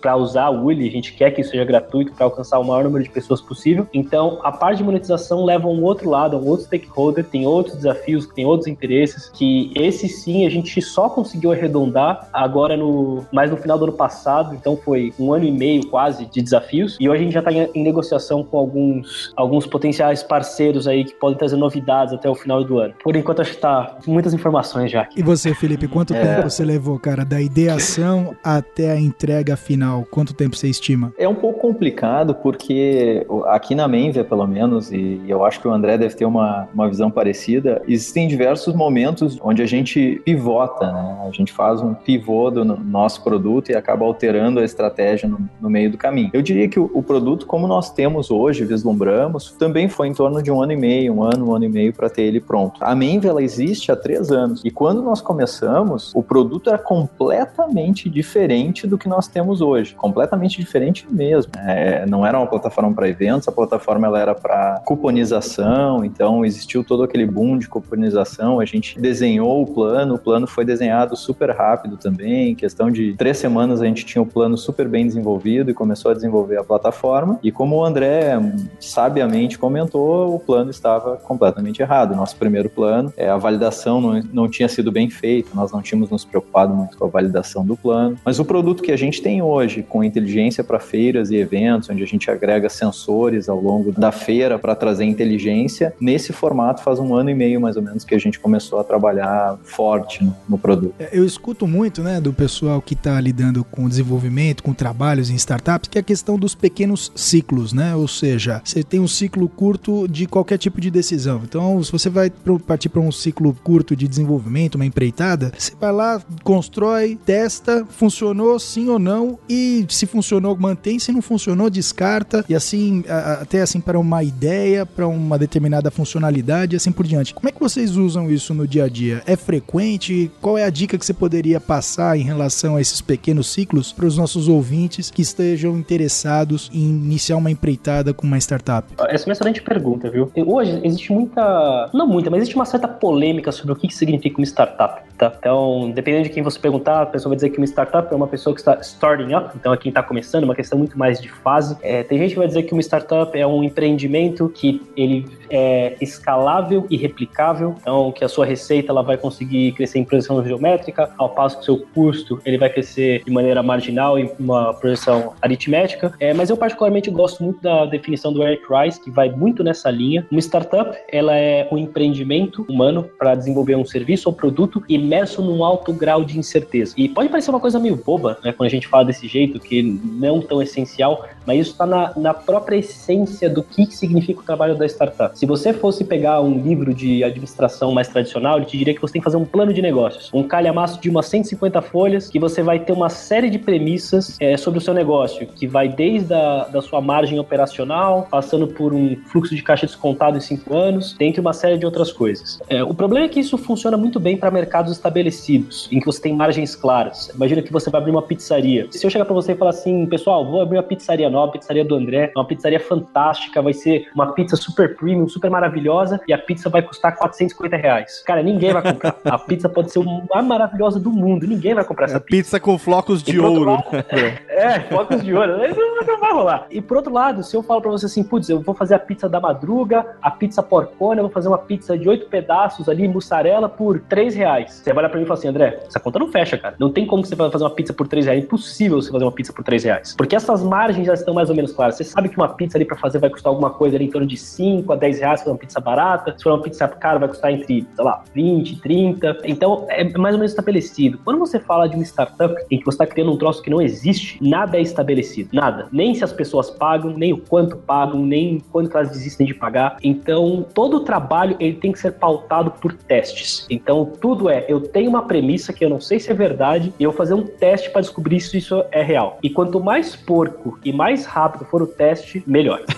para 0.00 0.16
usar 0.16 0.50
o 0.50 0.64
Uli, 0.64 0.88
a 0.88 0.90
gente 0.90 1.12
quer 1.14 1.30
que 1.30 1.40
isso 1.40 1.50
seja 1.50 1.64
gratuito 1.64 2.12
para 2.12 2.26
alcançar 2.26 2.58
o 2.58 2.64
maior 2.64 2.84
número 2.84 3.04
de 3.04 3.10
pessoas 3.10 3.40
possível. 3.40 3.86
Então, 3.92 4.38
a 4.42 4.52
parte 4.52 4.78
de 4.78 4.84
monetização 4.84 5.44
leva 5.44 5.66
a 5.66 5.70
um 5.70 5.82
outro 5.82 6.08
lado, 6.08 6.36
a 6.36 6.40
um 6.40 6.46
outro 6.46 6.66
stakeholder, 6.66 7.24
tem 7.24 7.46
outros 7.46 7.76
desafios, 7.76 8.26
tem 8.26 8.44
outros 8.44 8.68
interesses, 8.68 9.30
que 9.30 9.72
esse 9.74 10.08
sim 10.08 10.46
a 10.46 10.50
gente 10.50 10.80
só 10.80 11.08
conseguiu 11.08 11.52
arredondar 11.52 12.28
agora 12.32 12.76
no 12.76 13.24
mais 13.32 13.50
no 13.50 13.56
final 13.56 13.78
do 13.78 13.84
ano 13.84 13.92
passado, 13.92 14.54
então 14.54 14.76
foi 14.76 15.12
um 15.18 15.32
ano 15.32 15.44
e 15.44 15.50
meio 15.50 15.86
quase 15.88 16.26
de 16.26 16.42
desafios, 16.42 16.96
e 17.00 17.08
hoje 17.08 17.20
a 17.20 17.24
gente 17.24 17.32
já 17.32 17.40
está 17.40 17.52
em, 17.52 17.68
em, 17.74 17.82
negociação 17.82 18.42
com 18.42 18.58
alguns, 18.58 19.32
alguns 19.36 19.66
potenciais 19.66 20.22
parceiros 20.22 20.86
aí 20.86 21.04
que 21.04 21.14
podem 21.14 21.38
trazer 21.38 21.56
novidades 21.56 22.14
até 22.14 22.28
o 22.28 22.34
final 22.34 22.62
do 22.64 22.78
ano. 22.78 22.94
Por 23.02 23.16
enquanto, 23.16 23.40
acho 23.40 23.50
que 23.50 23.56
está 23.56 23.96
muitas 24.06 24.32
informações 24.32 24.90
já. 24.90 25.08
E 25.16 25.22
você, 25.22 25.54
Felipe, 25.54 25.88
quanto 25.88 26.14
é... 26.14 26.20
tempo 26.20 26.50
você 26.50 26.64
levou, 26.64 26.98
cara, 26.98 27.24
da 27.24 27.40
ideação 27.40 28.36
até 28.42 28.90
a 28.90 28.98
entrega? 28.98 29.31
Entrega 29.32 29.56
final? 29.56 30.06
Quanto 30.10 30.34
tempo 30.34 30.54
você 30.54 30.68
estima? 30.68 31.12
É 31.16 31.26
um 31.26 31.34
pouco 31.34 31.58
complicado 31.58 32.34
porque 32.34 33.26
aqui 33.46 33.74
na 33.74 33.88
Menvia, 33.88 34.24
pelo 34.24 34.46
menos, 34.46 34.92
e 34.92 35.22
eu 35.26 35.44
acho 35.44 35.60
que 35.60 35.66
o 35.66 35.72
André 35.72 35.96
deve 35.96 36.14
ter 36.14 36.26
uma, 36.26 36.68
uma 36.74 36.88
visão 36.88 37.10
parecida, 37.10 37.82
existem 37.88 38.28
diversos 38.28 38.74
momentos 38.74 39.38
onde 39.42 39.62
a 39.62 39.66
gente 39.66 40.20
pivota, 40.24 40.92
né? 40.92 41.18
A 41.26 41.30
gente 41.30 41.52
faz 41.52 41.80
um 41.80 41.94
pivô 41.94 42.50
do 42.50 42.64
nosso 42.64 43.24
produto 43.24 43.70
e 43.70 43.74
acaba 43.74 44.04
alterando 44.04 44.60
a 44.60 44.64
estratégia 44.64 45.28
no, 45.28 45.38
no 45.60 45.70
meio 45.70 45.90
do 45.90 45.96
caminho. 45.96 46.30
Eu 46.32 46.42
diria 46.42 46.68
que 46.68 46.78
o, 46.78 46.90
o, 46.92 47.02
produto, 47.02 47.46
como 47.46 47.66
nós 47.66 47.90
temos 47.90 48.30
hoje, 48.30 48.64
vislumbramos, 48.64 49.52
também 49.52 49.88
foi 49.88 50.08
em 50.08 50.12
torno 50.12 50.42
de 50.42 50.50
um 50.50 50.60
ano 50.60 50.72
e 50.72 50.76
meio, 50.76 51.14
um 51.14 51.22
ano, 51.22 51.50
um 51.50 51.54
ano 51.54 51.64
e 51.64 51.68
meio 51.68 51.92
para 51.92 52.10
ter 52.10 52.22
ele 52.22 52.40
pronto. 52.40 52.78
A 52.82 52.94
Menvia, 52.94 53.30
ela 53.30 53.42
existe 53.42 53.90
há 53.90 53.96
três 53.96 54.30
anos 54.30 54.60
e 54.64 54.70
quando 54.70 55.02
nós 55.02 55.20
começamos, 55.20 56.12
o 56.14 56.22
produto 56.22 56.68
era 56.68 56.78
completamente 56.78 58.10
diferente 58.10 58.86
do 58.86 58.98
que 58.98 59.08
nós 59.08 59.21
nós 59.22 59.28
temos 59.28 59.60
hoje, 59.60 59.94
completamente 59.94 60.58
diferente 60.58 61.06
mesmo. 61.08 61.52
É, 61.56 62.04
não 62.06 62.26
era 62.26 62.36
uma 62.36 62.46
plataforma 62.48 62.92
para 62.92 63.08
eventos, 63.08 63.46
a 63.46 63.52
plataforma 63.52 64.08
ela 64.08 64.18
era 64.18 64.34
para 64.34 64.82
cuponização, 64.84 66.04
então 66.04 66.44
existiu 66.44 66.82
todo 66.82 67.04
aquele 67.04 67.24
boom 67.24 67.56
de 67.56 67.68
cuponização, 67.68 68.58
a 68.58 68.64
gente 68.64 68.98
desenhou 68.98 69.62
o 69.62 69.66
plano, 69.66 70.16
o 70.16 70.18
plano 70.18 70.48
foi 70.48 70.64
desenhado 70.64 71.16
super 71.16 71.50
rápido 71.50 71.96
também, 71.96 72.50
em 72.50 72.54
questão 72.56 72.90
de 72.90 73.14
três 73.14 73.38
semanas 73.38 73.80
a 73.80 73.86
gente 73.86 74.04
tinha 74.04 74.20
o 74.20 74.26
plano 74.26 74.58
super 74.58 74.88
bem 74.88 75.06
desenvolvido 75.06 75.70
e 75.70 75.74
começou 75.74 76.10
a 76.10 76.14
desenvolver 76.14 76.58
a 76.58 76.64
plataforma, 76.64 77.38
e 77.44 77.52
como 77.52 77.76
o 77.76 77.84
André 77.84 78.40
sabiamente 78.80 79.56
comentou, 79.56 80.34
o 80.34 80.40
plano 80.40 80.70
estava 80.70 81.16
completamente 81.16 81.80
errado. 81.80 82.16
Nosso 82.16 82.34
primeiro 82.34 82.68
plano, 82.68 83.12
é, 83.16 83.28
a 83.28 83.36
validação 83.36 84.00
não, 84.00 84.20
não 84.32 84.48
tinha 84.48 84.68
sido 84.68 84.90
bem 84.90 85.08
feita, 85.08 85.50
nós 85.54 85.70
não 85.70 85.80
tínhamos 85.80 86.10
nos 86.10 86.24
preocupado 86.24 86.74
muito 86.74 86.98
com 86.98 87.04
a 87.04 87.08
validação 87.08 87.64
do 87.64 87.76
plano, 87.76 88.16
mas 88.24 88.40
o 88.40 88.44
produto 88.44 88.82
que 88.82 88.90
a 88.90 88.96
gente 88.96 89.11
tem 89.20 89.42
hoje, 89.42 89.82
com 89.82 90.02
inteligência 90.04 90.62
para 90.62 90.78
feiras 90.78 91.30
e 91.30 91.36
eventos, 91.36 91.88
onde 91.90 92.02
a 92.02 92.06
gente 92.06 92.30
agrega 92.30 92.68
sensores 92.68 93.48
ao 93.48 93.60
longo 93.60 93.92
da 93.92 94.12
feira 94.12 94.58
para 94.58 94.74
trazer 94.74 95.04
inteligência, 95.04 95.94
nesse 96.00 96.32
formato 96.32 96.82
faz 96.82 96.98
um 96.98 97.14
ano 97.14 97.30
e 97.30 97.34
meio 97.34 97.60
mais 97.60 97.76
ou 97.76 97.82
menos 97.82 98.04
que 98.04 98.14
a 98.14 98.18
gente 98.18 98.38
começou 98.38 98.80
a 98.80 98.84
trabalhar 98.84 99.58
forte 99.64 100.24
no, 100.24 100.34
no 100.48 100.58
produto. 100.58 100.94
É, 100.98 101.10
eu 101.12 101.24
escuto 101.24 101.66
muito, 101.66 102.02
né, 102.02 102.20
do 102.20 102.32
pessoal 102.32 102.80
que 102.80 102.94
está 102.94 103.20
lidando 103.20 103.64
com 103.64 103.88
desenvolvimento, 103.88 104.62
com 104.62 104.72
trabalhos 104.72 105.30
em 105.30 105.34
startups, 105.34 105.88
que 105.88 105.98
é 105.98 106.00
a 106.00 106.04
questão 106.04 106.38
dos 106.38 106.54
pequenos 106.54 107.12
ciclos, 107.14 107.72
né? 107.72 107.94
Ou 107.94 108.08
seja, 108.08 108.60
você 108.64 108.82
tem 108.82 109.00
um 109.00 109.08
ciclo 109.08 109.48
curto 109.48 110.06
de 110.08 110.26
qualquer 110.26 110.58
tipo 110.58 110.80
de 110.80 110.90
decisão. 110.90 111.42
Então, 111.44 111.82
se 111.82 111.90
você 111.90 112.08
vai 112.08 112.30
partir 112.66 112.88
para 112.88 113.00
um 113.00 113.12
ciclo 113.12 113.54
curto 113.62 113.94
de 113.94 114.08
desenvolvimento, 114.08 114.76
uma 114.76 114.86
empreitada, 114.86 115.52
você 115.56 115.72
vai 115.78 115.92
lá, 115.92 116.22
constrói, 116.42 117.18
testa, 117.24 117.86
funcionou 117.88 118.58
sim 118.58 118.88
ou 118.88 118.98
não, 119.02 119.38
e 119.48 119.84
se 119.88 120.06
funcionou, 120.06 120.56
mantém, 120.56 120.98
se 120.98 121.12
não 121.12 121.20
funcionou, 121.20 121.68
descarta, 121.68 122.44
e 122.48 122.54
assim, 122.54 123.04
até 123.40 123.60
assim 123.60 123.80
para 123.80 123.98
uma 123.98 124.22
ideia, 124.22 124.86
para 124.86 125.06
uma 125.06 125.38
determinada 125.38 125.90
funcionalidade 125.90 126.74
e 126.74 126.76
assim 126.76 126.92
por 126.92 127.06
diante. 127.06 127.34
Como 127.34 127.48
é 127.48 127.52
que 127.52 127.60
vocês 127.60 127.96
usam 127.96 128.30
isso 128.30 128.54
no 128.54 128.66
dia 128.66 128.84
a 128.84 128.88
dia? 128.88 129.22
É 129.26 129.36
frequente? 129.36 130.30
Qual 130.40 130.56
é 130.56 130.64
a 130.64 130.70
dica 130.70 130.96
que 130.96 131.04
você 131.04 131.12
poderia 131.12 131.60
passar 131.60 132.16
em 132.16 132.22
relação 132.22 132.76
a 132.76 132.80
esses 132.80 133.00
pequenos 133.00 133.48
ciclos 133.48 133.92
para 133.92 134.06
os 134.06 134.16
nossos 134.16 134.48
ouvintes 134.48 135.10
que 135.10 135.22
estejam 135.22 135.76
interessados 135.76 136.70
em 136.72 136.82
iniciar 136.82 137.36
uma 137.36 137.50
empreitada 137.50 138.14
com 138.14 138.26
uma 138.26 138.38
startup? 138.38 138.88
Essa 139.08 139.24
é 139.24 139.26
uma 139.28 139.32
excelente 139.32 139.62
pergunta, 139.62 140.10
viu? 140.10 140.30
Hoje 140.46 140.80
existe 140.84 141.12
muita, 141.12 141.90
não 141.92 142.06
muita, 142.06 142.30
mas 142.30 142.40
existe 142.40 142.54
uma 142.56 142.64
certa 142.64 142.86
polêmica 142.86 143.50
sobre 143.50 143.72
o 143.72 143.76
que 143.76 143.92
significa 143.92 144.38
uma 144.38 144.46
startup, 144.46 145.02
tá? 145.18 145.32
Então, 145.38 145.90
dependendo 145.90 146.24
de 146.24 146.30
quem 146.30 146.42
você 146.42 146.58
perguntar, 146.58 147.02
a 147.02 147.06
pessoa 147.06 147.30
vai 147.30 147.36
dizer 147.36 147.50
que 147.50 147.58
uma 147.58 147.66
startup 147.66 148.12
é 148.12 148.16
uma 148.16 148.26
pessoa 148.26 148.54
que 148.54 148.60
está 148.60 148.78
starting 148.80 149.34
up, 149.34 149.50
então 149.56 149.72
é 149.72 149.76
quem 149.76 149.90
está 149.90 150.02
começando, 150.02 150.44
uma 150.44 150.54
questão 150.54 150.78
muito 150.78 150.98
mais 150.98 151.20
de 151.20 151.28
fase. 151.28 151.76
É, 151.82 152.02
tem 152.02 152.18
gente 152.18 152.30
que 152.30 152.38
vai 152.38 152.46
dizer 152.46 152.62
que 152.64 152.72
uma 152.72 152.82
startup 152.82 153.36
é 153.38 153.46
um 153.46 153.62
empreendimento 153.62 154.48
que 154.48 154.82
ele 154.96 155.26
é 155.50 155.96
escalável 156.00 156.86
e 156.88 156.96
replicável, 156.96 157.76
então 157.80 158.10
que 158.12 158.24
a 158.24 158.28
sua 158.28 158.46
receita 158.46 158.90
ela 158.90 159.02
vai 159.02 159.16
conseguir 159.16 159.72
crescer 159.72 159.98
em 159.98 160.04
projeção 160.04 160.42
geométrica, 160.44 161.10
ao 161.18 161.28
passo 161.28 161.56
que 161.56 161.62
o 161.62 161.64
seu 161.64 161.86
custo 161.94 162.40
ele 162.44 162.58
vai 162.58 162.70
crescer 162.70 163.22
de 163.24 163.30
maneira 163.30 163.62
marginal 163.62 164.18
em 164.18 164.30
uma 164.38 164.72
projeção 164.74 165.34
aritmética. 165.40 166.12
É, 166.18 166.32
mas 166.32 166.50
eu 166.50 166.56
particularmente 166.56 167.10
gosto 167.10 167.42
muito 167.42 167.60
da 167.60 167.84
definição 167.84 168.32
do 168.32 168.42
Eric 168.42 168.64
Rice, 168.68 169.00
que 169.00 169.10
vai 169.10 169.30
muito 169.30 169.62
nessa 169.62 169.90
linha. 169.90 170.26
Uma 170.30 170.40
startup 170.40 170.96
ela 171.10 171.36
é 171.36 171.68
um 171.70 171.78
empreendimento 171.78 172.64
humano 172.68 173.04
para 173.18 173.34
desenvolver 173.34 173.76
um 173.76 173.84
serviço 173.84 174.28
ou 174.28 174.34
produto 174.34 174.82
imerso 175.12 175.42
num 175.42 175.62
alto 175.62 175.92
grau 175.92 176.24
de 176.24 176.38
incerteza. 176.38 176.94
E 176.96 177.08
pode 177.08 177.28
parecer 177.28 177.50
uma 177.50 177.60
coisa 177.60 177.78
meio 177.78 177.96
boba, 177.96 178.38
né, 178.42 178.52
quando 178.52 178.66
a 178.66 178.70
gente 178.70 178.88
fala 178.88 179.04
desse 179.04 179.28
jeito, 179.28 179.60
que 179.60 179.82
não 179.82 180.40
tão 180.40 180.62
essencial, 180.62 181.26
mas 181.46 181.60
isso 181.60 181.72
está 181.72 181.84
na, 181.84 182.12
na 182.16 182.32
própria 182.32 182.76
essência 182.76 183.50
do 183.50 183.62
que 183.62 183.86
significa 183.86 184.40
o 184.40 184.42
trabalho 184.42 184.74
da 184.74 184.86
startup. 184.86 185.38
Se 185.38 185.44
você 185.44 185.72
fosse 185.72 186.04
pegar 186.04 186.40
um 186.40 186.58
livro 186.58 186.94
de 186.94 187.22
administração 187.22 187.92
mais 187.92 188.08
tradicional, 188.08 188.56
ele 188.56 188.66
te 188.66 188.78
diria 188.78 188.94
que 188.94 189.00
você 189.00 189.14
tem 189.14 189.20
que 189.20 189.24
fazer 189.24 189.36
um 189.36 189.44
plano 189.44 189.72
de 189.72 189.82
negócios, 189.82 190.30
um 190.32 190.42
calhamaço 190.42 191.00
de 191.00 191.10
umas 191.10 191.26
150 191.26 191.82
folhas, 191.82 192.28
que 192.28 192.38
você 192.38 192.62
vai 192.62 192.78
ter 192.78 192.92
uma 192.92 193.10
série 193.10 193.50
de 193.50 193.58
premissas 193.58 194.36
é, 194.40 194.56
sobre 194.56 194.78
o 194.78 194.80
seu 194.80 194.94
negócio, 194.94 195.46
que 195.46 195.66
vai 195.66 195.88
desde 195.88 196.32
a 196.32 196.68
da 196.72 196.80
sua 196.80 197.00
margem 197.00 197.38
operacional, 197.38 198.26
passando 198.30 198.66
por 198.66 198.94
um 198.94 199.16
fluxo 199.26 199.54
de 199.54 199.62
caixa 199.62 199.86
descontado 199.86 200.38
em 200.38 200.40
5 200.40 200.74
anos, 200.74 201.14
dentre 201.18 201.40
uma 201.40 201.52
série 201.52 201.76
de 201.76 201.84
outras 201.84 202.10
coisas. 202.12 202.60
É, 202.68 202.82
o 202.82 202.94
problema 202.94 203.26
é 203.26 203.28
que 203.28 203.40
isso 203.40 203.58
funciona 203.58 203.96
muito 203.96 204.18
bem 204.18 204.36
para 204.36 204.50
mercados 204.50 204.91
estabelecidos, 204.96 205.88
em 205.92 205.98
que 206.00 206.06
você 206.06 206.20
tem 206.20 206.34
margens 206.34 206.74
claras. 206.76 207.30
Imagina 207.34 207.62
que 207.62 207.72
você 207.72 207.90
vai 207.90 208.00
abrir 208.00 208.10
uma 208.12 208.22
pizzaria. 208.22 208.86
Se 208.90 209.04
eu 209.06 209.10
chegar 209.10 209.24
para 209.24 209.34
você 209.34 209.52
e 209.52 209.54
falar 209.56 209.70
assim, 209.70 210.06
pessoal, 210.06 210.44
vou 210.44 210.60
abrir 210.60 210.76
uma 210.78 210.82
pizzaria 210.82 211.28
nova, 211.30 211.48
a 211.50 211.52
pizzaria 211.52 211.84
do 211.84 211.94
André, 211.94 212.32
uma 212.36 212.44
pizzaria 212.46 212.80
fantástica, 212.80 213.60
vai 213.62 213.72
ser 213.72 214.08
uma 214.14 214.32
pizza 214.32 214.56
super 214.56 214.96
premium, 214.96 215.28
super 215.28 215.50
maravilhosa, 215.50 216.20
e 216.26 216.32
a 216.32 216.38
pizza 216.38 216.68
vai 216.68 216.82
custar 216.82 217.16
450 217.16 217.76
reais. 217.76 218.22
Cara, 218.26 218.42
ninguém 218.42 218.72
vai 218.72 218.82
comprar. 218.82 219.16
a 219.24 219.38
pizza 219.38 219.68
pode 219.68 219.90
ser 219.92 220.00
a 220.00 220.02
mais 220.34 220.46
maravilhosa 220.46 220.98
do 221.00 221.10
mundo, 221.10 221.46
ninguém 221.46 221.74
vai 221.74 221.84
comprar 221.84 222.06
essa 222.06 222.16
É 222.16 222.20
pizza. 222.20 222.30
pizza 222.42 222.60
com 222.60 222.78
flocos 222.78 223.22
de 223.22 223.38
ouro. 223.38 223.64
lado- 223.64 223.82
É, 224.12 224.51
flocos 224.88 225.22
de 225.22 225.34
ouro. 225.34 225.64
Isso 225.64 225.80
não 226.06 226.18
vai 226.18 226.32
rolar. 226.32 226.66
E 226.70 226.80
por 226.80 226.96
outro 226.96 227.12
lado, 227.12 227.42
se 227.42 227.56
eu 227.56 227.62
falo 227.62 227.80
pra 227.80 227.90
você 227.90 228.06
assim, 228.06 228.22
putz, 228.22 228.48
eu 228.48 228.60
vou 228.60 228.74
fazer 228.74 228.94
a 228.94 228.98
pizza 228.98 229.28
da 229.28 229.40
madruga, 229.40 230.16
a 230.20 230.30
pizza 230.30 230.62
porcona, 230.62 231.20
eu 231.20 231.24
vou 231.24 231.32
fazer 231.32 231.48
uma 231.48 231.58
pizza 231.58 231.96
de 231.96 232.08
oito 232.08 232.26
pedaços 232.26 232.88
ali, 232.88 233.06
mussarela, 233.08 233.68
por 233.68 234.00
três 234.00 234.34
reais. 234.34 234.72
Você 234.72 234.92
vai 234.92 235.02
olhar 235.02 235.08
pra 235.08 235.18
mim 235.18 235.24
e 235.24 235.26
fala 235.26 235.38
assim, 235.38 235.48
André, 235.48 235.80
essa 235.86 236.00
conta 236.00 236.18
não 236.18 236.28
fecha, 236.28 236.58
cara. 236.58 236.74
Não 236.78 236.90
tem 236.90 237.06
como 237.06 237.24
você 237.24 237.36
fazer 237.36 237.64
uma 237.64 237.70
pizza 237.70 237.92
por 237.92 238.08
três 238.08 238.26
reais. 238.26 238.40
É 238.40 238.44
impossível 238.44 239.00
você 239.00 239.10
fazer 239.10 239.24
uma 239.24 239.32
pizza 239.32 239.52
por 239.52 239.64
três 239.64 239.84
reais. 239.84 240.14
Porque 240.16 240.36
essas 240.36 240.62
margens 240.62 241.06
já 241.06 241.14
estão 241.14 241.34
mais 241.34 241.48
ou 241.48 241.56
menos 241.56 241.72
claras. 241.72 241.96
Você 241.96 242.04
sabe 242.04 242.28
que 242.28 242.36
uma 242.36 242.48
pizza 242.48 242.78
ali 242.78 242.84
pra 242.84 242.96
fazer 242.96 243.18
vai 243.18 243.30
custar 243.30 243.50
alguma 243.50 243.70
coisa 243.70 243.96
ali 243.96 244.06
em 244.06 244.10
torno 244.10 244.26
de 244.26 244.36
5 244.36 244.92
a 244.92 244.96
10 244.96 245.18
reais, 245.20 245.40
se 245.40 245.44
for 245.44 245.52
uma 245.52 245.58
pizza 245.58 245.80
barata. 245.80 246.34
Se 246.36 246.42
for 246.42 246.52
uma 246.52 246.62
pizza 246.62 246.88
cara, 246.88 247.18
vai 247.18 247.28
custar 247.28 247.52
entre, 247.52 247.86
sei 247.94 248.04
lá, 248.04 248.22
20, 248.34 248.80
30. 248.80 249.38
Então, 249.44 249.86
é 249.88 250.04
mais 250.18 250.34
ou 250.34 250.38
menos 250.38 250.52
estabelecido. 250.52 251.18
Quando 251.24 251.38
você 251.38 251.58
fala 251.58 251.88
de 251.88 251.96
uma 251.96 252.04
startup 252.04 252.54
em 252.70 252.78
que 252.78 252.84
você 252.84 252.94
está 252.94 253.06
criando 253.06 253.32
um 253.32 253.36
troço 253.36 253.62
que 253.62 253.70
não 253.70 253.80
existe, 253.80 254.38
nada 254.42 254.76
é 254.76 254.82
estabelecido. 254.82 255.50
Nada. 255.52 255.86
Nem 255.92 256.14
se 256.14 256.24
as 256.24 256.32
pessoas 256.32 256.70
pagam, 256.70 257.16
nem 257.16 257.32
o 257.32 257.38
quanto 257.38 257.76
pagam, 257.76 258.24
nem 258.24 258.60
quanto 258.70 258.96
elas 258.96 259.10
desistem 259.10 259.46
de 259.46 259.54
pagar. 259.54 259.96
Então, 260.02 260.66
todo 260.74 260.98
o 260.98 261.00
trabalho 261.00 261.56
ele 261.60 261.74
tem 261.74 261.92
que 261.92 261.98
ser 261.98 262.12
pautado 262.12 262.72
por 262.72 262.92
testes. 262.92 263.66
Então, 263.70 264.04
tudo 264.20 264.48
é, 264.50 264.64
eu 264.68 264.80
tenho 264.80 265.08
uma 265.08 265.22
premissa 265.22 265.72
que 265.72 265.84
eu 265.84 265.88
não 265.88 266.00
sei 266.00 266.18
se 266.18 266.30
é 266.30 266.34
verdade, 266.34 266.92
e 266.98 267.04
eu 267.04 267.10
vou 267.10 267.16
fazer 267.16 267.34
um 267.34 267.42
teste 267.44 267.90
para 267.90 268.00
descobrir 268.00 268.40
se 268.40 268.58
isso 268.58 268.82
é 268.90 269.02
real. 269.02 269.38
E 269.42 269.48
quanto 269.48 269.80
mais 269.82 270.16
porco 270.16 270.78
e 270.84 270.92
mais 270.92 271.24
rápido 271.24 271.64
for 271.64 271.82
o 271.82 271.86
teste, 271.86 272.42
melhor. 272.46 272.80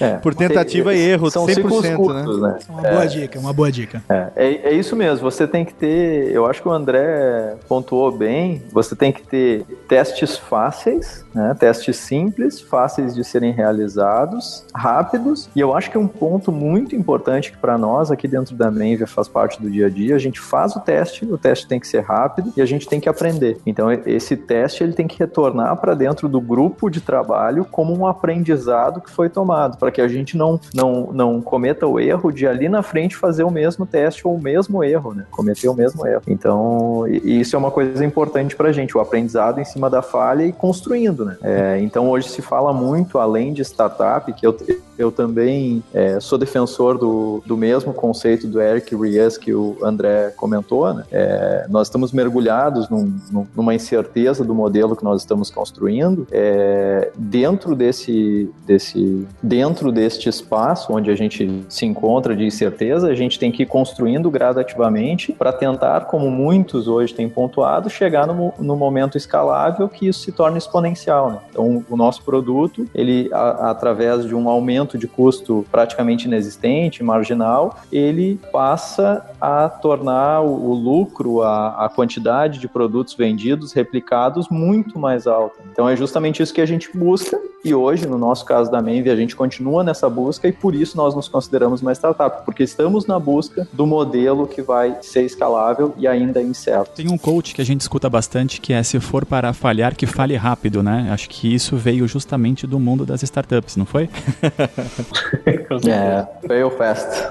É, 0.00 0.16
Por 0.18 0.34
tentativa 0.34 0.90
tem- 0.90 1.00
e 1.00 1.04
erro, 1.10 1.30
são 1.30 1.46
100%, 1.46 1.54
ciclos 1.54 1.82
né? 1.82 1.94
curtos, 1.96 2.40
né? 2.40 2.58
Uma 2.68 2.82
boa 2.82 3.06
dica, 3.06 3.38
uma 3.38 3.52
boa 3.52 3.72
dica. 3.72 4.02
É, 4.08 4.28
é, 4.36 4.46
é 4.70 4.72
isso 4.74 4.94
mesmo, 4.96 5.30
você 5.30 5.46
tem 5.46 5.64
que 5.64 5.74
ter, 5.74 6.30
eu 6.32 6.46
acho 6.46 6.62
que 6.62 6.68
o 6.68 6.70
André 6.70 7.56
pontuou 7.68 8.10
bem, 8.10 8.62
você 8.72 8.94
tem 8.96 9.12
que 9.12 9.22
ter 9.22 9.64
testes 9.88 10.36
fáceis, 10.50 11.24
né, 11.32 11.54
testes 11.56 11.96
simples, 11.96 12.60
fáceis 12.60 13.14
de 13.14 13.22
serem 13.22 13.52
realizados, 13.52 14.64
rápidos, 14.74 15.48
e 15.54 15.60
eu 15.60 15.72
acho 15.76 15.88
que 15.92 15.96
um 15.96 16.08
ponto 16.08 16.50
muito 16.50 16.96
importante 16.96 17.52
que 17.52 17.56
para 17.56 17.78
nós 17.78 18.10
aqui 18.10 18.26
dentro 18.26 18.56
da 18.56 18.68
Menvia 18.68 19.06
faz 19.06 19.28
parte 19.28 19.62
do 19.62 19.70
dia 19.70 19.86
a 19.86 19.88
dia, 19.88 20.16
a 20.16 20.18
gente 20.18 20.40
faz 20.40 20.74
o 20.74 20.80
teste, 20.80 21.24
o 21.24 21.38
teste 21.38 21.68
tem 21.68 21.78
que 21.78 21.86
ser 21.86 22.00
rápido 22.00 22.52
e 22.56 22.60
a 22.60 22.66
gente 22.66 22.88
tem 22.88 22.98
que 22.98 23.08
aprender. 23.08 23.58
Então 23.64 23.92
esse 23.92 24.36
teste 24.36 24.82
ele 24.82 24.92
tem 24.92 25.06
que 25.06 25.16
retornar 25.16 25.76
para 25.76 25.94
dentro 25.94 26.28
do 26.28 26.40
grupo 26.40 26.90
de 26.90 27.00
trabalho 27.00 27.64
como 27.64 27.96
um 27.96 28.04
aprendizado 28.04 29.00
que 29.00 29.10
foi 29.10 29.28
tomado, 29.28 29.78
para 29.78 29.92
que 29.92 30.00
a 30.00 30.08
gente 30.08 30.36
não, 30.36 30.60
não, 30.74 31.12
não 31.12 31.40
cometa 31.40 31.86
o 31.86 32.00
erro 32.00 32.32
de 32.32 32.48
ali 32.48 32.68
na 32.68 32.82
frente 32.82 33.14
fazer 33.14 33.44
o 33.44 33.50
mesmo 33.52 33.86
teste 33.86 34.26
ou 34.26 34.34
o 34.34 34.42
mesmo 34.42 34.82
erro, 34.82 35.14
né? 35.14 35.26
Cometer 35.30 35.68
o 35.68 35.74
mesmo 35.74 36.04
erro. 36.04 36.22
Então, 36.26 37.04
isso 37.06 37.54
é 37.54 37.58
uma 37.58 37.70
coisa 37.70 38.04
importante 38.04 38.56
pra 38.56 38.72
gente, 38.72 38.96
o 38.96 39.00
aprendizado 39.00 39.60
em 39.60 39.64
cima 39.64 39.88
da 39.88 40.02
falha 40.02 40.39
e 40.46 40.52
construindo, 40.52 41.24
né? 41.24 41.36
É, 41.42 41.80
então, 41.80 42.08
hoje 42.08 42.28
se 42.28 42.42
fala 42.42 42.72
muito, 42.72 43.18
além 43.18 43.52
de 43.52 43.62
startup, 43.62 44.32
que 44.32 44.46
eu, 44.46 44.56
eu 45.00 45.10
também 45.10 45.82
é, 45.94 46.20
sou 46.20 46.36
defensor 46.38 46.98
do, 46.98 47.42
do 47.46 47.56
mesmo 47.56 47.92
conceito 47.92 48.46
do 48.46 48.60
Eric 48.60 48.94
Ries 48.94 49.36
que 49.38 49.52
o 49.54 49.76
André 49.82 50.32
comentou, 50.36 50.92
né? 50.92 51.04
É, 51.10 51.66
nós 51.68 51.86
estamos 51.88 52.12
mergulhados 52.12 52.88
num- 52.88 53.14
num- 53.32 53.46
numa 53.56 53.74
incerteza 53.74 54.44
do 54.44 54.54
modelo 54.54 54.94
que 54.94 55.04
nós 55.04 55.22
estamos 55.22 55.50
construindo. 55.50 56.26
É, 56.30 57.10
dentro 57.16 57.74
desse, 57.74 58.50
desse, 58.66 59.26
dentro 59.42 59.90
deste 59.90 60.28
espaço 60.28 60.92
onde 60.92 61.10
a 61.10 61.16
gente 61.16 61.64
se 61.68 61.86
encontra 61.86 62.36
de 62.36 62.44
incerteza, 62.44 63.08
a 63.08 63.14
gente 63.14 63.38
tem 63.38 63.50
que 63.50 63.62
ir 63.62 63.66
construindo 63.66 64.30
gradativamente 64.30 65.32
para 65.32 65.52
tentar, 65.52 66.06
como 66.06 66.30
muitos 66.30 66.86
hoje 66.88 67.14
têm 67.14 67.28
pontuado, 67.28 67.88
chegar 67.88 68.26
no, 68.26 68.52
no 68.58 68.76
momento 68.76 69.16
escalável 69.16 69.88
que 69.88 70.08
isso 70.08 70.20
se 70.20 70.32
torna 70.32 70.58
exponencial. 70.58 71.30
Né? 71.30 71.38
Então, 71.50 71.84
o 71.88 71.96
nosso 71.96 72.22
produto, 72.22 72.86
ele, 72.94 73.28
a, 73.32 73.70
através 73.70 74.24
de 74.26 74.34
um 74.34 74.48
aumento 74.48 74.89
de 74.98 75.06
custo 75.06 75.64
praticamente 75.70 76.26
inexistente, 76.26 77.02
marginal, 77.02 77.78
ele 77.92 78.40
passa 78.52 79.24
a 79.40 79.68
tornar 79.68 80.42
o, 80.42 80.74
lucro, 80.74 81.42
a, 81.42 81.86
a 81.86 81.88
quantidade 81.88 82.58
de 82.58 82.68
produtos 82.68 83.14
vendidos, 83.14 83.72
replicados, 83.72 84.48
muito 84.50 84.98
mais 84.98 85.26
alta. 85.26 85.60
Então, 85.72 85.88
é 85.88 85.96
justamente 85.96 86.42
isso 86.42 86.54
que 86.54 86.60
a 86.60 86.66
gente 86.66 86.96
busca 86.96 87.38
e 87.62 87.74
hoje, 87.74 88.06
no 88.06 88.16
nosso 88.16 88.46
caso 88.46 88.70
da 88.70 88.80
Menve, 88.80 89.10
a 89.10 89.16
gente 89.16 89.36
continua 89.36 89.84
nessa 89.84 90.08
busca 90.08 90.48
e 90.48 90.52
por 90.52 90.74
isso 90.74 90.96
nós 90.96 91.14
nos 91.14 91.28
consideramos 91.28 91.82
uma 91.82 91.92
startup, 91.92 92.42
porque 92.44 92.62
estamos 92.62 93.04
na 93.04 93.18
busca 93.18 93.68
do 93.70 93.86
modelo 93.86 94.46
que 94.46 94.62
vai 94.62 94.96
ser 95.02 95.24
escalável 95.24 95.94
e 95.98 96.06
ainda 96.06 96.40
incerto. 96.40 96.92
Tem 96.94 97.10
um 97.10 97.18
coach 97.18 97.54
que 97.54 97.60
a 97.60 97.64
gente 97.64 97.82
escuta 97.82 98.08
bastante 98.08 98.62
que 98.62 98.72
é 98.72 98.82
se 98.82 98.98
for 98.98 99.26
para 99.26 99.52
falhar, 99.52 99.94
que 99.94 100.06
fale 100.06 100.36
rápido, 100.36 100.82
né? 100.82 101.08
Acho 101.12 101.28
que 101.28 101.54
isso 101.54 101.76
veio 101.76 102.08
justamente 102.08 102.66
do 102.66 102.80
mundo 102.80 103.04
das 103.04 103.22
startups, 103.22 103.76
não 103.76 103.84
foi? 103.84 104.08
é, 105.88 106.46
fail 106.46 106.70
fast. 106.70 107.28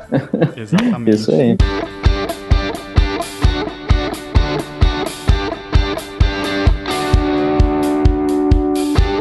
Exatamente. 0.55 1.15
isso 1.15 1.31
aí. 1.31 1.57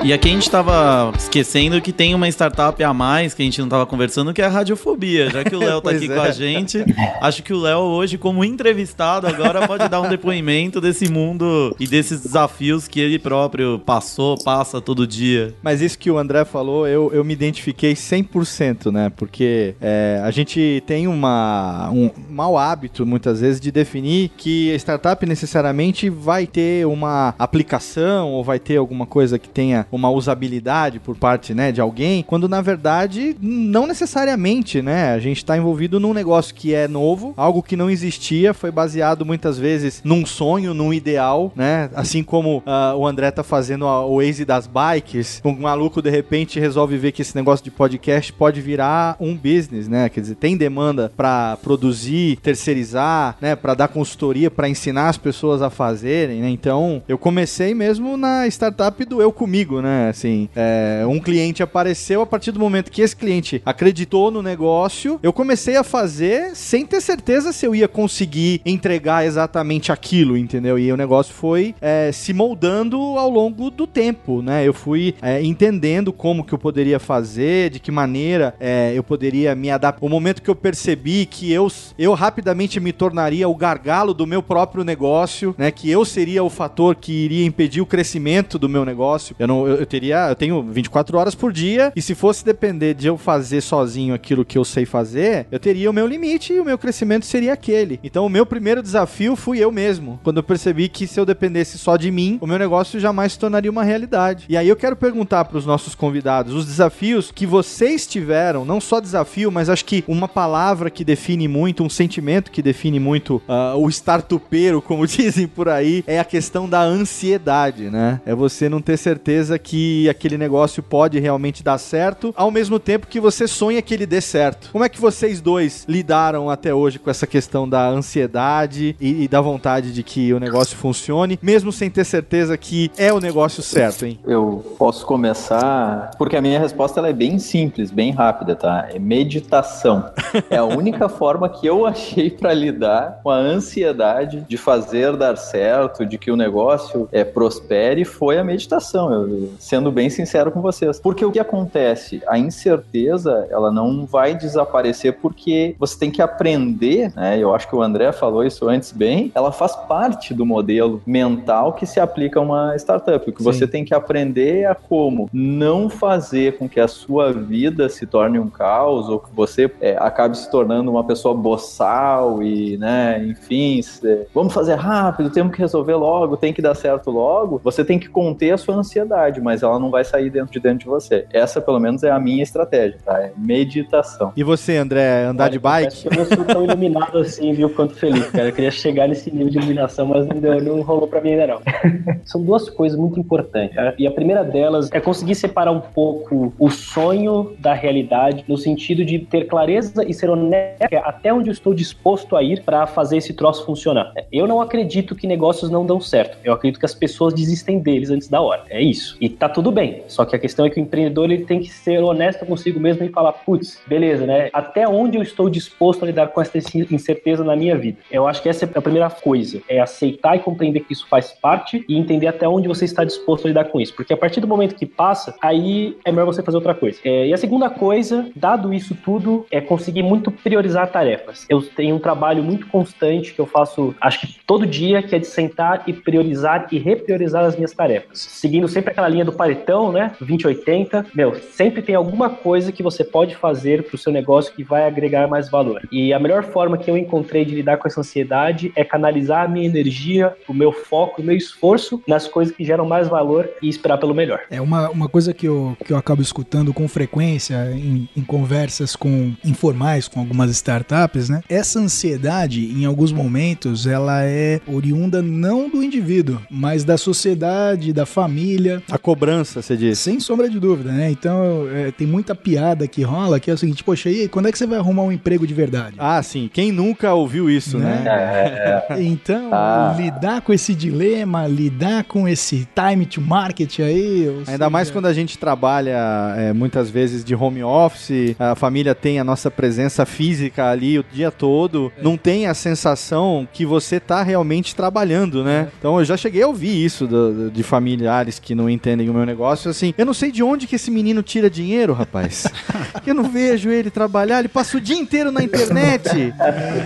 E 0.04 0.12
aqui 0.12 0.28
a 0.28 0.32
gente 0.32 0.48
tava 0.48 1.12
esquecendo 1.18 1.80
que 1.82 1.92
tem 1.92 2.14
uma 2.14 2.28
startup 2.28 2.82
a 2.82 2.94
mais 2.94 3.34
que 3.34 3.42
a 3.42 3.44
gente 3.44 3.61
não 3.61 3.68
tava 3.68 3.84
conversando, 3.84 4.32
que 4.32 4.40
é 4.40 4.44
a 4.44 4.48
Radiofobia. 4.48 5.28
Já 5.28 5.44
que 5.44 5.54
o 5.54 5.58
Léo 5.58 5.80
tá 5.80 5.90
aqui 5.90 6.11
é. 6.11 6.14
com 6.14 6.20
a 6.20 6.30
gente, 6.30 6.84
acho 7.20 7.42
que 7.42 7.52
o 7.52 7.61
Léo 7.61 7.80
hoje, 7.80 8.16
como 8.16 8.44
entrevistado, 8.44 9.26
agora 9.26 9.66
pode 9.66 9.88
dar 9.88 10.00
um 10.00 10.08
depoimento 10.08 10.80
desse 10.80 11.11
mundo 11.11 11.74
e 11.80 11.87
desses 11.87 12.22
desafios 12.22 12.87
que 12.87 13.00
ele 13.00 13.18
próprio 13.18 13.80
passou, 13.80 14.38
passa 14.42 14.80
todo 14.80 15.06
dia. 15.06 15.52
Mas 15.62 15.82
isso 15.82 15.98
que 15.98 16.11
o 16.11 16.16
André 16.16 16.44
falou, 16.44 16.87
eu, 16.87 17.11
eu 17.12 17.24
me 17.24 17.32
identifiquei 17.32 17.94
100%, 17.94 18.92
né? 18.92 19.11
Porque 19.14 19.74
é, 19.80 20.20
a 20.22 20.30
gente 20.30 20.82
tem 20.87 21.08
uma, 21.08 21.90
um 21.90 22.11
mau 22.30 22.56
hábito, 22.56 23.04
muitas 23.04 23.40
vezes, 23.40 23.61
de 23.61 23.72
definir 23.72 24.30
que 24.37 24.72
a 24.72 24.76
startup 24.76 25.26
necessariamente 25.26 26.08
vai 26.08 26.46
ter 26.46 26.87
uma 26.87 27.34
aplicação 27.38 28.30
ou 28.30 28.44
vai 28.44 28.61
ter 28.61 28.76
alguma 28.76 29.04
coisa 29.04 29.38
que 29.38 29.48
tenha 29.48 29.88
uma 29.90 30.11
usabilidade 30.11 30.98
por 30.98 31.16
parte, 31.16 31.55
né, 31.55 31.72
de 31.72 31.81
alguém, 31.81 32.22
quando 32.22 32.48
na 32.48 32.61
verdade 32.61 33.37
não 33.40 33.87
necessariamente, 33.87 34.83
né? 34.83 35.12
A 35.12 35.18
gente 35.18 35.38
está 35.38 35.57
envolvido 35.57 36.01
num 36.01 36.12
negócio 36.12 36.55
que 36.55 36.74
é 36.74 36.87
novo, 36.87 37.35
algo 37.37 37.62
que 37.62 37.77
não 37.77 37.90
existia, 37.90 38.53
foi 38.53 38.70
baseado 38.70 39.24
muitas 39.24 39.59
vezes 39.59 40.01
num 40.05 40.24
sonho, 40.27 40.74
num 40.74 40.92
ideal, 40.92 41.53
né? 41.55 41.90
Assim 41.94 42.22
como 42.22 42.59
uh, 42.59 42.96
o 42.96 43.07
André 43.07 43.31
tá 43.31 43.42
fazendo 43.42 43.85
o 43.87 44.16
Waze 44.16 44.44
das 44.44 44.66
bikes, 44.66 45.40
um 45.44 45.53
maluco 45.53 46.03
de 46.03 46.11
repente 46.11 46.61
resolve 46.61 46.96
ver 46.96 47.12
que 47.12 47.22
esse 47.22 47.35
negócio 47.35 47.64
de 47.64 47.70
podcast 47.70 48.33
pode 48.33 48.61
virar 48.61 49.16
um 49.20 49.37
business, 49.37 49.88
né? 49.88 50.09
Quer 50.09 50.20
dizer, 50.20 50.35
tem 50.35 50.57
demanda 50.57 51.12
para 51.16 51.57
produzir, 51.62 52.37
terceirizar, 52.37 53.37
né, 53.40 53.57
para 53.57 53.74
dar 53.74 53.88
consultoria, 53.88 54.51
para 54.51 54.68
ensinar 54.68 55.09
as 55.09 55.18
pessoas 55.18 55.62
a 55.62 55.70
fazerem, 55.70 56.40
né? 56.40 56.48
Então, 56.48 57.03
eu 57.09 57.18
comecei 57.18 57.74
mesmo 57.74 58.16
na 58.16 58.46
startup 58.46 59.05
do 59.05 59.20
eu 59.20 59.33
comigo, 59.33 59.77
né? 59.80 60.08
Assim, 60.08 60.48
é, 60.54 61.04
um 61.06 61.18
cliente 61.18 61.62
apareceu, 61.62 62.22
a 62.22 62.26
partir 62.26 62.52
do 62.52 62.60
momento 62.60 62.90
que 62.90 63.02
esse 63.02 63.14
cliente 63.14 63.62
acreditou 63.64 64.30
no 64.30 64.42
negócio, 64.42 65.18
eu 65.22 65.32
comecei 65.32 65.76
a 65.76 65.84
fazer 65.84 66.54
sem 66.54 66.86
ter 66.86 67.00
certeza 67.00 67.52
se 67.52 67.66
eu 67.66 67.74
ia 67.74 67.88
conseguir 67.88 68.60
entregar 68.64 69.26
exatamente 69.26 69.92
aquilo, 69.92 70.36
entendeu? 70.36 70.78
E 70.78 70.90
o 70.92 70.96
negócio 70.96 71.34
foi 71.34 71.74
é, 71.80 72.10
se 72.12 72.32
moldando 72.32 72.98
ao 72.98 73.30
longo 73.30 73.70
do 73.70 73.86
tempo, 73.86 74.42
né? 74.42 74.66
Eu 74.66 74.74
fui 74.74 75.14
é, 75.22 75.42
entendendo 75.42 76.12
como 76.12 76.44
que 76.44 76.52
eu 76.52 76.58
poderia 76.58 76.98
fazer, 76.98 77.70
de 77.70 77.80
que 77.80 77.90
maneira 77.90 78.54
é, 78.58 78.92
eu 78.94 79.02
poderia 79.02 79.54
me 79.54 79.70
adaptar. 79.70 80.04
O 80.04 80.08
momento 80.08 80.42
que 80.42 80.50
eu 80.50 80.54
percebi 80.54 81.26
que 81.26 81.52
eu, 81.52 81.68
eu 81.98 82.14
rapidamente 82.14 82.80
me 82.80 82.92
tornaria 82.92 83.48
o 83.48 83.54
gargalo 83.54 84.14
do 84.14 84.26
meu 84.26 84.42
próprio 84.42 84.84
negócio, 84.84 85.54
né? 85.58 85.70
Que 85.70 85.90
eu 85.90 86.04
seria 86.04 86.42
o 86.42 86.50
fator 86.50 86.94
que 86.96 87.12
iria 87.12 87.46
impedir 87.46 87.80
o 87.80 87.86
crescimento 87.86 88.58
do 88.58 88.68
meu 88.68 88.84
negócio. 88.84 89.36
Eu 89.38 89.46
não, 89.46 89.67
eu, 89.68 89.76
eu, 89.76 89.87
teria, 89.87 90.28
eu 90.28 90.35
tenho 90.35 90.62
24 90.62 91.18
horas 91.18 91.35
por 91.35 91.52
dia 91.52 91.92
e 91.94 92.02
se 92.02 92.14
fosse 92.14 92.44
depender 92.44 92.94
de 92.94 93.07
eu 93.07 93.18
fazer 93.18 93.61
sozinho 93.61 94.14
aquilo 94.14 94.44
que 94.44 94.57
eu 94.57 94.64
sei 94.64 94.87
fazer, 94.87 95.46
eu 95.50 95.59
teria 95.59 95.90
o 95.90 95.92
meu 95.92 96.07
limite 96.07 96.52
e 96.52 96.61
o 96.61 96.64
meu 96.64 96.78
crescimento 96.78 97.26
seria 97.26 97.52
aquele. 97.52 98.00
Então 98.02 98.24
o 98.24 98.28
meu 98.28 98.46
primeiro 98.46 98.83
desafio 98.83 99.37
fui 99.37 99.59
eu 99.59 99.70
mesmo, 99.70 100.18
quando 100.22 100.38
eu 100.38 100.42
percebi 100.42 100.88
que 100.88 101.07
se 101.07 101.20
eu 101.20 101.26
dependesse 101.26 101.78
só 101.78 101.96
de 101.96 102.11
mim, 102.11 102.38
o 102.40 102.46
meu 102.46 102.59
negócio 102.59 102.98
jamais 102.98 103.33
se 103.33 103.38
tornaria 103.38 103.70
uma 103.70 103.85
realidade. 103.85 104.46
E 104.48 104.57
aí 104.57 104.68
eu 104.68 104.76
quero 104.76 104.96
perguntar 104.96 105.44
para 105.44 105.59
os 105.59 105.66
nossos 105.66 105.94
convidados 105.94 106.54
os 106.54 106.64
desafios 106.64 107.31
que 107.31 107.46
vocês 107.46 108.07
tiveram, 108.07 108.64
não 108.64 108.81
só 108.81 109.00
desafio, 109.00 109.50
mas 109.50 109.68
acho 109.68 109.85
que 109.85 110.04
uma 110.07 110.28
palavra 110.28 110.90
que 110.90 111.04
define 111.04 111.48
muito, 111.48 111.85
um 111.85 111.90
sentimento 111.90 112.50
que 112.50 112.62
define 112.62 112.98
muito 112.98 113.42
uh, 113.48 113.76
o 113.76 113.88
startupeiro, 113.88 114.81
como 114.81 115.07
dizem 115.07 115.46
por 115.46 115.68
aí, 115.68 116.04
é 116.07 116.18
a 116.18 116.24
questão 116.24 116.68
da 116.68 116.83
ansiedade, 116.83 117.90
né? 117.90 118.20
É 118.24 118.35
você 118.35 118.68
não 118.68 118.81
ter 118.81 118.96
certeza 118.96 119.57
que 119.58 120.08
aquele 120.08 120.38
negócio 120.38 120.82
pode 120.82 121.18
realmente 121.18 121.62
dar 121.62 121.78
certo, 121.78 122.32
ao 122.36 122.50
mesmo 122.50 122.78
tempo 122.78 123.06
que 123.06 123.20
você 123.20 123.46
sonha 123.46 123.82
que 123.82 123.92
ele 123.92 124.06
dê 124.06 124.20
certo. 124.20 124.70
Como 124.72 124.84
é 124.84 124.88
que 124.88 125.00
vocês 125.00 125.40
dois 125.40 125.84
lidaram 125.88 126.50
até 126.50 126.74
hoje 126.74 126.98
com 126.98 127.10
essa 127.10 127.26
questão 127.26 127.68
da 127.68 127.88
ansiedade 127.88 128.96
e, 129.00 129.24
e 129.24 129.28
da 129.28 129.40
vontade 129.40 129.92
de 129.92 130.02
que 130.02 130.32
o 130.32 130.40
negócio 130.40 130.76
funcione, 130.76 131.38
mesmo 131.42 131.72
sem 131.72 131.90
ter 131.90 132.04
certeza 132.04 132.56
que 132.56 132.90
é 132.96 133.12
o 133.12 133.20
negócio 133.20 133.62
certo, 133.62 134.06
hein? 134.06 134.18
Eu 134.24 134.74
posso 134.78 135.04
começar, 135.06 136.10
porque 136.18 136.36
a 136.36 136.40
minha 136.40 136.58
resposta 136.58 137.00
ela 137.00 137.08
é 137.08 137.12
bem 137.12 137.38
simples, 137.38 137.90
bem 137.90 138.12
rápida, 138.12 138.54
tá? 138.54 138.88
É 138.92 138.98
meditação. 138.98 140.10
é 140.50 140.56
a 140.56 140.64
única 140.64 141.08
forma 141.10 141.48
que 141.48 141.66
eu 141.66 141.86
achei 141.86 142.30
para 142.30 142.52
lidar 142.54 143.20
com 143.22 143.30
a 143.30 143.36
ansiedade 143.36 144.44
de 144.48 144.56
fazer 144.56 145.16
dar 145.16 145.36
certo, 145.36 146.04
de 146.04 146.18
que 146.18 146.30
o 146.30 146.36
negócio 146.36 147.08
é, 147.12 147.24
prospere, 147.24 148.04
foi 148.04 148.38
a 148.38 148.44
meditação. 148.44 149.12
Eu, 149.12 149.47
sendo 149.58 149.90
bem 149.90 150.11
sincero 150.11 150.50
com 150.50 150.61
vocês. 150.61 151.00
Porque 151.00 151.24
o 151.24 151.30
que 151.30 151.38
acontece? 151.38 152.22
A 152.26 152.38
incerteza, 152.38 153.46
ela 153.50 153.70
não 153.70 154.06
vai 154.06 154.34
desaparecer 154.34 155.14
porque 155.14 155.74
você 155.78 155.98
tem 155.98 156.11
que 156.11 156.22
aprender, 156.22 157.12
né? 157.14 157.38
Eu 157.38 157.54
acho 157.54 157.68
que 157.68 157.76
o 157.76 157.82
André 157.82 158.12
falou 158.12 158.44
isso 158.44 158.68
antes 158.68 158.92
bem, 158.92 159.30
ela 159.34 159.52
faz 159.52 159.74
parte 159.74 160.34
do 160.34 160.44
modelo 160.44 161.02
mental 161.06 161.72
que 161.72 161.87
se 161.87 162.00
aplica 162.00 162.40
a 162.40 162.42
uma 162.42 162.76
startup. 162.76 163.28
O 163.28 163.32
que 163.32 163.42
Sim. 163.42 163.44
você 163.44 163.66
tem 163.66 163.84
que 163.84 163.94
aprender 163.94 164.64
é 164.64 164.74
como 164.74 165.28
não 165.32 165.88
fazer 165.88 166.58
com 166.58 166.68
que 166.68 166.80
a 166.80 166.88
sua 166.88 167.32
vida 167.32 167.88
se 167.88 168.06
torne 168.06 168.38
um 168.38 168.48
caos 168.48 169.08
ou 169.08 169.18
que 169.18 169.30
você 169.34 169.70
é, 169.80 169.96
acabe 169.98 170.37
se 170.37 170.50
tornando 170.50 170.90
uma 170.90 171.04
pessoa 171.04 171.34
boçal 171.34 172.42
e, 172.42 172.76
né, 172.76 173.24
enfim, 173.24 173.80
se, 173.82 174.26
vamos 174.34 174.52
fazer 174.52 174.74
rápido, 174.74 175.30
temos 175.30 175.54
que 175.54 175.61
resolver 175.61 175.94
logo, 175.94 176.37
tem 176.37 176.52
que 176.52 176.62
dar 176.62 176.74
certo 176.74 177.11
logo. 177.11 177.61
Você 177.64 177.84
tem 177.84 177.98
que 177.98 178.08
conter 178.08 178.52
a 178.52 178.58
sua 178.58 178.74
ansiedade 178.76 179.38
mas 179.40 179.62
ela 179.62 179.79
não 179.79 179.90
vai 179.90 180.05
sair 180.05 180.31
dentro 180.31 180.53
de 180.53 180.61
dentro 180.61 180.81
de 180.81 180.87
você. 180.87 181.27
Essa, 181.33 181.61
pelo 181.61 181.79
menos, 181.79 182.03
é 182.03 182.11
a 182.11 182.18
minha 182.18 182.42
estratégia, 182.42 182.98
tá? 183.05 183.20
É 183.20 183.33
meditação. 183.37 184.33
E 184.37 184.42
você, 184.42 184.77
André, 184.77 185.24
andar 185.24 185.44
Olha, 185.44 185.53
de 185.53 185.59
bike? 185.59 186.07
Eu 186.07 186.16
não 186.16 186.24
sou 186.24 186.44
tão 186.44 186.64
iluminado 186.64 187.18
assim, 187.18 187.53
viu, 187.53 187.70
quanto 187.70 187.94
feliz, 187.94 188.27
cara. 188.31 188.48
Eu 188.48 188.53
queria 188.53 188.70
chegar 188.70 189.09
nesse 189.09 189.31
nível 189.31 189.51
de 189.51 189.59
iluminação, 189.59 190.07
mas 190.07 190.27
não, 190.27 190.40
deu, 190.40 190.62
não 190.62 190.83
rolou 190.83 191.09
pra 191.09 191.20
mim 191.20 191.31
ainda 191.31 191.46
não. 191.46 191.61
São 192.24 192.42
duas 192.42 192.68
coisas 192.68 192.98
muito 192.98 193.18
importantes. 193.18 193.77
Tá? 193.77 193.94
E 193.98 194.07
a 194.07 194.11
primeira 194.11 194.44
delas 194.44 194.90
é 194.92 195.01
conseguir 195.01 195.35
separar 195.35 195.72
um 195.72 195.81
pouco 195.81 196.53
o 196.59 196.70
sonho 196.70 197.55
da 197.59 197.74
realidade, 197.74 198.44
no 198.48 198.57
sentido 198.57 199.05
de 199.05 199.18
ter 199.18 199.46
clareza 199.46 200.05
e 200.05 200.12
ser 200.12 200.31
honesto 200.31 200.79
até 201.05 201.33
onde 201.33 201.48
eu 201.48 201.53
estou 201.53 201.74
disposto 201.74 202.37
a 202.37 202.42
ir 202.42 202.62
para 202.62 202.87
fazer 202.87 203.16
esse 203.18 203.33
troço 203.33 203.64
funcionar. 203.64 204.12
Eu 204.33 204.46
não 204.46 204.61
acredito 204.61 205.14
que 205.14 205.27
negócios 205.27 205.70
não 205.70 205.85
dão 205.85 206.01
certo. 206.01 206.38
Eu 206.44 206.53
acredito 206.53 206.79
que 206.79 206.87
as 206.87 206.94
pessoas 206.94 207.35
desistem 207.35 207.79
deles 207.79 208.11
antes 208.11 208.29
da 208.29 208.40
hora. 208.40 208.62
É 208.70 208.81
isso. 208.81 209.16
E 209.20 209.27
tá 209.30 209.48
tudo 209.48 209.70
bem. 209.70 210.02
Só 210.08 210.24
que 210.24 210.36
a 210.36 210.38
questão 210.38 210.66
é 210.66 210.70
que 210.70 210.80
o 210.80 210.82
empreendedor 210.82 211.30
ele 211.30 211.44
tem 211.44 211.60
que 211.60 211.68
ser 211.68 212.02
honesto 212.02 212.44
consigo 212.46 212.80
mesmo 212.80 213.04
e 213.04 213.08
falar, 213.08 213.32
putz, 213.32 213.80
beleza, 213.86 214.26
né? 214.26 214.50
Até 214.52 214.88
onde 214.88 215.16
eu 215.16 215.22
estou 215.22 215.48
disposto 215.48 216.02
a 216.02 216.06
lidar 216.06 216.28
com 216.28 216.40
essa 216.40 216.58
incerteza 216.90 217.44
na 217.44 217.56
minha 217.56 217.76
vida? 217.76 217.98
Eu 218.10 218.26
acho 218.26 218.42
que 218.42 218.48
essa 218.48 218.64
é 218.64 218.68
a 218.74 218.82
primeira 218.82 219.10
coisa, 219.10 219.60
é 219.68 219.80
aceitar 219.80 220.36
e 220.36 220.40
compreender 220.40 220.80
que 220.80 220.92
isso 220.92 221.06
faz 221.08 221.32
parte 221.32 221.84
e 221.88 221.96
entender 221.96 222.26
até 222.26 222.48
onde 222.48 222.68
você 222.68 222.84
está 222.84 223.04
disposto 223.04 223.46
a 223.46 223.48
lidar 223.48 223.64
com 223.66 223.80
isso. 223.80 223.94
Porque 223.94 224.12
a 224.12 224.16
partir 224.16 224.40
do 224.40 224.46
momento 224.46 224.74
que 224.74 224.86
passa, 224.86 225.34
aí 225.40 225.96
é 226.04 226.10
melhor 226.10 226.26
você 226.26 226.42
fazer 226.42 226.56
outra 226.56 226.74
coisa. 226.74 226.98
É, 227.04 227.26
e 227.28 227.32
a 227.32 227.36
segunda 227.36 227.70
coisa, 227.70 228.30
dado 228.34 228.72
isso 228.72 228.96
tudo, 229.04 229.46
é 229.50 229.60
conseguir 229.60 230.02
muito 230.02 230.30
priorizar 230.30 230.90
tarefas. 230.90 231.46
Eu 231.48 231.62
tenho 231.62 231.96
um 231.96 231.98
trabalho 231.98 232.42
muito 232.42 232.66
constante 232.68 233.34
que 233.34 233.40
eu 233.40 233.46
faço, 233.46 233.94
acho 234.00 234.20
que 234.20 234.38
todo 234.46 234.66
dia, 234.66 235.02
que 235.02 235.14
é 235.14 235.18
de 235.18 235.26
sentar 235.26 235.82
e 235.86 235.92
priorizar 235.92 236.68
e 236.70 236.78
repriorizar 236.78 237.44
as 237.44 237.56
minhas 237.56 237.72
tarefas. 237.72 238.20
Seguindo 238.20 238.68
sempre 238.68 238.92
aquela 238.92 239.08
linha 239.08 239.17
linha 239.18 239.24
do 239.24 239.33
paletão, 239.33 239.92
né? 239.92 240.12
2080, 240.18 241.07
meu, 241.14 241.35
sempre 241.52 241.83
tem 241.83 241.94
alguma 241.94 242.31
coisa 242.31 242.70
que 242.70 242.83
você 242.83 243.02
pode 243.02 243.35
fazer 243.35 243.83
pro 243.85 243.98
seu 243.98 244.12
negócio 244.12 244.54
que 244.54 244.62
vai 244.62 244.87
agregar 244.87 245.26
mais 245.26 245.50
valor. 245.50 245.83
E 245.90 246.12
a 246.12 246.18
melhor 246.18 246.44
forma 246.44 246.78
que 246.78 246.90
eu 246.90 246.96
encontrei 246.96 247.44
de 247.44 247.54
lidar 247.54 247.76
com 247.78 247.88
essa 247.88 248.00
ansiedade 248.00 248.72
é 248.76 248.85
canalizar 248.85 249.44
a 249.44 249.48
minha 249.48 249.66
energia, 249.66 250.35
o 250.48 250.54
meu 250.54 250.72
foco, 250.72 251.20
o 251.20 251.24
meu 251.24 251.37
esforço 251.37 252.02
nas 252.07 252.26
coisas 252.28 252.54
que 252.54 252.64
geram 252.64 252.87
mais 252.87 253.09
valor 253.09 253.48
e 253.61 253.68
esperar 253.68 253.98
pelo 253.98 254.14
melhor. 254.14 254.40
É 254.50 254.61
uma, 254.61 254.88
uma 254.90 255.09
coisa 255.09 255.35
que 255.35 255.46
eu, 255.46 255.76
que 255.85 255.92
eu 255.92 255.96
acabo 255.96 256.22
escutando 256.22 256.72
com 256.72 256.87
frequência 256.87 257.72
em, 257.72 258.09
em 258.16 258.22
conversas 258.22 258.94
com 258.94 259.33
informais 259.44 260.07
com 260.07 260.20
algumas 260.20 260.50
startups, 260.50 261.28
né? 261.28 261.42
Essa 261.48 261.81
ansiedade, 261.81 262.64
em 262.64 262.85
alguns 262.85 263.12
momentos, 263.12 263.87
ela 263.87 264.22
é 264.24 264.61
oriunda 264.66 265.20
não 265.20 265.68
do 265.68 265.83
indivíduo, 265.83 266.40
mas 266.50 266.85
da 266.85 266.96
sociedade, 266.96 267.92
da 267.92 268.07
família. 268.07 268.82
A 268.90 268.97
cobrança, 268.99 269.62
você 269.62 269.76
disse. 269.76 270.03
Sem 270.03 270.20
sombra 270.20 270.49
de 270.49 270.59
dúvida, 270.59 270.90
né? 270.92 271.11
Então, 271.11 271.66
é, 271.72 271.90
tem 271.90 272.07
muita 272.07 272.34
piada 272.34 272.86
que 272.86 273.03
rola 273.03 273.38
que 273.40 273.51
é 273.51 273.55
o 273.55 273.59
seguinte, 273.59 273.82
poxa, 273.84 274.11
e 274.11 274.22
aí, 274.22 274.28
quando 274.28 274.46
é 274.49 274.53
que 274.53 274.59
você 274.59 274.66
vai 274.66 274.78
arrumar 274.78 275.03
um 275.03 275.12
emprego 275.12 275.46
de 275.46 275.55
verdade? 275.55 275.96
Ah, 275.99 276.22
sim. 276.22 276.49
Quem 276.53 276.72
nunca 276.72 277.12
ouviu 277.14 277.49
isso, 277.51 277.78
né? 277.78 278.05
É, 278.07 279.01
Então, 279.09 279.51
Ah. 279.53 279.94
lidar 279.96 280.40
com 280.42 280.53
esse 280.53 280.74
dilema, 280.74 281.46
lidar 281.46 282.05
com 282.05 282.28
esse 282.28 282.66
time 282.74 283.07
to 283.07 283.20
market 283.20 283.78
aí... 283.80 284.28
Ainda 284.28 284.44
seja, 284.44 284.70
mais 284.70 284.90
quando 284.90 285.07
a 285.07 285.12
gente 285.12 285.38
trabalha 285.38 285.96
é, 286.36 286.53
muitas 286.53 286.90
vezes 286.90 287.24
de 287.24 287.34
home 287.34 287.62
office, 287.62 288.34
a 288.38 288.55
família 288.55 288.94
tem 288.94 289.18
a 289.18 289.24
nossa 289.24 289.51
presença 289.51 290.05
física 290.07 290.70
ali 290.70 290.99
o 290.99 291.05
dia 291.12 291.30
todo, 291.30 291.92
não 292.03 292.16
tem 292.16 292.46
a 292.46 292.55
sensação 292.55 293.46
que 293.53 293.64
você 293.66 293.99
tá 294.01 294.22
realmente 294.22 294.74
trabalhando, 294.74 295.42
né? 295.44 295.68
Então 295.78 295.99
eu 295.99 296.05
já 296.05 296.16
cheguei 296.16 296.42
a 296.42 296.46
ouvir 296.46 296.84
isso 296.84 297.07
do- 297.07 297.51
de 297.51 297.62
familiares 297.62 298.38
que 298.38 298.55
não 298.55 298.68
entendem 298.68 298.88
o 298.95 299.14
meu 299.14 299.26
negócio, 299.26 299.70
assim, 299.70 299.95
eu 299.97 300.07
não 300.07 300.14
sei 300.14 300.30
de 300.30 300.43
onde 300.43 300.66
que 300.66 300.76
esse 300.76 300.91
menino 300.91 301.22
tira 301.22 301.49
dinheiro, 301.51 301.93
rapaz. 301.93 302.47
eu 303.07 303.14
não 303.14 303.24
vejo 303.24 303.70
ele 303.70 303.91
trabalhar, 303.91 304.41
ele 304.41 304.49
passa 304.49 304.76
o 304.76 304.80
dia 304.80 304.97
inteiro 304.97 305.30
na 305.30 305.43
internet. 305.43 306.32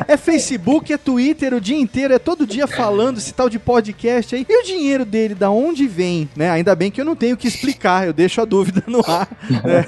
É 0.06 0.16
Facebook, 0.16 0.92
é 0.92 0.98
Twitter 0.98 1.54
o 1.54 1.60
dia 1.60 1.76
inteiro, 1.76 2.14
é 2.14 2.18
todo 2.18 2.46
dia 2.46 2.66
falando 2.66 3.18
esse 3.18 3.32
tal 3.32 3.48
de 3.48 3.58
podcast 3.58 4.34
aí. 4.34 4.46
E 4.48 4.62
o 4.62 4.64
dinheiro 4.64 5.04
dele, 5.04 5.34
da 5.34 5.50
onde 5.50 5.86
vem, 5.86 6.28
né? 6.36 6.50
Ainda 6.50 6.74
bem 6.74 6.90
que 6.90 7.00
eu 7.00 7.04
não 7.04 7.16
tenho 7.16 7.36
que 7.36 7.46
explicar, 7.46 8.06
eu 8.06 8.12
deixo 8.12 8.40
a 8.40 8.44
dúvida 8.44 8.82
no 8.86 9.00
ar. 9.06 9.28
né? 9.50 9.84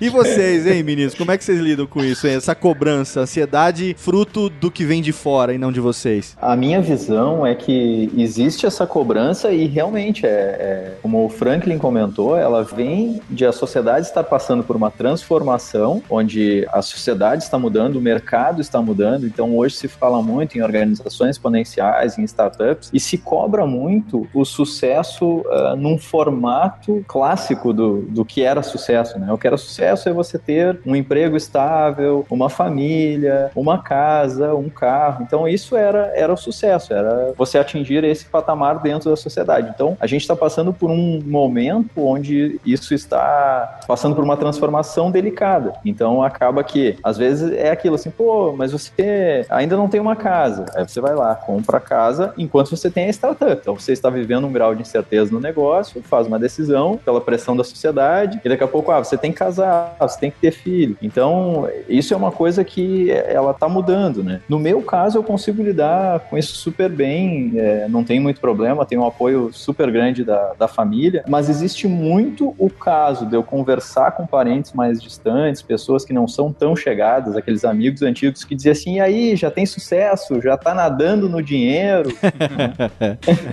E 0.00 0.08
vocês, 0.08 0.66
hein, 0.66 0.82
meninos? 0.82 1.14
Como 1.14 1.30
é 1.30 1.38
que 1.38 1.44
vocês 1.44 1.60
lidam 1.60 1.86
com 1.86 2.04
isso, 2.04 2.26
hein? 2.26 2.34
Essa 2.34 2.54
cobrança, 2.54 3.20
ansiedade, 3.20 3.94
fruto 3.98 4.48
do 4.48 4.70
que 4.70 4.84
vem 4.84 5.02
de 5.02 5.12
fora 5.12 5.54
e 5.54 5.58
não 5.58 5.72
de 5.72 5.80
vocês? 5.80 6.36
A 6.40 6.56
minha 6.56 6.80
visão 6.80 7.46
é 7.46 7.54
que 7.54 8.10
existe 8.16 8.66
essa 8.66 8.86
cobrança 8.86 9.52
e 9.52 9.66
realmente, 9.66 10.26
é, 10.26 10.28
é, 10.28 10.92
como 11.02 11.24
o 11.24 11.28
Franklin 11.30 11.78
comentou, 11.78 12.36
ela 12.36 12.62
vem 12.62 13.20
de 13.30 13.46
a 13.46 13.52
sociedade 13.52 14.06
estar 14.06 14.24
passando 14.24 14.62
por 14.62 14.76
uma 14.76 14.90
transformação, 14.90 16.02
onde 16.10 16.66
a 16.72 16.82
sociedade 16.82 17.44
está 17.44 17.58
mudando, 17.58 17.96
o 17.96 18.00
mercado 18.00 18.60
está 18.60 18.80
mudando. 18.82 19.26
Então, 19.26 19.56
hoje 19.56 19.76
se 19.76 19.88
fala 19.88 20.22
muito 20.22 20.58
em 20.58 20.62
organizações 20.62 21.36
exponenciais, 21.36 22.18
em 22.18 22.24
startups, 22.24 22.90
e 22.92 23.00
se 23.00 23.18
cobra 23.18 23.66
muito 23.66 24.26
o 24.34 24.44
sucesso 24.44 25.44
ah, 25.50 25.74
num 25.76 25.98
formato 25.98 27.04
clássico 27.06 27.72
do, 27.72 28.02
do 28.02 28.24
que 28.24 28.42
era 28.42 28.62
sucesso. 28.62 29.18
Né? 29.18 29.32
O 29.32 29.38
que 29.38 29.46
era 29.46 29.56
sucesso 29.56 30.08
é 30.08 30.12
você 30.12 30.38
ter 30.38 30.80
um 30.84 30.96
emprego 30.96 31.36
estável, 31.36 32.26
uma 32.30 32.48
família, 32.48 33.50
uma 33.54 33.78
casa, 33.78 34.54
um 34.54 34.68
carro. 34.68 35.22
Então, 35.22 35.46
isso 35.46 35.76
era, 35.76 36.12
era 36.14 36.32
o 36.32 36.36
sucesso, 36.36 36.92
era 36.92 37.32
você 37.36 37.58
atingir 37.58 38.04
esse 38.04 38.26
patamar 38.26 38.80
dentro 38.80 39.10
da 39.10 39.16
sociedade. 39.16 39.70
Então, 39.74 39.96
a 40.00 40.06
gente 40.06 40.22
está 40.22 40.34
passando 40.34 40.72
por 40.72 40.90
um 40.90 41.19
momento 41.24 41.90
onde 41.96 42.60
isso 42.64 42.94
está 42.94 43.80
passando 43.86 44.14
por 44.14 44.24
uma 44.24 44.36
transformação 44.36 45.10
delicada. 45.10 45.74
Então, 45.84 46.22
acaba 46.22 46.62
que, 46.62 46.96
às 47.02 47.16
vezes, 47.16 47.52
é 47.52 47.70
aquilo 47.70 47.94
assim, 47.94 48.10
pô, 48.10 48.52
mas 48.56 48.72
você 48.72 49.44
ainda 49.48 49.76
não 49.76 49.88
tem 49.88 50.00
uma 50.00 50.16
casa. 50.16 50.66
Aí 50.74 50.86
você 50.86 51.00
vai 51.00 51.14
lá, 51.14 51.34
compra 51.34 51.78
a 51.78 51.80
casa, 51.80 52.32
enquanto 52.36 52.70
você 52.70 52.90
tem 52.90 53.06
a 53.06 53.10
startup. 53.10 53.60
Então, 53.60 53.74
você 53.74 53.92
está 53.92 54.10
vivendo 54.10 54.46
um 54.46 54.52
grau 54.52 54.74
de 54.74 54.82
incerteza 54.82 55.32
no 55.32 55.40
negócio, 55.40 56.02
faz 56.02 56.26
uma 56.26 56.38
decisão 56.38 56.98
pela 57.04 57.20
pressão 57.20 57.56
da 57.56 57.64
sociedade, 57.64 58.40
e 58.44 58.48
daqui 58.48 58.64
a 58.64 58.68
pouco, 58.68 58.90
ah, 58.90 59.02
você 59.02 59.16
tem 59.16 59.32
que 59.32 59.38
casar, 59.38 59.96
você 60.00 60.18
tem 60.18 60.30
que 60.30 60.38
ter 60.38 60.50
filho. 60.50 60.96
Então, 61.02 61.68
isso 61.88 62.14
é 62.14 62.16
uma 62.16 62.30
coisa 62.30 62.64
que 62.64 63.10
ela 63.10 63.52
tá 63.52 63.68
mudando, 63.68 64.22
né? 64.22 64.40
No 64.48 64.58
meu 64.58 64.82
caso, 64.82 65.18
eu 65.18 65.22
consigo 65.22 65.62
lidar 65.62 66.20
com 66.20 66.36
isso 66.36 66.54
super 66.54 66.88
bem, 66.88 67.52
é, 67.56 67.86
não 67.88 68.04
tem 68.04 68.20
muito 68.20 68.40
problema, 68.40 68.86
tenho 68.86 69.02
um 69.02 69.06
apoio 69.06 69.50
super 69.52 69.90
grande 69.90 70.24
da, 70.24 70.52
da 70.58 70.68
família, 70.68 71.09
mas 71.28 71.48
existe 71.48 71.86
muito 71.88 72.54
o 72.58 72.68
caso 72.70 73.26
de 73.26 73.34
eu 73.34 73.42
conversar 73.42 74.12
com 74.12 74.26
parentes 74.26 74.72
mais 74.72 75.02
distantes, 75.02 75.62
pessoas 75.62 76.04
que 76.04 76.12
não 76.12 76.26
são 76.28 76.52
tão 76.52 76.74
chegadas, 76.76 77.36
aqueles 77.36 77.64
amigos 77.64 78.02
antigos 78.02 78.44
que 78.44 78.54
diziam 78.54 78.72
assim, 78.72 78.96
e 78.96 79.00
aí, 79.00 79.36
já 79.36 79.50
tem 79.50 79.66
sucesso, 79.66 80.40
já 80.40 80.56
tá 80.56 80.74
nadando 80.74 81.28
no 81.28 81.42
dinheiro. 81.42 82.10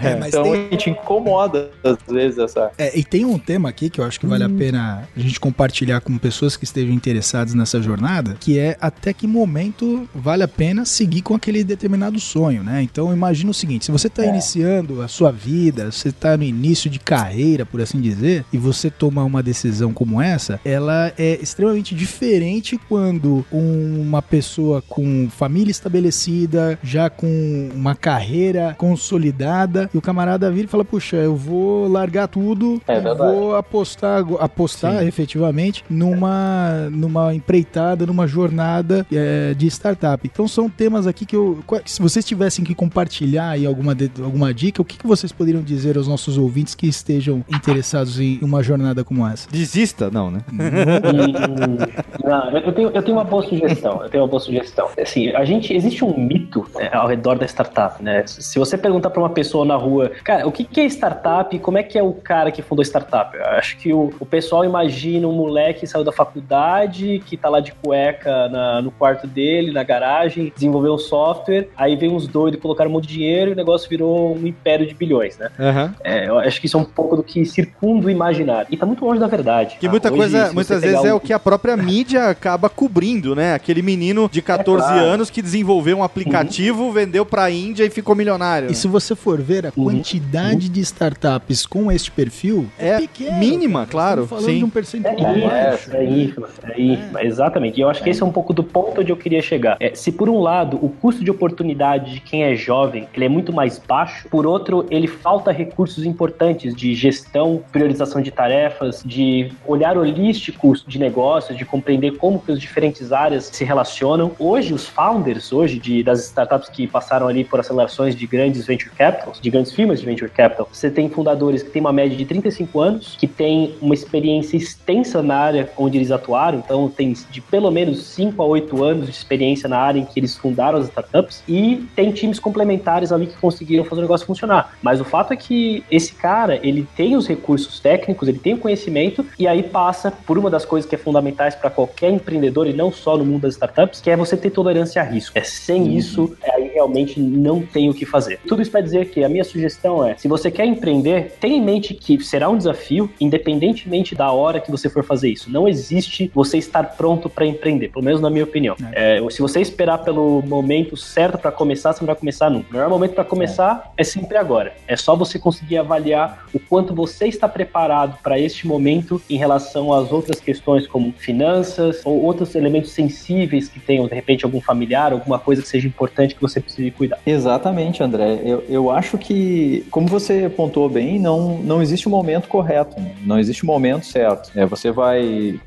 É, 0.04 0.16
mas 0.16 0.30
então, 0.30 0.44
tem- 0.44 0.68
a 0.68 0.72
gente 0.72 0.90
incomoda, 0.90 1.70
às 1.84 1.98
vezes, 2.08 2.38
essa... 2.38 2.72
É, 2.78 2.98
e 2.98 3.04
tem 3.04 3.26
um 3.26 3.38
tema 3.38 3.70
aqui 3.70 3.90
que 3.90 4.00
eu 4.00 4.06
acho 4.06 4.20
que 4.20 4.26
vale 4.26 4.44
a 4.44 4.50
pena 4.50 5.08
a 5.16 5.20
gente 5.20 5.40
compartilhar 5.40 6.02
com 6.02 6.18
pessoas 6.18 6.56
que 6.56 6.64
estejam 6.64 6.94
interessadas 6.94 7.54
nessa 7.54 7.82
jornada, 7.82 8.36
que 8.40 8.60
é 8.60 8.78
até 8.80 9.14
que 9.14 9.28
momento 9.28 10.08
vale 10.14 10.44
a 10.44 10.48
pena 10.48 10.86
seguir 10.86 11.22
com 11.22 11.36
aquele 11.36 11.64
determinado 11.64 12.20
sonho, 12.20 12.64
né? 12.64 12.82
Então 12.82 13.14
imagina 13.14 13.52
o 13.52 13.54
seguinte, 13.54 13.86
se 13.86 13.92
você 13.92 14.08
está 14.08 14.26
iniciando 14.26 15.02
a 15.02 15.08
sua 15.08 15.32
vida, 15.32 15.92
você 15.92 16.10
está 16.10 16.36
no 16.38 16.44
início 16.44 16.90
de 16.90 17.00
carreira, 17.00 17.47
por 17.66 17.82
assim 17.82 18.00
dizer, 18.00 18.46
e 18.52 18.58
você 18.58 18.90
tomar 18.90 19.24
uma 19.24 19.42
decisão 19.44 19.94
como 19.94 20.22
essa, 20.22 20.60
ela 20.64 21.12
é 21.18 21.40
extremamente 21.42 21.96
diferente 21.96 22.80
quando 22.90 23.46
uma 23.52 24.22
pessoa 24.22 24.82
com 24.82 25.30
família 25.30 25.72
estabelecida, 25.72 26.78
já 26.84 27.10
com 27.10 27.70
uma 27.74 27.96
carreira 27.96 28.76
consolidada, 28.78 29.90
e 29.94 29.98
o 29.98 30.02
camarada 30.02 30.50
vira 30.52 30.66
e 30.66 30.70
fala, 30.70 30.86
puxa, 30.86 31.18
eu 31.18 31.36
vou 31.36 31.88
largar 31.88 32.28
tudo 32.28 32.82
É 32.88 33.00
vou 33.16 33.56
apostar, 33.56 34.24
apostar 34.40 35.06
efetivamente 35.06 35.84
numa, 35.90 36.90
numa 36.92 37.34
empreitada, 37.34 38.06
numa 38.06 38.28
jornada 38.28 39.06
é, 39.12 39.54
de 39.54 39.68
startup. 39.68 40.28
Então 40.32 40.48
são 40.48 40.70
temas 40.70 41.08
aqui 41.08 41.26
que 41.26 41.36
eu. 41.36 41.64
Se 41.86 42.02
vocês 42.02 42.26
tivessem 42.26 42.64
que 42.64 42.76
compartilhar 42.76 43.50
aí 43.50 43.66
alguma, 43.66 43.96
alguma 44.24 44.54
dica, 44.54 44.82
o 44.82 44.86
que, 44.86 44.98
que 44.98 45.08
vocês 45.08 45.32
poderiam 45.32 45.64
dizer 45.64 45.98
aos 45.98 46.08
nossos 46.08 46.38
ouvintes 46.38 46.76
que 46.76 46.88
estejam 46.88 47.37
interessados 47.50 48.20
em 48.20 48.40
uma 48.42 48.62
jornada 48.64 49.04
como 49.04 49.26
essa? 49.28 49.50
Desista? 49.50 50.10
Não, 50.12 50.30
né? 50.32 50.40
Hum, 50.52 51.78
não, 52.24 52.50
eu, 52.52 52.72
tenho, 52.74 52.90
eu 52.90 53.04
tenho 53.04 53.18
uma 53.18 53.24
boa 53.24 53.44
sugestão. 53.44 54.02
Eu 54.04 54.10
tenho 54.10 54.24
uma 54.24 54.30
boa 54.30 54.40
sugestão. 54.40 54.90
Assim, 55.02 55.30
a 55.30 55.46
gente 55.46 55.74
existe 55.74 56.04
um 56.04 56.18
mito 56.18 56.66
né, 56.76 56.90
ao 56.94 57.08
redor 57.08 57.38
da 57.38 57.46
startup, 57.46 58.02
né? 58.04 58.24
Se 58.28 58.58
você 58.60 58.78
perguntar 58.78 59.10
para 59.10 59.22
uma 59.22 59.30
pessoa 59.30 59.66
na 59.66 59.76
rua, 59.76 60.12
cara, 60.24 60.48
o 60.48 60.52
que, 60.52 60.64
que 60.64 60.82
é 60.82 60.86
startup? 60.86 61.58
Como 61.60 61.78
é 61.78 61.84
que 61.84 61.98
é 61.98 62.04
o 62.04 62.14
cara 62.14 62.52
que 62.52 62.62
fundou 62.62 62.84
startup? 62.84 63.36
Eu 63.36 63.46
acho 63.46 63.78
que 63.78 63.94
o, 63.94 64.12
o 64.20 64.26
pessoal 64.26 64.64
imagina 64.66 65.28
um 65.28 65.34
moleque 65.34 65.82
que 65.82 65.88
saiu 65.88 66.04
da 66.04 66.12
faculdade, 66.12 67.22
que 67.26 67.38
tá 67.38 67.50
lá 67.50 67.60
de 67.60 67.72
cueca 67.74 68.48
na- 68.50 68.82
no 68.82 68.92
quarto 68.92 69.28
dele, 69.28 69.72
na 69.72 69.84
garagem, 69.84 70.52
desenvolveu 70.56 70.94
um 70.94 70.98
software, 70.98 71.70
aí 71.76 71.96
vem 71.96 72.10
uns 72.10 72.28
doidos 72.28 72.60
colocaram 72.60 72.90
um 72.90 72.94
monte 72.94 73.08
de 73.08 73.14
dinheiro 73.16 73.52
e 73.52 73.54
o 73.54 73.56
negócio 73.56 73.90
virou 73.90 74.36
um 74.36 74.48
império 74.48 74.86
de 74.88 74.94
bilhões, 74.94 75.38
né? 75.38 75.50
Aham. 75.60 75.94
É, 76.04 76.28
eu 76.28 76.40
acho 76.40 76.60
que 76.60 76.66
isso 76.68 76.78
é 76.78 76.80
um 76.80 76.86
pouco 76.86 77.16
do 77.16 77.24
que 77.28 77.46
circunda 77.46 78.08
o 78.08 78.10
imaginário. 78.10 78.68
E 78.72 78.78
tá 78.78 78.86
muito 78.86 79.04
longe 79.06 79.20
da 79.20 79.28
verdade. 79.28 79.76
Que 79.80 79.86
tá? 79.86 79.92
muita 79.92 80.08
Hoje, 80.10 80.18
coisa, 80.18 80.54
muitas 80.54 80.82
vezes 80.82 81.04
é 81.06 81.14
um- 81.14 81.18
o 81.18 81.20
que 81.20 81.34
a 81.34 81.40
própria 81.40 81.76
mídia 81.78 82.30
acaba 82.30 82.70
cobrindo, 82.70 83.36
né? 83.36 83.54
Aquele 83.54 83.82
menino 83.82 84.30
de 84.32 84.42
14 84.42 84.88
claro. 84.88 85.00
anos 85.02 85.30
que 85.30 85.42
desenvolveu 85.42 85.98
um 85.98 86.04
aplicativo, 86.04 86.92
vendeu 86.92 87.26
pra 87.26 87.50
Índia 87.52 87.84
e 87.84 87.90
ficou 87.90 88.16
milionário. 88.16 88.72
E 88.72 88.76
se 88.76 88.88
você 88.88 89.16
for 89.16 89.42
ver 89.42 89.68
a 89.68 89.72
quantidade 89.72 90.70
de 90.70 90.80
startups 90.82 91.66
com 91.66 91.92
este 91.92 92.12
perfil, 92.12 92.68
É 92.80 92.98
pequena, 93.00 93.38
mínima, 93.38 93.80
cara. 93.82 93.92
claro, 93.92 94.24
Estamos 94.24 94.30
falando 94.44 94.54
sim. 94.54 94.60
de 94.60 94.66
um 94.66 94.70
percentual 94.70 95.36
É, 95.36 95.42
baixo. 95.72 95.92
é, 95.96 95.98
é 95.98 96.04
ínfima, 96.10 96.50
é 96.64 96.82
ínfima, 96.82 97.24
exatamente. 97.24 97.78
E 97.78 97.82
eu 97.82 97.90
acho 97.90 98.02
que 98.04 98.10
esse 98.10 98.22
é 98.22 98.26
um 98.26 98.32
pouco 98.32 98.54
do 98.54 98.64
ponto 98.64 99.02
onde 99.02 99.12
eu 99.12 99.18
queria 99.18 99.42
chegar. 99.42 99.78
É, 99.80 99.94
se 99.94 100.12
por 100.12 100.30
um 100.30 100.40
lado 100.40 100.78
o 100.82 100.90
custo 100.90 101.24
de 101.24 101.32
oportunidade 101.32 102.14
de 102.16 102.20
quem 102.22 102.44
é 102.44 102.56
jovem 102.56 103.08
ele 103.14 103.26
é 103.26 103.30
muito 103.30 103.52
mais 103.52 103.80
baixo, 103.80 104.28
por 104.30 104.46
outro 104.46 104.86
ele 104.90 105.08
falta 105.08 105.52
recursos 105.52 106.06
importantes 106.06 106.76
de 106.76 106.96
gestão, 107.08 107.64
priorização 107.72 108.22
de 108.22 108.32
tarefas, 108.32 109.02
de 109.06 109.52
olhar 109.66 109.98
holístico 109.98 110.74
de 110.86 111.00
negócios, 111.00 111.58
de 111.58 111.66
compreender 111.66 112.18
como 112.18 112.40
que 112.40 112.52
as 112.52 112.60
diferentes 112.60 113.12
áreas 113.12 113.46
se 113.46 113.64
relacionam. 113.64 114.32
Hoje 114.38 114.74
os 114.74 114.86
founders 114.86 115.54
hoje 115.54 115.80
de, 115.80 116.04
das 116.04 116.26
startups 116.26 116.70
que 116.70 116.86
passaram 116.86 117.28
ali 117.28 117.44
por 117.44 117.60
acelerações 117.60 118.16
de 118.16 118.28
grandes 118.28 118.66
venture 118.66 118.92
capitals, 118.92 119.40
de 119.40 119.50
grandes 119.50 119.72
firmas 119.72 120.00
de 120.00 120.06
venture 120.06 120.30
capital, 120.30 120.68
você 120.72 120.92
tem 120.92 121.10
fundadores 121.10 121.64
que 121.64 121.70
têm 121.70 121.80
uma 121.80 121.94
média 121.94 122.18
de 122.18 122.26
35 122.26 122.80
anos, 122.80 123.16
que 123.18 123.28
têm 123.28 123.76
uma 123.82 123.94
experiência 123.94 124.58
extensa 124.58 125.22
na 125.22 125.38
área 125.38 125.70
onde 125.78 125.98
eles 125.98 126.12
atuaram, 126.12 126.60
então 126.60 126.90
tem 126.90 127.14
de 127.32 127.42
pelo 127.42 127.72
menos 127.72 128.04
5 128.04 128.42
a 128.42 128.46
8 128.46 128.84
anos 128.84 129.06
de 129.06 129.12
experiência 129.12 129.70
na 129.70 129.78
área 129.78 130.00
em 130.00 130.06
que 130.06 130.20
eles 130.20 130.36
fundaram 130.36 130.80
as 130.80 130.88
startups 130.88 131.44
e 131.48 131.88
tem 131.96 132.12
times 132.12 132.40
complementares 132.40 133.12
ali 133.12 133.28
que 133.28 133.38
conseguiram 133.38 133.86
fazer 133.86 134.02
o 134.02 134.04
negócio 134.04 134.28
funcionar. 134.28 134.78
Mas 134.82 135.00
o 135.00 135.06
fato 135.06 135.32
é 135.32 135.38
que 135.38 135.84
esse 135.90 136.14
cara, 136.14 136.60
ele 136.62 136.88
tem 136.98 137.16
os 137.16 137.28
recursos 137.28 137.80
técnicos, 137.80 138.28
ele 138.28 138.40
tem 138.40 138.56
o 138.56 138.58
conhecimento 138.58 139.24
e 139.38 139.48
aí 139.48 139.62
passa 139.62 140.12
por 140.12 140.36
uma 140.36 140.50
das 140.50 140.66
coisas 140.66 140.90
que 140.90 140.96
é 140.96 140.98
fundamentais 140.98 141.54
para 141.54 141.70
qualquer 141.70 142.10
empreendedor 142.10 142.66
e 142.66 142.74
não 142.74 142.92
só 142.92 143.16
no 143.16 143.24
mundo 143.24 143.44
das 143.44 143.54
startups, 143.54 144.02
que 144.02 144.10
é 144.10 144.18
você 144.18 144.36
ter 144.36 144.50
tolerância 144.50 145.00
a 145.00 145.06
risco. 145.06 145.38
É 145.38 145.44
sem 145.44 145.84
uhum. 145.84 145.92
isso, 145.92 146.36
aí 146.44 146.67
realmente 146.78 147.20
não 147.20 147.62
tem 147.62 147.90
o 147.90 147.94
que 147.94 148.06
fazer. 148.06 148.40
Tudo 148.48 148.62
isso 148.62 148.72
para 148.72 148.82
dizer 148.82 149.10
que 149.10 149.24
a 149.24 149.30
minha 149.30 149.44
sugestão 149.44 150.06
é, 150.06 150.16
se 150.16 150.28
você 150.28 150.52
quer 150.52 150.66
empreender, 150.66 151.36
tenha 151.40 151.58
em 151.58 151.62
mente 151.62 151.94
que 151.94 152.24
será 152.24 152.50
um 152.50 152.58
desafio, 152.58 153.10
independentemente 153.20 154.14
da 154.14 154.32
hora 154.32 154.60
que 154.60 154.70
você 154.70 154.90
for 154.90 155.04
fazer 155.04 155.30
isso. 155.30 155.52
Não 155.52 155.68
existe 155.68 156.32
você 156.34 156.58
estar 156.58 156.84
pronto 156.96 157.30
para 157.30 157.46
empreender, 157.46 157.90
pelo 157.90 158.06
menos 158.06 158.22
na 158.22 158.30
minha 158.30 158.44
opinião. 158.44 158.76
É. 158.94 159.18
É, 159.18 159.30
se 159.30 159.42
você 159.42 159.60
esperar 159.60 160.00
pelo 160.00 160.42
momento 160.44 160.96
certo 160.96 161.38
para 161.38 161.52
começar, 161.52 161.94
você 161.94 162.02
não 162.02 162.08
vai 162.08 162.16
começar 162.16 162.50
nunca. 162.50 162.70
O 162.70 162.74
melhor 162.74 162.90
momento 162.90 163.14
para 163.14 163.24
começar 163.24 163.92
é. 163.98 164.02
é 164.02 164.04
sempre 164.04 164.38
agora. 164.38 164.74
É 164.88 164.96
só 164.96 165.16
você 165.16 165.40
conseguir 165.40 165.78
avaliar 165.78 166.46
o 166.54 166.60
quanto 166.60 166.94
você 166.94 167.28
está 167.28 167.48
preparado 167.48 168.18
para 168.22 168.40
este 168.40 168.68
momento 168.68 169.22
em 169.30 169.38
relação 169.38 169.92
às 169.94 170.12
outras 170.12 170.40
questões 170.40 170.86
como 170.86 171.12
finanças 171.14 172.02
ou 172.06 172.22
outros 172.22 172.54
elementos 172.56 172.92
sensíveis 172.92 173.68
que 173.68 173.80
tenham, 173.80 174.08
de 174.08 174.14
repente, 174.14 174.46
algum 174.46 174.62
familiar, 174.62 175.12
alguma 175.12 175.40
coisa 175.40 175.62
que 175.62 175.68
seja 175.68 175.88
importante 175.88 176.36
que 176.36 176.42
você 176.42 176.60
precise 176.68 176.92
cuidar. 176.92 177.20
Exatamente, 177.26 178.04
André. 178.04 178.40
Eu, 178.44 178.64
eu 178.70 178.92
acho 178.92 179.18
que, 179.18 179.86
como 179.90 180.08
você 180.08 180.50
pontuou 180.50 180.90
bem, 180.90 181.20
não, 181.20 181.58
não 181.58 181.82
existe 181.82 182.08
um 182.08 182.12
momento 182.12 182.48
correto, 182.48 183.00
né? 183.00 183.12
não 183.26 183.40
existe 183.40 183.64
um 183.64 183.68
momento 183.68 184.06
certo. 184.06 184.52
É, 184.56 184.66
você 184.66 184.92
vai. 184.92 185.60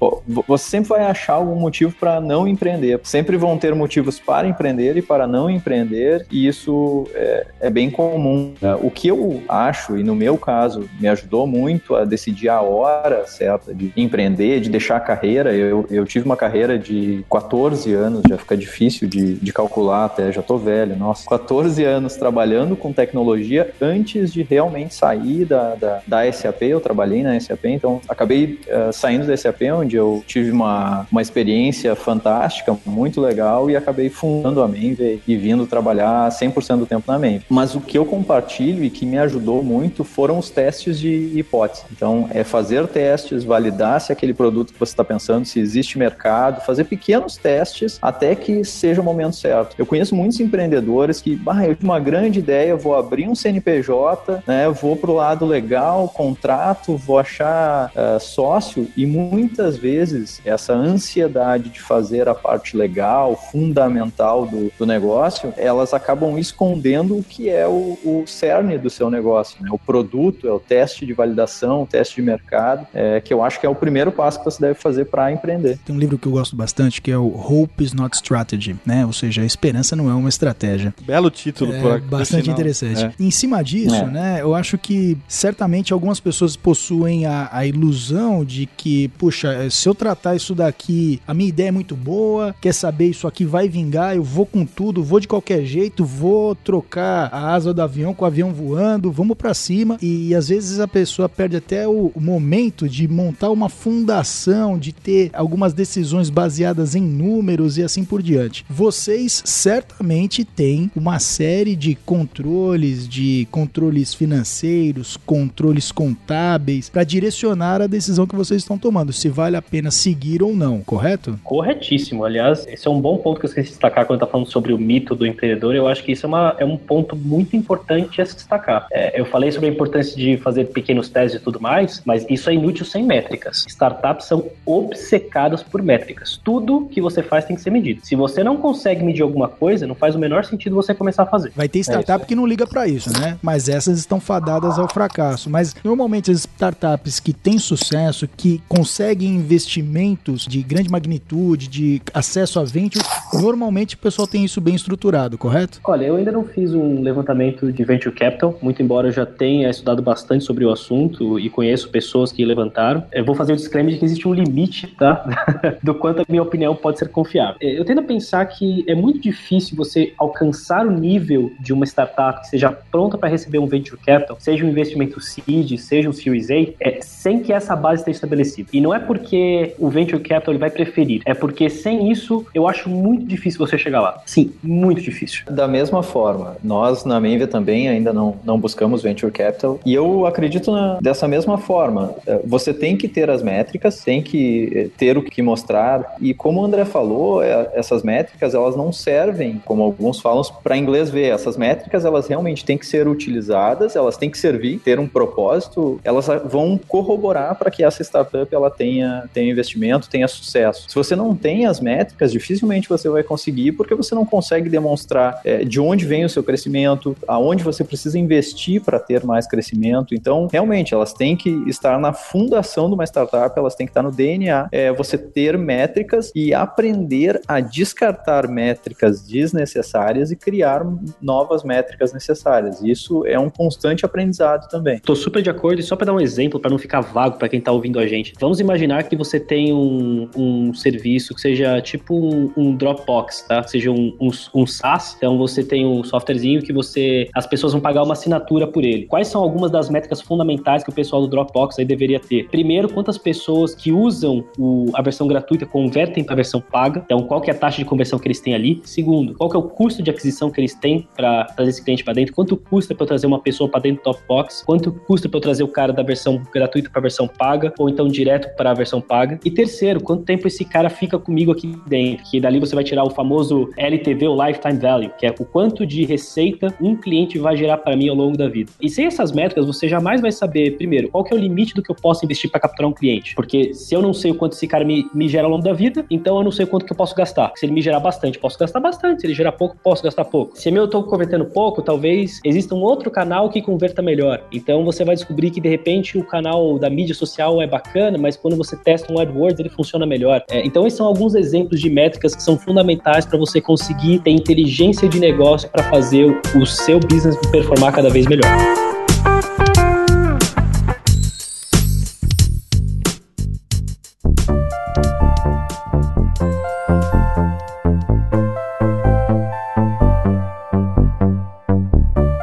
Você 0.47 0.71
sempre 0.71 0.91
vai 0.91 1.03
achar 1.03 1.35
algum 1.35 1.57
motivo 1.57 1.95
para 1.99 2.21
não 2.21 2.47
empreender. 2.47 3.01
Sempre 3.03 3.37
vão 3.37 3.59
ter 3.59 3.75
motivos 3.75 4.19
para 4.19 4.47
empreender 4.47 4.97
e 4.97 5.03
para 5.03 5.27
não 5.27 5.51
empreender, 5.51 6.27
e 6.31 6.47
isso 6.47 7.09
é, 7.15 7.47
é 7.61 7.71
bem 7.71 7.91
comum. 7.91 8.55
Né? 8.61 8.77
O 8.83 8.91
que 8.91 9.09
eu 9.09 9.43
acho, 9.49 9.97
e 9.97 10.03
no 10.03 10.15
meu 10.15 10.37
caso, 10.37 10.89
me 10.99 11.09
ajudou 11.09 11.47
muito 11.47 11.95
a 11.95 12.05
decidir 12.05 12.49
a 12.49 12.61
hora 12.61 13.27
certa 13.27 13.75
de 13.75 13.93
empreender, 13.97 14.61
de 14.61 14.69
deixar 14.69 14.97
a 14.97 15.01
carreira. 15.01 15.55
Eu, 15.55 15.87
eu 15.91 16.05
tive 16.05 16.25
uma 16.25 16.37
carreira 16.37 16.79
de 16.79 17.25
14 17.31 17.93
anos, 17.93 18.23
já 18.29 18.37
fica 18.37 18.57
difícil 18.57 19.09
de, 19.09 19.35
de 19.35 19.53
calcular 19.53 20.05
até, 20.05 20.33
já 20.33 20.43
tô 20.43 20.59
velho, 20.59 20.90
nossa. 20.97 21.29
14 21.29 21.85
anos 21.85 22.17
trabalhando 22.17 22.77
com 22.77 22.93
tecnologia 22.93 23.71
antes 23.81 24.33
de 24.33 24.43
realmente 24.43 24.95
sair 24.95 25.45
da, 25.45 25.75
da, 25.75 26.03
da 26.07 26.33
SAP. 26.33 26.63
Eu 26.63 26.81
trabalhei 26.81 27.23
na 27.23 27.39
SAP, 27.39 27.65
então 27.67 28.01
acabei 28.09 28.61
uh, 28.69 28.93
saindo 28.93 29.27
da 29.27 29.37
SAP, 29.37 29.63
onde 29.75 29.97
eu 29.97 30.23
tive 30.27 30.51
uma, 30.51 31.07
uma 31.11 31.23
experiência 31.23 31.95
fantástica, 31.95 32.77
muito 32.85 33.21
legal, 33.21 33.71
e 33.71 33.77
acabei 33.77 34.09
fundando 34.09 34.63
a 34.63 34.69
Menve 34.69 35.23
e 35.27 35.37
vindo 35.37 35.67
trabalhar 35.67 36.29
100% 36.31 36.79
do 36.79 36.87
tempo 36.87 37.11
na 37.11 37.19
Menve. 37.19 37.45
Mas 37.49 37.75
o 37.75 37.81
que 37.81 37.97
eu 37.97 38.05
compartilho 38.05 38.85
e 38.85 38.91
que 38.91 39.07
me 39.07 39.19
ajudou 39.19 39.63
muito 39.63 40.05
foram 40.05 40.39
os 40.39 40.51
testes 40.51 40.99
de 40.99 41.33
hipótese. 41.39 41.85
Então, 41.93 42.29
é 42.33 42.45
fazer 42.45 42.87
testes, 42.87 43.45
validar 43.45 44.01
se 44.01 44.13
aquele 44.13 44.35
produto 44.35 44.73
que 44.73 44.79
você 44.79 44.93
está 44.93 45.05
pensando, 45.05 45.45
se 45.45 45.61
existe 45.61 45.99
mercado, 45.99 46.65
fazer 46.65 46.85
pequenos 46.85 47.37
testes 47.37 47.99
até 48.01 48.35
que 48.35 48.65
seja 48.65 49.01
o 49.01 49.05
momento 49.05 49.37
certo. 49.37 49.75
Eu 49.79 49.87
conheço 49.87 50.15
muitos 50.15 50.41
empreendedores 50.41 50.80
que, 51.23 51.37
bah, 51.37 51.65
eu 51.65 51.75
tive 51.75 51.85
uma 51.85 52.01
grande 52.01 52.39
ideia, 52.39 52.77
vou 52.77 52.95
abrir 52.95 53.29
um 53.29 53.35
CNPJ, 53.35 54.43
né, 54.47 54.69
vou 54.69 54.97
pro 54.97 55.15
lado 55.15 55.47
legal, 55.47 56.09
contrato, 56.09 56.97
vou 56.97 57.19
achar 57.19 57.91
uh, 57.91 58.21
sócio 58.21 58.89
e 58.97 59.07
muitas 59.07 59.77
vezes 59.77 60.41
essa 60.45 60.73
ansiedade 60.73 61.71
de 61.71 61.81
fazer 61.81 62.29
a 62.29 62.35
parte 62.35 62.77
legal, 62.77 63.37
fundamental 63.51 64.47
do, 64.47 64.73
do 64.79 64.87
negócio, 64.87 65.53
elas 65.57 65.93
acabam 65.95 66.39
escondendo 66.39 67.17
o 67.17 67.23
que 67.23 67.49
é 67.49 67.67
o, 67.67 67.99
o 68.05 68.25
cerne 68.27 68.79
do 68.79 68.91
seu 68.91 69.11
negócio, 69.11 69.63
né? 69.63 69.69
O 69.73 69.79
produto, 69.79 70.47
é 70.47 70.53
o 70.53 70.59
teste 70.59 71.07
de 71.07 71.13
validação, 71.13 71.83
o 71.83 71.87
teste 71.87 72.17
de 72.17 72.23
mercado, 72.23 72.87
é, 72.95 73.21
que 73.21 73.33
eu 73.33 73.43
acho 73.43 73.61
que 73.61 73.67
é 73.67 73.69
o 73.69 73.75
primeiro 73.75 74.13
passo 74.13 74.39
que 74.39 74.45
você 74.45 74.61
deve 74.61 74.75
fazer 74.75 75.07
para 75.07 75.33
empreender. 75.33 75.79
Tem 75.85 75.95
um 75.95 75.99
livro 75.99 76.19
que 76.19 76.27
eu 76.27 76.33
gosto 76.33 76.55
bastante 76.57 77.01
que 77.01 77.11
é 77.11 77.19
o 77.19 77.29
Hope 77.29 77.83
is 77.85 77.93
Not 77.93 78.17
Strategy, 78.17 78.77
né? 78.85 79.05
Ou 79.07 79.13
seja, 79.13 79.43
a 79.43 79.45
esperança 79.45 79.95
não 79.97 80.11
é 80.11 80.15
uma 80.15 80.29
estratégia. 80.29 80.70
Belo 81.03 81.31
título, 81.31 81.73
é, 81.73 81.81
por 81.81 82.01
Bastante 82.01 82.51
interessante. 82.51 83.05
É. 83.05 83.13
Em 83.19 83.31
cima 83.31 83.63
disso, 83.63 83.95
é. 83.95 84.07
né? 84.07 84.39
Eu 84.41 84.55
acho 84.55 84.79
que 84.79 85.17
certamente 85.29 85.93
algumas 85.93 86.21
pessoas 86.21 86.57
possuem 86.57 87.27
a, 87.27 87.49
a 87.53 87.67
ilusão 87.67 88.45
de 88.45 88.67
que, 88.67 89.09
puxa, 89.09 89.69
se 89.71 89.89
eu 89.89 89.95
tratar 89.95 90.37
isso 90.37 90.55
daqui, 90.55 91.21
a 91.27 91.35
minha 91.35 91.49
ideia 91.49 91.69
é 91.69 91.73
muito 91.73 91.97
boa, 91.97 92.55
quer 92.61 92.73
saber, 92.73 93.09
isso 93.09 93.27
aqui 93.27 93.45
vai 93.45 93.69
vingar, 93.69 94.17
eu 94.17 94.23
vou 94.23 94.47
com 94.47 94.65
tudo, 94.65 95.03
vou 95.03 95.21
de 95.21 95.29
qualquer 95.29 95.65
jeito, 95.65 96.05
vou 96.05 96.55
trocar 96.55 97.29
a 97.33 97.53
asa 97.53 97.73
do 97.73 97.83
avião 97.83 98.15
com 98.15 98.25
o 98.25 98.27
avião 98.27 98.53
voando, 98.53 99.11
vamos 99.11 99.37
para 99.37 99.55
cima. 99.55 99.97
E, 100.01 100.29
e 100.29 100.35
às 100.35 100.49
vezes 100.49 100.81
a 100.81 100.89
pessoa 100.89 101.29
perde 101.29 101.57
até 101.57 101.87
o, 101.87 102.11
o 102.15 102.21
momento 102.21 102.89
de 102.89 103.07
montar 103.09 103.51
uma 103.51 103.69
fundação, 103.69 104.79
de 104.79 104.93
ter 104.93 105.31
algumas 105.33 105.73
decisões 105.73 106.31
baseadas 106.31 106.95
em 106.95 107.03
números 107.03 107.79
e 107.79 107.83
assim 107.83 108.05
por 108.05 108.23
diante. 108.23 108.65
Vocês 108.69 109.43
certamente 109.45 110.45
têm 110.61 110.91
uma 110.95 111.19
série 111.19 111.75
de 111.75 111.95
controles, 111.95 113.09
de 113.09 113.49
controles 113.51 114.13
financeiros, 114.13 115.17
controles 115.17 115.91
contábeis 115.91 116.91
para 116.91 117.03
direcionar 117.03 117.81
a 117.81 117.87
decisão 117.87 118.27
que 118.27 118.37
vocês 118.37 118.61
estão 118.61 118.77
tomando, 118.77 119.11
se 119.11 119.31
vale 119.31 119.57
a 119.57 119.63
pena 119.63 119.91
seguir 119.91 120.43
ou 120.43 120.55
não, 120.55 120.83
correto? 120.83 121.41
Corretíssimo. 121.43 122.27
Aliás, 122.27 122.67
esse 122.67 122.87
é 122.87 122.91
um 122.91 123.01
bom 123.01 123.17
ponto 123.17 123.41
que 123.41 123.47
eu 123.47 123.49
esqueci 123.49 123.69
de 123.69 123.73
destacar 123.73 124.05
quando 124.05 124.19
está 124.19 124.31
falando 124.31 124.51
sobre 124.51 124.75
o 124.75 124.79
mito 124.79 125.15
do 125.15 125.27
empreendedor. 125.27 125.75
Eu 125.75 125.89
acho 125.89 126.05
que 126.05 126.13
isso 126.13 126.27
é, 126.27 126.29
uma, 126.29 126.55
é 126.59 126.65
um 126.67 126.77
ponto 126.77 127.17
muito 127.17 127.57
importante 127.57 128.21
a 128.21 128.27
se 128.27 128.35
destacar. 128.35 128.87
É, 128.93 129.19
eu 129.19 129.25
falei 129.25 129.51
sobre 129.51 129.71
a 129.71 129.73
importância 129.73 130.15
de 130.15 130.37
fazer 130.37 130.67
pequenos 130.67 131.09
testes 131.09 131.41
e 131.41 131.43
tudo 131.43 131.59
mais, 131.59 132.03
mas 132.05 132.27
isso 132.29 132.51
é 132.51 132.53
inútil 132.53 132.85
sem 132.85 133.03
métricas. 133.03 133.65
Startups 133.67 134.27
são 134.27 134.45
obcecadas 134.67 135.63
por 135.63 135.81
métricas. 135.81 136.39
Tudo 136.45 136.87
que 136.91 137.01
você 137.01 137.23
faz 137.23 137.47
tem 137.47 137.57
que 137.57 137.63
ser 137.63 137.71
medido. 137.71 138.05
Se 138.05 138.15
você 138.15 138.45
não 138.45 138.59
consegue 138.59 139.03
medir 139.03 139.23
alguma 139.23 139.49
coisa, 139.49 139.87
não 139.87 139.95
faz 139.95 140.15
o 140.15 140.19
menor 140.19 140.45
sentido 140.51 140.75
você 140.75 140.95
começar 140.95 141.23
a 141.23 141.27
fazer. 141.27 141.53
Vai 141.55 141.69
ter 141.69 141.79
é 141.81 141.83
startup 141.83 142.25
é 142.25 142.27
que 142.27 142.35
não 142.35 142.47
liga 142.47 142.67
para 142.67 142.87
isso, 142.87 143.11
né? 143.21 143.39
Mas 143.43 143.69
essas 143.69 143.99
estão 143.99 144.21
fadadas 144.21 144.79
ao 144.79 144.89
fracasso. 144.89 145.49
Mas 145.49 145.75
normalmente 145.83 146.31
as 146.31 146.41
startups 146.41 147.21
que 147.21 147.33
têm 147.33 147.59
sucesso, 147.59 148.29
que 148.37 148.61
conseguem 148.69 149.35
investimentos 149.37 150.47
de 150.47 150.63
grande 150.63 150.91
magnitude, 150.91 151.69
de 151.69 152.03
acesso 152.13 152.59
a 152.59 152.65
venture, 152.65 153.05
normalmente 153.33 153.95
o 153.95 153.99
pessoal 153.99 154.27
tem 154.27 154.45
isso 154.45 154.61
bem 154.61 154.75
estruturado, 154.75 155.39
correto? 155.39 155.81
Olha, 155.85 156.07
eu 156.07 156.17
ainda 156.17 156.33
não 156.33 156.45
fiz 156.45 156.75
um 156.75 157.03
levantamento 157.03 157.73
de 157.73 157.85
venture 157.85 158.15
capital, 158.15 158.59
muito 158.61 158.83
embora 158.83 159.09
eu 159.09 159.13
já 159.13 159.27
tenha 159.27 159.71
estudado 159.71 160.03
bastante 160.03 160.45
sobre 160.45 160.65
o 160.65 160.71
assunto 160.71 161.39
e 161.39 161.49
conheço 161.49 161.89
pessoas 161.89 162.33
que 162.33 162.45
levantaram. 162.45 163.05
Eu 163.13 163.25
vou 163.25 163.35
fazer 163.35 163.53
o 163.53 163.55
um 163.55 163.57
disclaimer 163.57 163.93
de 163.93 163.99
que 163.99 164.05
existe 164.05 164.27
um 164.27 164.35
limite, 164.35 164.87
tá? 164.99 165.25
Do 165.83 165.95
quanto 165.95 166.23
a 166.23 166.25
minha 166.29 166.43
opinião 166.43 166.75
pode 166.75 166.99
ser 166.99 167.09
confiável. 167.09 167.57
É, 167.61 167.79
eu 167.79 167.85
tendo 167.85 168.01
a 168.01 168.05
pensar 168.05 168.45
que 168.47 168.85
é 168.89 168.95
muito 168.95 169.21
difícil 169.21 169.77
você 169.77 170.13
alcançar 170.19 170.30
o 170.39 170.91
nível 170.91 171.53
de 171.61 171.73
uma 171.73 171.85
startup 171.85 172.41
que 172.41 172.49
seja 172.49 172.71
pronta 172.91 173.19
para 173.19 173.29
receber 173.29 173.59
um 173.59 173.67
venture 173.67 173.99
capital, 174.01 174.37
seja 174.39 174.65
um 174.65 174.69
investimento 174.69 175.21
seed, 175.21 175.79
seja 175.79 176.09
um 176.09 176.13
Series 176.13 176.51
A, 176.51 176.55
é, 176.81 177.01
sem 177.01 177.41
que 177.41 177.53
essa 177.53 177.75
base 177.75 178.03
esteja 178.03 178.17
estabelecida. 178.17 178.69
E 178.73 178.81
não 178.81 178.95
é 178.95 178.99
porque 178.99 179.75
o 179.79 179.89
venture 179.89 180.23
capital 180.23 180.53
ele 180.53 180.61
vai 180.61 180.71
preferir, 180.71 181.23
é 181.25 181.35
porque 181.35 181.69
sem 181.69 182.11
isso 182.11 182.47
eu 182.55 182.69
acho 182.69 182.89
muito 182.89 183.25
difícil 183.25 183.59
você 183.59 183.79
chegar 183.79 184.01
lá. 184.01 184.23
Sim, 184.27 184.53
muito 184.63 185.01
difícil. 185.01 185.45
Da 185.51 185.67
mesma 185.67 186.03
forma, 186.03 186.57
nós 186.63 187.05
na 187.05 187.21
Menvia 187.21 187.47
também 187.47 187.89
ainda 187.89 188.13
não, 188.13 188.37
não 188.45 188.59
buscamos 188.59 189.03
venture 189.03 189.33
capital 189.33 189.81
e 189.85 189.95
eu 189.95 190.27
acredito 190.27 190.71
na, 190.73 190.99
dessa 191.01 191.27
mesma 191.27 191.59
forma. 191.59 192.15
É, 192.27 192.41
você 192.45 192.73
tem 192.73 192.97
que 192.97 193.09
ter 193.09 193.31
as 193.31 193.43
métricas, 193.43 194.03
tem 194.03 194.23
que 194.23 194.73
eh, 194.75 194.89
ter 194.97 195.17
o 195.17 195.23
que 195.23 195.43
mostrar 195.43 196.17
e 196.21 196.35
como 196.35 196.61
o 196.61 196.65
André 196.65 196.85
falou, 196.85 197.43
é, 197.43 197.71
essas 197.75 198.03
métricas 198.03 198.55
elas 198.55 198.77
não 198.77 198.93
servem, 198.93 199.61
como 199.65 199.83
alguns 199.83 200.20
falam, 200.21 200.43
para 200.63 200.77
inglês 200.77 201.11
ver. 201.11 201.33
Essas 201.33 201.57
métricas 201.57 202.05
elas 202.05 202.27
realmente 202.27 202.65
têm 202.65 202.79
que 202.79 202.87
ser 202.87 203.07
utilizadas, 203.09 203.97
elas 203.97 204.17
têm 204.17 204.31
que 204.31 204.39
servir, 204.39 204.79
ter 204.79 204.99
um 204.99 205.07
propósito, 205.07 206.01
elas 206.05 206.27
vão 206.45 206.79
corroborar 206.79 207.57
para 207.57 207.71
que 207.71 207.85
essa 207.85 208.03
startup 208.03 208.53
ela 208.55 208.71
tenha, 208.71 209.29
tenha 209.33 209.51
investimento, 209.51 210.09
tenha 210.09 210.27
sucesso. 210.29 210.89
Se 210.89 210.95
você 210.95 211.15
não 211.15 211.35
tem 211.35 211.67
as 211.67 211.81
métricas, 211.81 212.33
dificilmente 212.33 212.89
você 212.89 213.09
vai 213.09 213.23
conseguir 213.23 213.73
porque 213.73 213.95
você 213.95 214.15
não 214.15 214.25
consegue 214.25 214.69
demonstrar 214.69 215.41
é, 215.45 215.65
de 215.65 215.81
onde 215.81 216.05
vem 216.07 216.25
o 216.25 216.29
seu 216.29 216.43
crescimento, 216.43 217.17
aonde 217.27 217.63
você 217.63 217.85
precisa 217.85 218.19
investir 218.19 218.83
para 218.83 218.99
ter 218.99 219.25
mais 219.25 219.47
crescimento. 219.47 220.15
Então, 220.15 220.49
realmente, 220.51 220.95
elas 220.95 221.13
têm 221.13 221.37
que 221.37 221.51
estar 221.67 221.99
na 221.99 222.13
fundação 222.13 222.89
de 222.89 222.95
uma 222.95 223.05
startup, 223.05 223.59
elas 223.59 223.75
têm 223.75 223.87
que 223.87 223.91
estar 223.91 224.03
no 224.03 224.11
DNA. 224.11 224.69
É, 224.73 224.93
você 224.93 225.17
ter 225.17 225.57
métricas 225.59 226.31
e 226.35 226.53
aprender 226.55 227.41
a 227.47 227.61
descartar 227.61 228.49
métricas 228.49 229.23
desnecessárias 229.23 230.10
necessárias 230.11 230.31
e 230.31 230.37
criar 230.37 230.85
novas 231.21 231.63
métricas 231.63 232.13
necessárias. 232.13 232.83
Isso 232.83 233.25
é 233.27 233.39
um 233.39 233.49
constante 233.49 234.05
aprendizado 234.05 234.69
também. 234.69 234.99
Tô 235.01 235.15
super 235.15 235.43
de 235.43 235.51
acordo 235.51 235.81
e 235.81 235.83
só 235.83 235.97
para 235.97 236.07
dar 236.07 236.15
um 236.15 236.21
exemplo, 236.21 236.59
para 236.59 236.71
não 236.71 236.79
ficar 236.79 237.01
vago 237.01 237.39
para 237.39 237.49
quem 237.49 237.61
tá 237.61 237.73
ouvindo 237.73 237.99
a 237.99 238.07
gente. 238.07 238.35
Vamos 238.39 238.61
imaginar 238.61 239.05
que 239.05 239.17
você 239.17 239.39
tem 239.39 239.73
um, 239.73 240.29
um 240.37 240.75
serviço 240.75 241.35
que 241.35 241.41
seja 241.41 241.81
tipo 241.81 242.15
um, 242.15 242.53
um 242.57 242.77
Dropbox, 242.77 243.43
tá? 243.43 243.63
Seja 243.63 243.91
um, 243.91 244.17
um, 244.21 244.31
um 244.55 244.67
SaaS, 244.67 245.15
então 245.17 245.39
você 245.39 245.63
tem 245.63 245.87
um 245.87 246.03
softwarezinho 246.03 246.63
que 246.63 246.73
você 246.73 247.29
as 247.35 247.47
pessoas 247.47 247.73
vão 247.73 247.81
pagar 247.81 248.03
uma 248.03 248.13
assinatura 248.13 248.67
por 248.67 248.85
ele. 248.85 249.07
Quais 249.07 249.29
são 249.29 249.43
algumas 249.43 249.71
das 249.71 249.89
métricas 249.89 250.21
fundamentais 250.21 250.83
que 250.83 250.91
o 250.91 250.93
pessoal 250.93 251.23
do 251.23 251.29
Dropbox 251.29 251.79
aí 251.79 251.85
deveria 251.85 252.21
ter? 252.21 252.49
Primeiro, 252.49 252.89
quantas 252.89 253.19
pessoas 253.19 253.75
que 253.75 253.93
usam 253.93 254.45
o, 254.59 254.87
a 254.95 255.03
versão 255.03 255.27
gratuita 255.27 255.67
convertem 255.67 256.25
para 256.25 256.35
a 256.35 256.37
versão 256.37 256.61
paga? 256.61 257.03
Então, 257.05 257.23
qual 257.23 257.41
que 257.41 257.51
é 257.51 257.55
a 257.55 257.57
taxa 257.57 257.79
de 257.79 257.85
conversão 257.85 258.19
que 258.19 258.27
eles 258.27 258.41
têm 258.41 258.55
ali? 258.55 258.81
Segundo, 258.85 259.35
qual 259.35 259.49
que 259.49 259.57
é 259.57 259.59
o 259.59 259.63
custo 259.63 260.00
de 260.03 260.11
aquisição 260.11 260.51
que 260.51 260.61
eles 260.61 260.75
têm 260.75 261.07
para 261.17 261.45
trazer 261.45 261.71
esse 261.71 261.85
cliente 261.85 262.05
para 262.05 262.15
dentro? 262.15 262.35
Quanto 262.35 262.57
custa 262.57 262.95
para 262.95 263.05
eu 263.05 263.09
trazer 263.09 263.27
uma 263.27 263.41
pessoa 263.41 263.69
para 263.69 263.81
dentro 263.81 264.03
do 264.03 264.13
Dropbox? 264.13 264.63
Quanto 264.63 264.93
custa 264.93 265.29
para 265.29 265.39
eu 265.39 265.41
trazer 265.43 265.63
o 265.63 265.69
cara 265.69 265.93
da 265.93 266.03
versão 266.03 266.43
gratuita 266.53 266.91
para 266.91 267.01
a 267.01 267.03
versão 267.03 267.29
paga 267.29 267.73
ou 267.79 267.89
então 267.89 268.09
direto 268.09 268.55
para 268.57 268.71
a 268.71 268.75
versão 268.75 269.01
paga? 269.01 269.39
E 269.45 269.51
terceiro, 269.51 270.01
quanto 270.01 270.25
tempo 270.25 270.47
esse 270.47 270.65
cara 270.65 270.91
fica 270.91 271.19
comigo 271.19 271.53
aqui 271.53 271.75
dentro? 271.87 272.25
Que 272.31 272.41
dali 272.41 272.59
você 272.59 272.75
vai 272.75 272.85
tirar 272.85 273.05
o 273.05 273.11
famoso 273.11 273.71
LTV, 273.77 274.29
o 274.29 274.47
Lifetime 274.47 274.79
Value, 274.79 275.11
que 275.19 275.27
é 275.27 275.35
o 275.39 275.45
quanto 275.45 275.87
de 275.87 276.05
receita 276.05 276.75
um 276.81 276.97
cliente 276.97 277.39
vai 277.39 277.57
gerar 277.57 277.79
para 277.79 277.97
mim 277.97 278.09
ao 278.09 278.17
longo 278.17 278.37
da 278.37 278.49
vida. 278.49 278.71
E 278.81 278.89
sem 278.89 279.07
essas 279.07 279.33
métricas, 279.33 279.67
você 279.67 279.89
jamais 279.89 280.21
vai 280.21 280.33
saber, 280.33 280.77
primeiro, 280.77 281.09
qual 281.09 281.25
que 281.25 281.35
é 281.35 281.37
o 281.37 281.41
limite 281.41 281.75
do 281.75 281.83
que 281.83 281.91
eu 281.91 281.95
posso 281.95 282.25
investir 282.25 282.51
para 282.51 282.61
capturar 282.61 282.91
um 282.91 282.93
cliente. 282.93 283.35
Porque 283.35 283.75
se 283.75 283.95
eu 283.95 284.03
não 284.03 284.13
sei 284.13 284.31
o 284.31 284.35
quanto 284.35 284.53
esse 284.53 284.67
cara 284.67 284.85
me, 284.85 285.09
me 285.15 285.29
gera 285.29 285.45
ao 285.45 285.51
longo 285.51 285.65
da 285.65 285.73
vida, 285.73 286.05
então 286.11 286.37
eu 286.39 286.45
não 286.45 286.51
sei 286.51 286.67
quanto 286.67 286.87
que 286.87 286.93
eu 286.93 286.97
posso 286.97 287.15
gastar. 287.15 287.53
Se 287.57 287.67
ele 287.67 287.73
me 287.73 287.83
gerar 287.83 288.01
bastante, 288.01 288.39
posso 288.39 288.59
gastar 288.59 288.81
bastante. 288.81 289.21
Se 289.21 289.27
ele 289.27 289.35
gerar 289.35 289.53
pouco, 289.53 289.77
posso 289.83 289.90
gastar 290.03 290.25
pouco. 290.25 290.59
Se 290.59 290.71
eu 290.71 290.85
estou 290.85 291.03
convertendo 291.03 291.45
pouco, 291.45 291.83
talvez 291.83 292.41
exista 292.45 292.75
um 292.75 292.83
outro 292.83 293.11
canal 293.11 293.49
que 293.51 293.61
converta 293.61 294.01
melhor. 294.01 294.43
Então 294.53 294.85
você 294.85 295.05
vai 295.05 295.15
descobrir 295.15 295.51
que 295.51 295.61
de 295.61 295.69
repente 295.69 296.19
o 296.19 296.25
canal 296.25 296.79
da 296.79 296.89
mídia 296.89 297.15
social 297.15 297.61
é 297.61 297.67
bacana, 297.67 298.17
mas 298.19 298.37
quando 298.37 298.57
você 298.57 298.77
testa 298.77 299.13
um 299.13 299.19
AdWords, 299.19 299.59
ele 299.59 299.69
funciona 299.69 300.07
melhor. 300.07 300.43
É, 300.51 300.65
então 300.65 300.87
esses 300.87 300.97
são 300.97 301.07
alguns 301.07 301.35
exemplos 301.35 301.81
de 301.81 301.91
métricas 301.91 302.35
que 302.35 302.43
são 302.43 302.59
fundamentais 302.59 303.27
para 303.27 303.39
você 303.39 303.61
conseguir 303.61 304.21
ter 304.21 304.31
inteligência 304.31 305.09
de 305.09 305.19
negócio 305.19 305.69
para 305.69 305.83
fazer 305.85 306.41
o 306.55 306.67
seu 306.67 307.01
business 307.01 307.37
performar 307.51 307.93
cada 307.93 308.11
vez 308.11 308.27
melhor. 308.27 308.90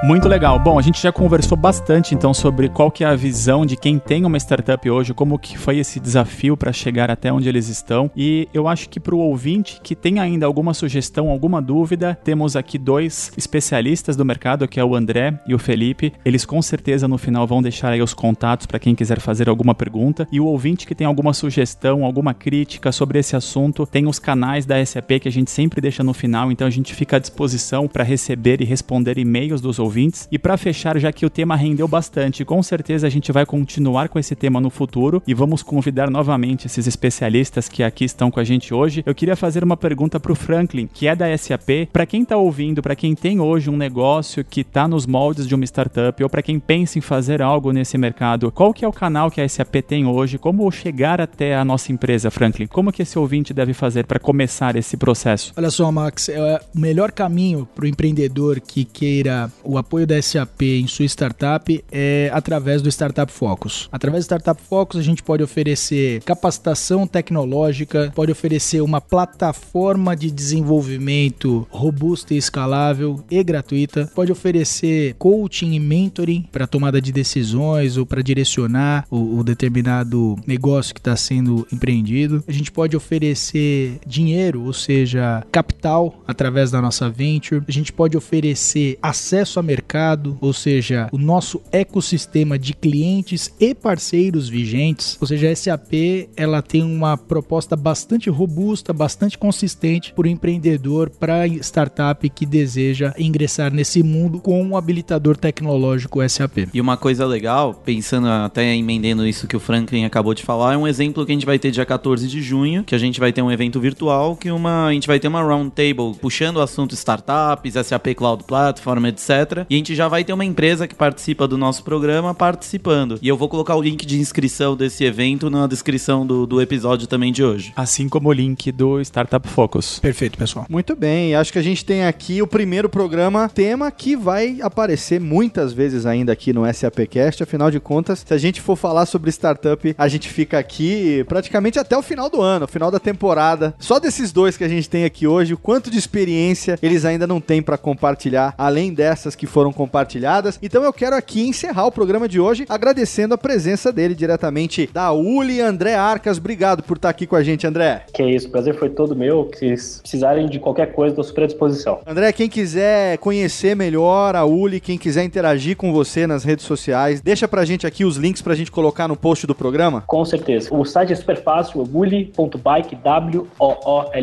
Muito 0.08 0.30
legal. 0.30 0.58
Bom, 0.58 0.80
a 0.80 0.82
gente 0.82 1.02
já 1.02 1.12
conversou 1.12 1.58
bastante 1.58 2.16
então 2.16 2.34
sobre 2.34 2.70
qual 2.70 2.90
que 2.90 3.04
é 3.04 3.08
a 3.08 3.14
visão 3.14 3.66
de 3.66 3.76
quem 3.76 4.00
tem 4.00 4.24
uma 4.24 4.38
startup 4.38 4.90
hoje, 4.90 5.14
como 5.14 5.38
que 5.38 5.58
foi 5.58 5.80
esse 5.80 6.00
desafio 6.00 6.56
para 6.56 6.72
chegar 6.72 7.12
até 7.12 7.30
onde 7.30 7.50
eles 7.50 7.68
estão. 7.68 8.10
E 8.16 8.48
eu 8.54 8.70
acho 8.70 8.88
que 8.88 9.02
para 9.02 9.14
o 9.14 9.20
ouvinte 9.20 9.82
que 9.84 9.98
tem 9.98 10.18
ainda 10.18 10.46
alguma 10.46 10.74
sugestão, 10.74 11.30
alguma 11.30 11.62
dúvida, 11.62 12.18
temos 12.24 12.56
aqui 12.56 12.78
dois 12.78 13.34
especialistas 13.36 14.16
do 14.16 14.24
mercado, 14.24 14.66
que 14.66 14.80
é 14.80 14.84
o 14.84 14.96
André 14.96 15.42
e 15.46 15.54
o 15.54 15.60
Felipe. 15.60 16.14
Eles 16.24 16.46
com 16.46 16.62
certeza 16.62 17.06
no 17.06 17.18
final 17.18 17.46
vão 17.46 17.62
deixar 17.62 17.90
aí 17.90 18.02
os 18.02 18.14
contatos 18.14 18.66
para 18.66 18.80
quem 18.80 18.96
quiser 18.96 19.20
fazer 19.20 19.50
alguma 19.50 19.76
pergunta. 19.76 20.26
E 20.32 20.40
o 20.40 20.46
ouvinte 20.46 20.88
que 20.88 20.96
tem 20.96 21.06
alguma 21.06 21.34
sugestão, 21.34 22.06
alguma 22.06 22.34
crítica 22.34 22.94
sobre 22.94 23.20
esse 23.20 23.36
assunto, 23.36 23.86
tem 23.86 24.08
os 24.08 24.20
canais 24.20 24.66
da 24.66 24.84
SAP 24.86 25.20
que 25.22 25.28
a 25.28 25.32
gente 25.32 25.52
sempre 25.52 25.82
deixa 25.82 26.02
no 26.02 26.14
final, 26.14 26.50
então 26.50 26.66
a 26.66 26.72
gente 26.72 26.96
fica 26.96 27.18
à 27.18 27.20
disposição 27.20 27.90
para 27.90 28.06
receber 28.06 28.62
e 28.62 28.64
responder 28.64 29.18
e-mails 29.18 29.60
dos 29.60 29.78
ouvintes 29.78 29.97
ouvintes. 29.98 30.28
E 30.32 30.38
para 30.38 30.56
fechar, 30.58 30.98
já 31.00 31.12
que 31.12 31.26
o 31.26 31.30
tema 31.30 31.56
rendeu 31.56 31.88
bastante, 31.88 32.46
com 32.46 32.62
certeza 32.62 33.08
a 33.08 33.10
gente 33.10 33.32
vai 33.32 33.46
continuar 33.46 34.10
com 34.10 34.20
esse 34.20 34.36
tema 34.36 34.62
no 34.62 34.70
futuro 34.70 35.24
e 35.26 35.34
vamos 35.34 35.64
convidar 35.64 36.10
novamente 36.10 36.68
esses 36.68 36.86
especialistas 36.86 37.68
que 37.68 37.82
aqui 37.82 38.06
estão 38.06 38.30
com 38.30 38.40
a 38.40 38.44
gente 38.44 38.74
hoje. 38.74 39.02
Eu 39.06 39.16
queria 39.16 39.36
fazer 39.36 39.64
uma 39.64 39.76
pergunta 39.76 40.20
para 40.20 40.32
o 40.32 40.36
Franklin, 40.36 40.88
que 40.94 41.08
é 41.08 41.16
da 41.16 41.36
SAP. 41.36 41.90
Para 41.92 42.06
quem 42.06 42.22
está 42.22 42.38
ouvindo, 42.38 42.82
para 42.82 42.96
quem 42.96 43.16
tem 43.16 43.40
hoje 43.40 43.70
um 43.70 43.78
negócio 43.78 44.44
que 44.44 44.62
está 44.62 44.88
nos 44.88 45.08
moldes 45.08 45.48
de 45.48 45.56
uma 45.56 45.66
startup 45.66 46.24
ou 46.24 46.30
para 46.30 46.44
quem 46.44 46.60
pensa 46.60 47.00
em 47.00 47.02
fazer 47.02 47.42
algo 47.42 47.72
nesse 47.72 47.98
mercado, 47.98 48.52
qual 48.52 48.74
que 48.74 48.86
é 48.86 48.88
o 48.88 48.94
canal 48.94 49.32
que 49.32 49.42
a 49.42 49.50
SAP 49.50 49.78
tem 49.88 50.06
hoje? 50.06 50.38
Como 50.38 50.70
chegar 50.72 51.20
até 51.20 51.56
a 51.56 51.66
nossa 51.66 51.92
empresa, 51.92 52.30
Franklin? 52.30 52.68
Como 52.68 52.92
que 52.92 53.02
esse 53.02 53.18
ouvinte 53.18 53.54
deve 53.54 53.74
fazer 53.74 54.06
para 54.06 54.20
começar 54.20 54.76
esse 54.76 54.96
processo? 54.96 55.54
Olha 55.58 55.72
só, 55.72 55.92
Max, 55.92 56.30
é 56.30 56.62
o 56.76 56.80
melhor 56.80 57.12
caminho 57.12 57.68
para 57.74 57.86
o 57.86 57.88
empreendedor 57.88 58.60
que 58.60 58.86
queira 58.86 59.52
o 59.64 59.78
apoio 59.88 60.06
da 60.06 60.22
SAP 60.22 60.64
em 60.64 60.86
sua 60.86 61.06
startup 61.06 61.84
é 61.90 62.30
através 62.34 62.82
do 62.82 62.90
Startup 62.90 63.32
Focus. 63.32 63.88
Através 63.90 64.26
do 64.26 64.28
Startup 64.28 64.62
Focus, 64.62 65.00
a 65.00 65.04
gente 65.04 65.24
pode 65.24 65.42
oferecer 65.42 66.22
capacitação 66.24 67.08
tecnológica, 67.08 68.12
pode 68.14 68.32
oferecer 68.32 68.82
uma 68.82 69.00
plataforma 69.00 70.14
de 70.14 70.30
desenvolvimento 70.30 71.66
robusta 71.70 72.34
e 72.34 72.38
escalável 72.38 73.24
e 73.32 73.42
gratuita, 73.42 74.12
pode 74.14 74.30
oferecer 74.30 75.16
coaching 75.18 75.74
e 75.74 75.80
mentoring 75.80 76.46
para 76.52 76.68
tomada 76.68 77.02
de 77.02 77.14
decisões 77.14 77.96
ou 77.96 78.06
para 78.06 78.22
direcionar 78.22 79.06
o, 79.10 79.40
o 79.40 79.44
determinado 79.44 80.36
negócio 80.46 80.94
que 80.94 81.00
está 81.00 81.16
sendo 81.16 81.66
empreendido. 81.72 82.44
A 82.46 82.52
gente 82.52 82.72
pode 82.72 82.98
oferecer 82.98 84.00
dinheiro, 84.06 84.64
ou 84.64 84.74
seja, 84.74 85.46
capital 85.50 86.22
através 86.28 86.72
da 86.72 86.82
nossa 86.82 87.10
venture. 87.10 87.64
A 87.66 87.72
gente 87.72 87.94
pode 87.94 88.18
oferecer 88.18 88.98
acesso 89.02 89.60
a 89.60 89.64
mercado, 89.78 90.38
ou 90.42 90.52
seja, 90.54 91.08
o 91.12 91.18
nosso 91.18 91.62
ecossistema 91.72 92.58
de 92.58 92.74
clientes 92.74 93.54
e 93.60 93.76
parceiros 93.76 94.50
vigentes. 94.50 95.18
Ou 95.22 95.28
seja, 95.28 95.50
a 95.50 95.56
SAP 95.56 95.94
ela 96.36 96.62
tem 96.62 96.84
uma 96.84 97.16
proposta 97.16 97.76
bastante 97.76 98.30
robusta, 98.30 98.92
bastante 98.92 99.38
consistente 99.38 100.14
para 100.14 100.26
o 100.26 100.28
empreendedor, 100.28 101.10
para 101.10 101.46
startup 101.48 102.28
que 102.30 102.46
deseja 102.46 103.14
ingressar 103.18 103.72
nesse 103.72 104.02
mundo 104.02 104.40
com 104.40 104.62
um 104.62 104.76
habilitador 104.76 105.38
tecnológico 105.38 106.28
SAP. 106.28 106.70
E 106.74 106.82
uma 106.82 106.98
coisa 106.98 107.26
legal, 107.26 107.74
pensando 107.74 108.28
até 108.28 108.76
emendendo 108.76 109.28
isso 109.28 109.48
que 109.48 109.56
o 109.56 109.60
Franklin 109.60 110.06
acabou 110.06 110.34
de 110.34 110.44
falar, 110.44 110.74
é 110.74 110.78
um 110.78 110.88
exemplo 110.88 111.26
que 111.26 111.32
a 111.32 111.36
gente 111.36 111.46
vai 111.46 111.60
ter 111.60 111.70
dia 111.70 111.86
14 111.86 112.28
de 112.28 112.42
junho, 112.42 112.84
que 112.84 112.96
a 112.96 112.98
gente 112.98 113.20
vai 113.20 113.32
ter 113.32 113.42
um 113.42 113.52
evento 113.52 113.80
virtual, 113.80 114.36
que 114.36 114.50
uma, 114.50 114.88
a 114.88 114.94
gente 114.94 115.08
vai 115.08 115.20
ter 115.20 115.28
uma 115.28 115.42
roundtable 115.42 116.16
puxando 116.20 116.58
o 116.58 116.62
assunto 116.62 116.94
startups, 116.94 117.74
SAP 117.74 118.16
Cloud 118.16 118.44
Platform, 118.44 119.06
etc. 119.06 119.67
E 119.70 119.76
a 119.76 119.78
gente 119.78 119.96
já 119.96 120.08
vai 120.08 120.24
ter 120.24 120.32
uma 120.32 120.46
empresa 120.46 120.88
que 120.88 120.96
participa 120.96 121.48
do 121.48 121.58
nosso 121.58 121.84
programa 121.84 122.34
participando. 122.34 123.20
E 123.22 123.28
eu 123.28 123.36
vou 123.36 123.50
colocar 123.50 123.76
o 123.76 123.82
link 123.82 124.06
de 124.06 124.18
inscrição 124.18 124.78
desse 124.78 125.04
evento 125.04 125.50
na 125.50 125.68
descrição 125.68 126.26
do, 126.26 126.46
do 126.48 126.62
episódio 126.62 127.06
também 127.06 127.34
de 127.34 127.44
hoje. 127.44 127.74
Assim 127.76 128.08
como 128.08 128.30
o 128.30 128.34
link 128.34 128.72
do 128.72 129.02
Startup 129.02 129.46
Focus. 129.48 130.00
Perfeito, 130.00 130.38
pessoal. 130.38 130.66
Muito 130.70 130.96
bem, 130.96 131.36
acho 131.36 131.52
que 131.52 131.60
a 131.60 131.64
gente 131.64 131.84
tem 131.84 132.06
aqui 132.06 132.42
o 132.42 132.48
primeiro 132.48 132.88
programa, 132.88 133.50
tema 133.50 133.92
que 133.92 134.16
vai 134.16 134.60
aparecer 134.62 135.20
muitas 135.20 135.74
vezes 135.74 136.06
ainda 136.06 136.32
aqui 136.32 136.54
no 136.54 136.64
SAPcast, 136.72 137.44
afinal 137.44 137.70
de 137.70 137.80
contas, 137.80 138.24
se 138.26 138.34
a 138.34 138.38
gente 138.38 138.62
for 138.62 138.78
falar 138.78 139.06
sobre 139.06 139.30
startup, 139.32 139.94
a 139.98 140.08
gente 140.08 140.30
fica 140.30 140.58
aqui 140.58 141.26
praticamente 141.28 141.78
até 141.78 141.98
o 141.98 142.02
final 142.02 142.30
do 142.30 142.42
ano, 142.42 142.68
final 142.68 142.90
da 142.90 143.00
temporada. 143.00 143.76
Só 143.80 144.00
desses 144.00 144.32
dois 144.32 144.56
que 144.56 144.64
a 144.64 144.70
gente 144.70 144.90
tem 144.90 145.04
aqui 145.04 145.28
hoje, 145.28 145.54
o 145.54 145.58
quanto 145.58 145.92
de 145.92 145.98
experiência 145.98 146.80
eles 146.82 147.04
ainda 147.04 147.28
não 147.28 147.42
têm 147.42 147.62
para 147.62 147.78
compartilhar, 147.78 148.54
além 148.58 148.94
dessas 148.94 149.36
que 149.36 149.46
foram 149.58 149.74
compartilhadas. 149.74 150.60
Então 150.62 150.84
eu 150.84 150.94
quero 150.94 151.16
aqui 151.16 151.48
encerrar 151.48 151.88
o 151.88 151.92
programa 151.92 152.30
de 152.30 152.40
hoje 152.40 152.64
agradecendo 152.70 153.34
a 153.34 153.38
presença 153.40 153.92
dele 153.92 154.14
diretamente 154.14 154.88
da 154.94 155.12
Uli, 155.12 155.60
André 155.60 155.96
Arcas. 155.96 156.38
Obrigado 156.38 156.84
por 156.84 156.98
estar 156.98 157.10
aqui 157.10 157.26
com 157.26 157.36
a 157.36 157.42
gente, 157.42 157.66
André. 157.66 158.04
Que 158.14 158.22
isso, 158.24 158.50
o 158.50 158.52
prazer 158.52 158.78
foi 158.78 158.92
todo 158.92 159.16
meu. 159.16 159.50
Se 159.56 160.00
precisarem 160.02 160.46
de 160.48 160.60
qualquer 160.60 160.94
coisa, 160.94 161.14
estou 161.14 161.24
super 161.24 161.46
à 161.46 161.48
disposição. 161.48 162.02
André, 162.06 162.32
quem 162.34 162.48
quiser 162.48 163.18
conhecer 163.18 163.76
melhor 163.76 164.36
a 164.36 164.46
Uli, 164.46 164.80
quem 164.80 164.96
quiser 164.96 165.24
interagir 165.24 165.76
com 165.76 165.92
você 165.92 166.28
nas 166.28 166.44
redes 166.44 166.64
sociais, 166.64 167.20
deixa 167.20 167.48
pra 167.48 167.66
gente 167.66 167.88
aqui 167.88 168.06
os 168.06 168.16
links 168.16 168.44
pra 168.44 168.54
gente 168.54 168.70
colocar 168.70 169.08
no 169.08 169.18
post 169.18 169.48
do 169.48 169.56
programa. 169.56 170.04
Com 170.06 170.24
certeza. 170.24 170.72
O 170.72 170.86
site 170.86 171.14
é 171.14 171.16
super 171.16 171.42
fácil, 171.42 171.82
é 171.82 171.86
uli.bike, 171.92 172.96
W-O-O-L-E.bike. 172.98 174.20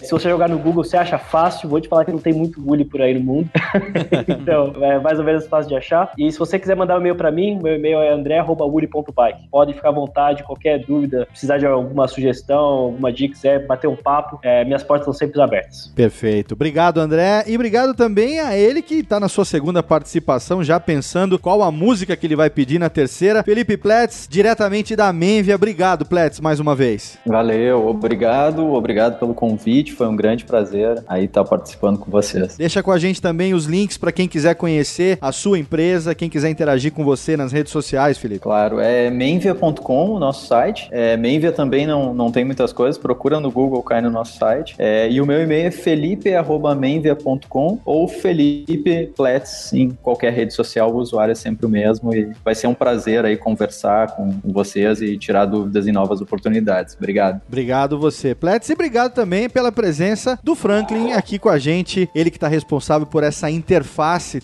Se 0.00 0.10
você 0.10 0.28
jogar 0.28 0.48
no 0.48 0.58
Google, 0.58 0.82
você 0.82 0.96
acha 0.96 1.16
fácil. 1.16 1.68
Vou 1.68 1.80
te 1.80 1.86
falar 1.88 2.04
que 2.04 2.10
não 2.10 2.18
tem 2.18 2.32
muito 2.32 2.60
Uli 2.68 2.84
por 2.84 3.00
aí 3.00 3.14
no 3.14 3.20
mundo. 3.20 3.48
então, 4.28 4.72
é 4.82 4.98
mais 4.98 5.18
ou 5.18 5.24
menos 5.24 5.46
fácil 5.46 5.68
de 5.68 5.76
achar. 5.76 6.12
E 6.16 6.30
se 6.30 6.38
você 6.38 6.58
quiser 6.58 6.76
mandar 6.76 6.96
um 6.96 7.00
e-mail 7.00 7.16
para 7.16 7.30
mim, 7.30 7.58
meu 7.62 7.74
e-mail 7.74 7.98
é 8.00 8.12
andré.uri.bike. 8.12 9.48
Pode 9.50 9.72
ficar 9.74 9.88
à 9.88 9.92
vontade, 9.92 10.42
qualquer 10.42 10.78
dúvida, 10.84 11.26
precisar 11.26 11.58
de 11.58 11.66
alguma 11.66 12.08
sugestão, 12.08 12.58
alguma 12.58 13.12
dica, 13.12 13.34
quiser 13.34 13.66
bater 13.66 13.88
um 13.88 13.96
papo, 13.96 14.38
é, 14.42 14.64
minhas 14.64 14.82
portas 14.82 15.06
estão 15.06 15.14
sempre 15.14 15.40
abertas. 15.40 15.92
Perfeito. 15.94 16.54
Obrigado, 16.54 16.98
André. 16.98 17.44
E 17.46 17.54
obrigado 17.54 17.94
também 17.94 18.40
a 18.40 18.56
ele 18.56 18.82
que 18.82 18.96
está 18.96 19.18
na 19.20 19.28
sua 19.28 19.44
segunda 19.44 19.82
participação, 19.82 20.62
já 20.62 20.78
pensando 20.80 21.38
qual 21.38 21.62
a 21.62 21.70
música 21.70 22.16
que 22.16 22.26
ele 22.26 22.36
vai 22.36 22.50
pedir 22.50 22.78
na 22.78 22.88
terceira. 22.88 23.42
Felipe 23.42 23.76
Pletz, 23.76 24.26
diretamente 24.30 24.96
da 24.96 25.12
Menvia. 25.12 25.54
Obrigado, 25.54 26.04
Pletz, 26.04 26.40
mais 26.40 26.60
uma 26.60 26.74
vez. 26.74 27.18
Valeu, 27.26 27.86
obrigado, 27.88 28.72
obrigado 28.72 29.18
pelo 29.18 29.34
convite. 29.34 29.92
Foi 29.92 30.06
um 30.06 30.16
grande 30.16 30.44
prazer 30.44 31.02
aí 31.06 31.24
estar 31.24 31.44
participando 31.44 31.98
com 31.98 32.10
vocês. 32.10 32.56
Deixa 32.56 32.82
com 32.82 32.90
a 32.90 32.98
gente 32.98 33.20
também 33.20 33.54
os 33.54 33.66
links 33.66 33.95
para 33.96 34.12
quem 34.12 34.28
quiser 34.28 34.54
conhecer 34.54 35.18
a 35.20 35.32
sua 35.32 35.58
empresa, 35.58 36.14
quem 36.14 36.28
quiser 36.28 36.50
interagir 36.50 36.92
com 36.92 37.04
você 37.04 37.36
nas 37.36 37.52
redes 37.52 37.72
sociais, 37.72 38.18
Felipe. 38.18 38.40
Claro, 38.40 38.80
é 38.80 39.10
menvia.com 39.10 40.10
o 40.10 40.18
nosso 40.18 40.46
site. 40.46 40.88
É, 40.90 41.16
Menvia 41.16 41.52
também 41.52 41.86
não, 41.86 42.14
não 42.14 42.30
tem 42.30 42.44
muitas 42.44 42.72
coisas, 42.72 42.98
procura 42.98 43.40
no 43.40 43.50
Google, 43.50 43.82
cai 43.82 44.00
no 44.00 44.10
nosso 44.10 44.38
site. 44.38 44.74
É, 44.78 45.10
e 45.10 45.20
o 45.20 45.26
meu 45.26 45.42
e-mail 45.42 45.68
é 45.68 45.70
felipe.menvia.com 45.70 47.80
ou 47.84 48.08
Felipe 48.08 49.12
Pletz 49.16 49.72
em 49.72 49.90
qualquer 49.90 50.32
rede 50.32 50.54
social, 50.54 50.92
o 50.92 50.96
usuário 50.96 51.32
é 51.32 51.34
sempre 51.34 51.66
o 51.66 51.68
mesmo 51.68 52.14
e 52.14 52.30
vai 52.44 52.54
ser 52.54 52.66
um 52.66 52.74
prazer 52.74 53.24
aí 53.24 53.36
conversar 53.36 54.14
com 54.14 54.34
vocês 54.44 55.00
e 55.00 55.16
tirar 55.16 55.46
dúvidas 55.46 55.86
e 55.86 55.92
novas 55.92 56.20
oportunidades. 56.20 56.94
Obrigado. 56.96 57.40
Obrigado 57.48 57.98
você, 57.98 58.34
Pletz, 58.34 58.68
e 58.68 58.72
obrigado 58.72 59.12
também 59.12 59.48
pela 59.48 59.72
presença 59.72 60.38
do 60.42 60.54
Franklin 60.54 61.12
aqui 61.12 61.38
com 61.38 61.48
a 61.48 61.58
gente, 61.58 62.08
ele 62.14 62.30
que 62.30 62.36
está 62.36 62.48
responsável 62.48 63.06
por 63.06 63.22
essa 63.22 63.50
interface 63.50 63.85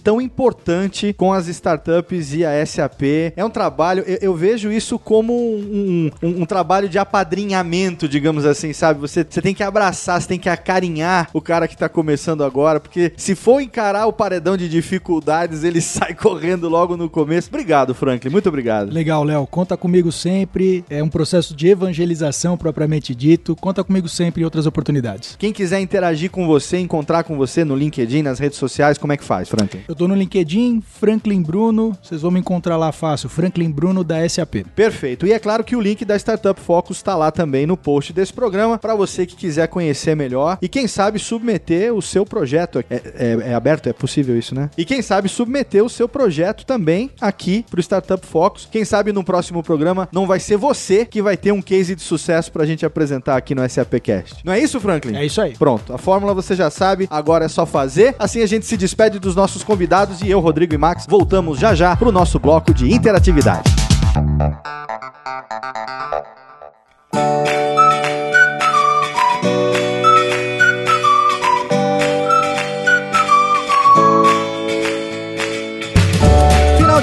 tão 0.03 0.21
importante 0.21 1.13
com 1.13 1.33
as 1.33 1.49
startups 1.49 2.35
e 2.35 2.45
a 2.45 2.65
SAP. 2.65 3.03
É 3.37 3.45
um 3.45 3.51
trabalho, 3.51 4.05
eu, 4.07 4.19
eu 4.21 4.35
vejo 4.35 4.71
isso 4.71 4.99
como 4.99 5.33
um, 5.35 6.11
um, 6.23 6.43
um, 6.43 6.47
trabalho 6.47 6.89
de 6.89 6.99
apadrinhamento, 6.99 8.09
digamos 8.09 8.45
assim, 8.45 8.73
sabe? 8.73 9.01
Você, 9.01 9.27
você 9.29 9.43
tem 9.43 9.55
que 9.55 9.63
abraçar, 9.63 10.21
você 10.21 10.29
tem 10.29 10.39
que 10.39 10.49
acarinhar 10.49 11.29
o 11.33 11.41
cara 11.41 11.67
que 11.69 11.75
está 11.75 11.89
começando 11.89 12.45
agora, 12.45 12.81
porque 12.81 13.13
se 13.17 13.35
for 13.35 13.61
encarar 13.61 14.07
o 14.07 14.13
paredão 14.13 14.57
de 14.57 14.69
dificuldades, 14.69 15.65
ele 15.65 15.81
sai 15.83 16.15
correndo 16.15 16.69
logo 16.69 16.97
no 16.97 17.09
começo. 17.09 17.49
Obrigado, 17.49 17.95
Franklin, 17.95 18.31
muito 18.31 18.49
obrigado. 18.49 18.93
Legal, 18.93 19.25
Léo, 19.25 19.47
conta 19.47 19.77
comigo 19.77 20.13
sempre. 20.13 20.85
É 20.89 21.03
um 21.03 21.09
processo 21.09 21.55
de 21.55 21.69
evangelização 21.69 22.57
propriamente 22.57 23.15
dito. 23.15 23.57
Conta 23.57 23.83
comigo 23.83 24.09
sempre 24.09 24.43
em 24.43 24.45
outras 24.45 24.67
oportunidades. 24.67 25.37
Quem 25.39 25.53
quiser 25.53 25.81
interagir 25.81 26.31
com 26.31 26.47
você, 26.47 26.79
encontrar 26.79 27.25
com 27.25 27.37
você 27.37 27.65
no 27.65 27.77
LinkedIn, 27.77 28.23
nas 28.23 28.39
redes 28.39 28.59
sociais, 28.59 28.99
como 28.99 29.13
é 29.13 29.17
que 29.17 29.25
faz, 29.25 29.32
Franklin? 29.49 29.81
Eu 29.89 29.95
tô 29.95 30.07
no 30.07 30.15
LinkedIn, 30.15 30.81
Franklin 30.81 31.43
Bruno, 31.43 31.97
vocês 32.03 32.23
vão 32.23 32.31
me 32.31 32.41
encontrar 32.41 32.77
lá 32.77 32.93
fácil, 32.93 33.29
Franklin 33.29 33.71
Bruno 33.71 34.05
da 34.05 34.29
SAP. 34.29 34.65
Perfeito. 34.75 35.27
E 35.27 35.33
é 35.33 35.39
claro 35.39 35.65
que 35.65 35.75
o 35.75 35.81
link 35.81 36.05
da 36.05 36.17
Startup 36.17 36.61
Focus 36.61 36.99
está 36.99 37.17
lá 37.17 37.31
também 37.31 37.67
no 37.67 37.77
post 37.77 38.13
desse 38.13 38.33
programa 38.33 38.79
para 38.79 38.95
você 38.95 39.27
que 39.27 39.35
quiser 39.35 39.69
conhecer 39.69 40.15
melhor 40.15 40.59
e 40.61 40.69
quem 40.69 40.87
sabe 40.87 41.19
submeter 41.19 41.95
o 41.95 42.03
seu 42.03 42.25
projeto. 42.25 42.79
É, 42.79 42.85
é, 42.91 43.51
é, 43.51 43.55
aberto? 43.55 43.89
É 43.89 43.93
possível 43.93 44.39
isso, 44.39 44.55
né? 44.55 44.71
E 44.77 44.85
quem 44.85 45.03
sabe 45.03 45.29
submeter 45.29 45.85
o 45.85 45.89
seu 45.89 46.09
projeto 46.09 46.65
também 46.65 47.11
aqui 47.21 47.65
pro 47.71 47.81
Startup 47.81 48.25
Focus. 48.27 48.69
Quem 48.71 48.85
sabe 48.85 49.13
no 49.13 49.25
próximo 49.25 49.63
programa 49.63 50.09
não 50.13 50.27
vai 50.27 50.41
ser 50.41 50.57
você 50.57 51.05
que 51.05 51.23
vai 51.23 51.37
ter 51.37 51.53
um 51.53 51.63
case 51.63 51.95
de 51.95 52.03
sucesso 52.03 52.53
pra 52.53 52.65
gente 52.65 52.85
apresentar 52.85 53.37
aqui 53.37 53.55
no 53.55 53.69
SAPcast. 53.69 54.45
Não 54.45 54.53
é 54.53 54.61
isso, 54.61 54.81
Franklin? 54.81 55.17
É 55.17 55.25
isso 55.25 55.41
aí. 55.41 55.55
Pronto. 55.57 55.93
A 55.93 55.99
fórmula 55.99 56.35
você 56.35 56.55
já 56.55 56.71
sabe, 56.71 57.07
agora 57.11 57.45
é 57.45 57.49
só 57.49 57.65
fazer. 57.65 58.15
Assim 58.19 58.43
a 58.43 58.47
gente 58.47 58.67
se 58.67 58.77
despede 58.77 59.19
dos 59.23 59.37
nossos 59.37 59.63
convidados 59.63 60.21
e 60.21 60.29
eu, 60.29 60.41
Rodrigo 60.41 60.75
e 60.75 60.79
Max, 60.79 61.07
voltamos 61.09 61.59
já 61.59 61.75
já 61.75 61.97
pro 61.97 62.13
nosso 62.13 62.39
bloco 62.39 62.75
de 62.75 62.93
interatividade. 62.93 63.71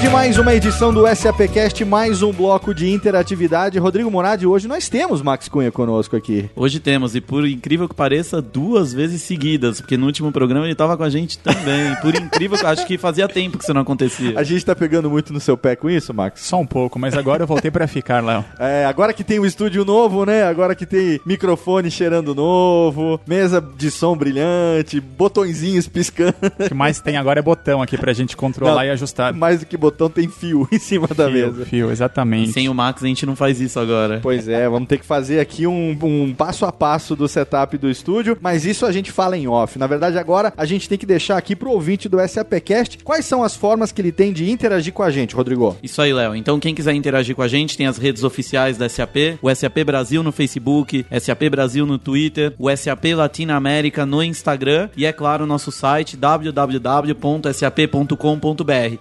De 0.00 0.08
mais 0.08 0.38
uma 0.38 0.54
edição 0.54 0.94
do 0.94 1.06
SAPcast, 1.14 1.84
mais 1.84 2.22
um 2.22 2.32
bloco 2.32 2.72
de 2.72 2.88
interatividade. 2.88 3.78
Rodrigo 3.78 4.10
Moradi, 4.10 4.46
hoje 4.46 4.66
nós 4.66 4.88
temos 4.88 5.20
Max 5.20 5.46
Cunha 5.46 5.70
conosco 5.70 6.16
aqui. 6.16 6.48
Hoje 6.56 6.80
temos, 6.80 7.14
e 7.14 7.20
por 7.20 7.46
incrível 7.46 7.86
que 7.86 7.94
pareça, 7.94 8.40
duas 8.40 8.94
vezes 8.94 9.20
seguidas, 9.20 9.78
porque 9.78 9.98
no 9.98 10.06
último 10.06 10.32
programa 10.32 10.64
ele 10.64 10.72
estava 10.72 10.96
com 10.96 11.02
a 11.02 11.10
gente 11.10 11.38
também. 11.38 11.94
por 12.00 12.14
incrível 12.14 12.56
que 12.56 12.64
acho 12.64 12.86
que 12.86 12.96
fazia 12.96 13.28
tempo 13.28 13.58
que 13.58 13.64
isso 13.64 13.74
não 13.74 13.82
acontecia. 13.82 14.38
A 14.40 14.42
gente 14.42 14.64
tá 14.64 14.74
pegando 14.74 15.10
muito 15.10 15.34
no 15.34 15.40
seu 15.40 15.54
pé 15.54 15.76
com 15.76 15.90
isso, 15.90 16.14
Max? 16.14 16.40
Só 16.46 16.58
um 16.58 16.66
pouco, 16.66 16.98
mas 16.98 17.14
agora 17.14 17.42
eu 17.42 17.46
voltei 17.46 17.70
para 17.70 17.86
ficar, 17.86 18.24
Léo. 18.24 18.42
É, 18.58 18.86
agora 18.86 19.12
que 19.12 19.22
tem 19.22 19.38
o 19.38 19.42
um 19.42 19.46
estúdio 19.46 19.84
novo, 19.84 20.24
né? 20.24 20.44
Agora 20.44 20.74
que 20.74 20.86
tem 20.86 21.20
microfone 21.26 21.90
cheirando 21.90 22.34
novo, 22.34 23.20
mesa 23.26 23.60
de 23.60 23.90
som 23.90 24.16
brilhante, 24.16 24.98
botõezinhos 24.98 25.86
piscando. 25.86 26.36
O 26.58 26.68
que 26.68 26.74
mais 26.74 27.00
tem 27.00 27.18
agora 27.18 27.40
é 27.40 27.42
botão 27.42 27.82
aqui 27.82 27.98
pra 27.98 28.14
gente 28.14 28.34
controlar 28.34 28.76
não, 28.76 28.84
e 28.84 28.90
ajustar. 28.90 29.34
Mais 29.34 29.60
do 29.60 29.66
que 29.66 29.76
botão 29.76 29.89
botão 29.90 30.08
tem 30.08 30.28
fio 30.28 30.66
em 30.72 30.78
cima 30.78 31.08
da 31.08 31.26
fio, 31.26 31.32
mesa. 31.32 31.66
Fio, 31.66 31.90
exatamente. 31.90 32.52
Sem 32.52 32.68
o 32.68 32.74
Max 32.74 33.02
a 33.02 33.06
gente 33.06 33.26
não 33.26 33.36
faz 33.36 33.60
isso 33.60 33.78
agora. 33.78 34.20
Pois 34.22 34.48
é, 34.48 34.68
vamos 34.68 34.88
ter 34.88 34.98
que 34.98 35.04
fazer 35.04 35.40
aqui 35.40 35.66
um, 35.66 35.96
um 36.02 36.34
passo 36.34 36.64
a 36.64 36.72
passo 36.72 37.16
do 37.16 37.28
setup 37.28 37.76
do 37.76 37.90
estúdio, 37.90 38.38
mas 38.40 38.64
isso 38.64 38.86
a 38.86 38.92
gente 38.92 39.10
fala 39.10 39.36
em 39.36 39.48
off. 39.48 39.78
Na 39.78 39.86
verdade, 39.86 40.18
agora 40.18 40.52
a 40.56 40.64
gente 40.64 40.88
tem 40.88 40.96
que 40.96 41.06
deixar 41.06 41.36
aqui 41.36 41.56
pro 41.56 41.70
ouvinte 41.70 42.08
do 42.08 42.18
SAPcast 42.26 42.98
quais 43.04 43.26
são 43.26 43.42
as 43.42 43.56
formas 43.56 43.92
que 43.92 44.00
ele 44.00 44.12
tem 44.12 44.32
de 44.32 44.50
interagir 44.50 44.92
com 44.92 45.02
a 45.02 45.10
gente, 45.10 45.34
Rodrigo. 45.34 45.76
Isso 45.82 46.00
aí, 46.00 46.12
Léo. 46.12 46.34
Então, 46.34 46.60
quem 46.60 46.74
quiser 46.74 46.94
interagir 46.94 47.34
com 47.34 47.42
a 47.42 47.48
gente, 47.48 47.76
tem 47.76 47.86
as 47.86 47.98
redes 47.98 48.24
oficiais 48.24 48.76
da 48.76 48.88
SAP, 48.88 49.38
o 49.42 49.54
SAP 49.54 49.84
Brasil 49.84 50.22
no 50.22 50.32
Facebook, 50.32 51.04
SAP 51.20 51.42
Brasil 51.50 51.84
no 51.84 51.98
Twitter, 51.98 52.54
o 52.58 52.74
SAP 52.74 53.04
Latinoamérica 53.14 54.06
no 54.06 54.22
Instagram 54.22 54.88
e, 54.96 55.04
é 55.04 55.12
claro, 55.12 55.44
o 55.44 55.46
nosso 55.46 55.72
site 55.72 56.16
www.sap.com.br. 56.16 56.60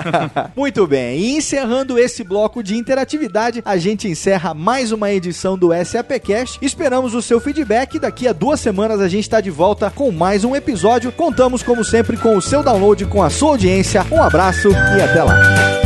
Muito 0.56 0.86
bem, 0.86 1.18
e 1.18 1.36
encerrando 1.36 1.98
esse 1.98 2.22
bloco 2.22 2.62
de 2.62 2.76
interatividade, 2.76 3.62
a 3.64 3.76
gente 3.76 4.08
encerra 4.08 4.54
mais 4.54 4.92
uma 4.92 5.12
edição 5.12 5.58
do 5.58 5.70
SAPcast. 5.84 6.58
Esperamos 6.62 7.14
o 7.14 7.22
seu 7.22 7.40
feedback. 7.40 7.98
Daqui 7.98 8.28
a 8.28 8.32
duas 8.32 8.60
semanas 8.60 9.00
a 9.00 9.08
gente 9.08 9.24
está 9.24 9.40
de 9.40 9.50
volta 9.50 9.90
com 9.90 10.12
mais 10.12 10.44
um 10.44 10.54
episódio. 10.54 11.10
Contamos, 11.10 11.62
como 11.62 11.84
sempre, 11.84 12.16
com 12.16 12.36
o 12.36 12.42
seu 12.42 12.62
download, 12.62 13.04
com 13.06 13.22
a 13.22 13.30
sua 13.30 13.50
audiência. 13.50 14.06
Um 14.10 14.22
abraço 14.22 14.68
e 14.70 15.02
até 15.02 15.22
lá. 15.22 15.85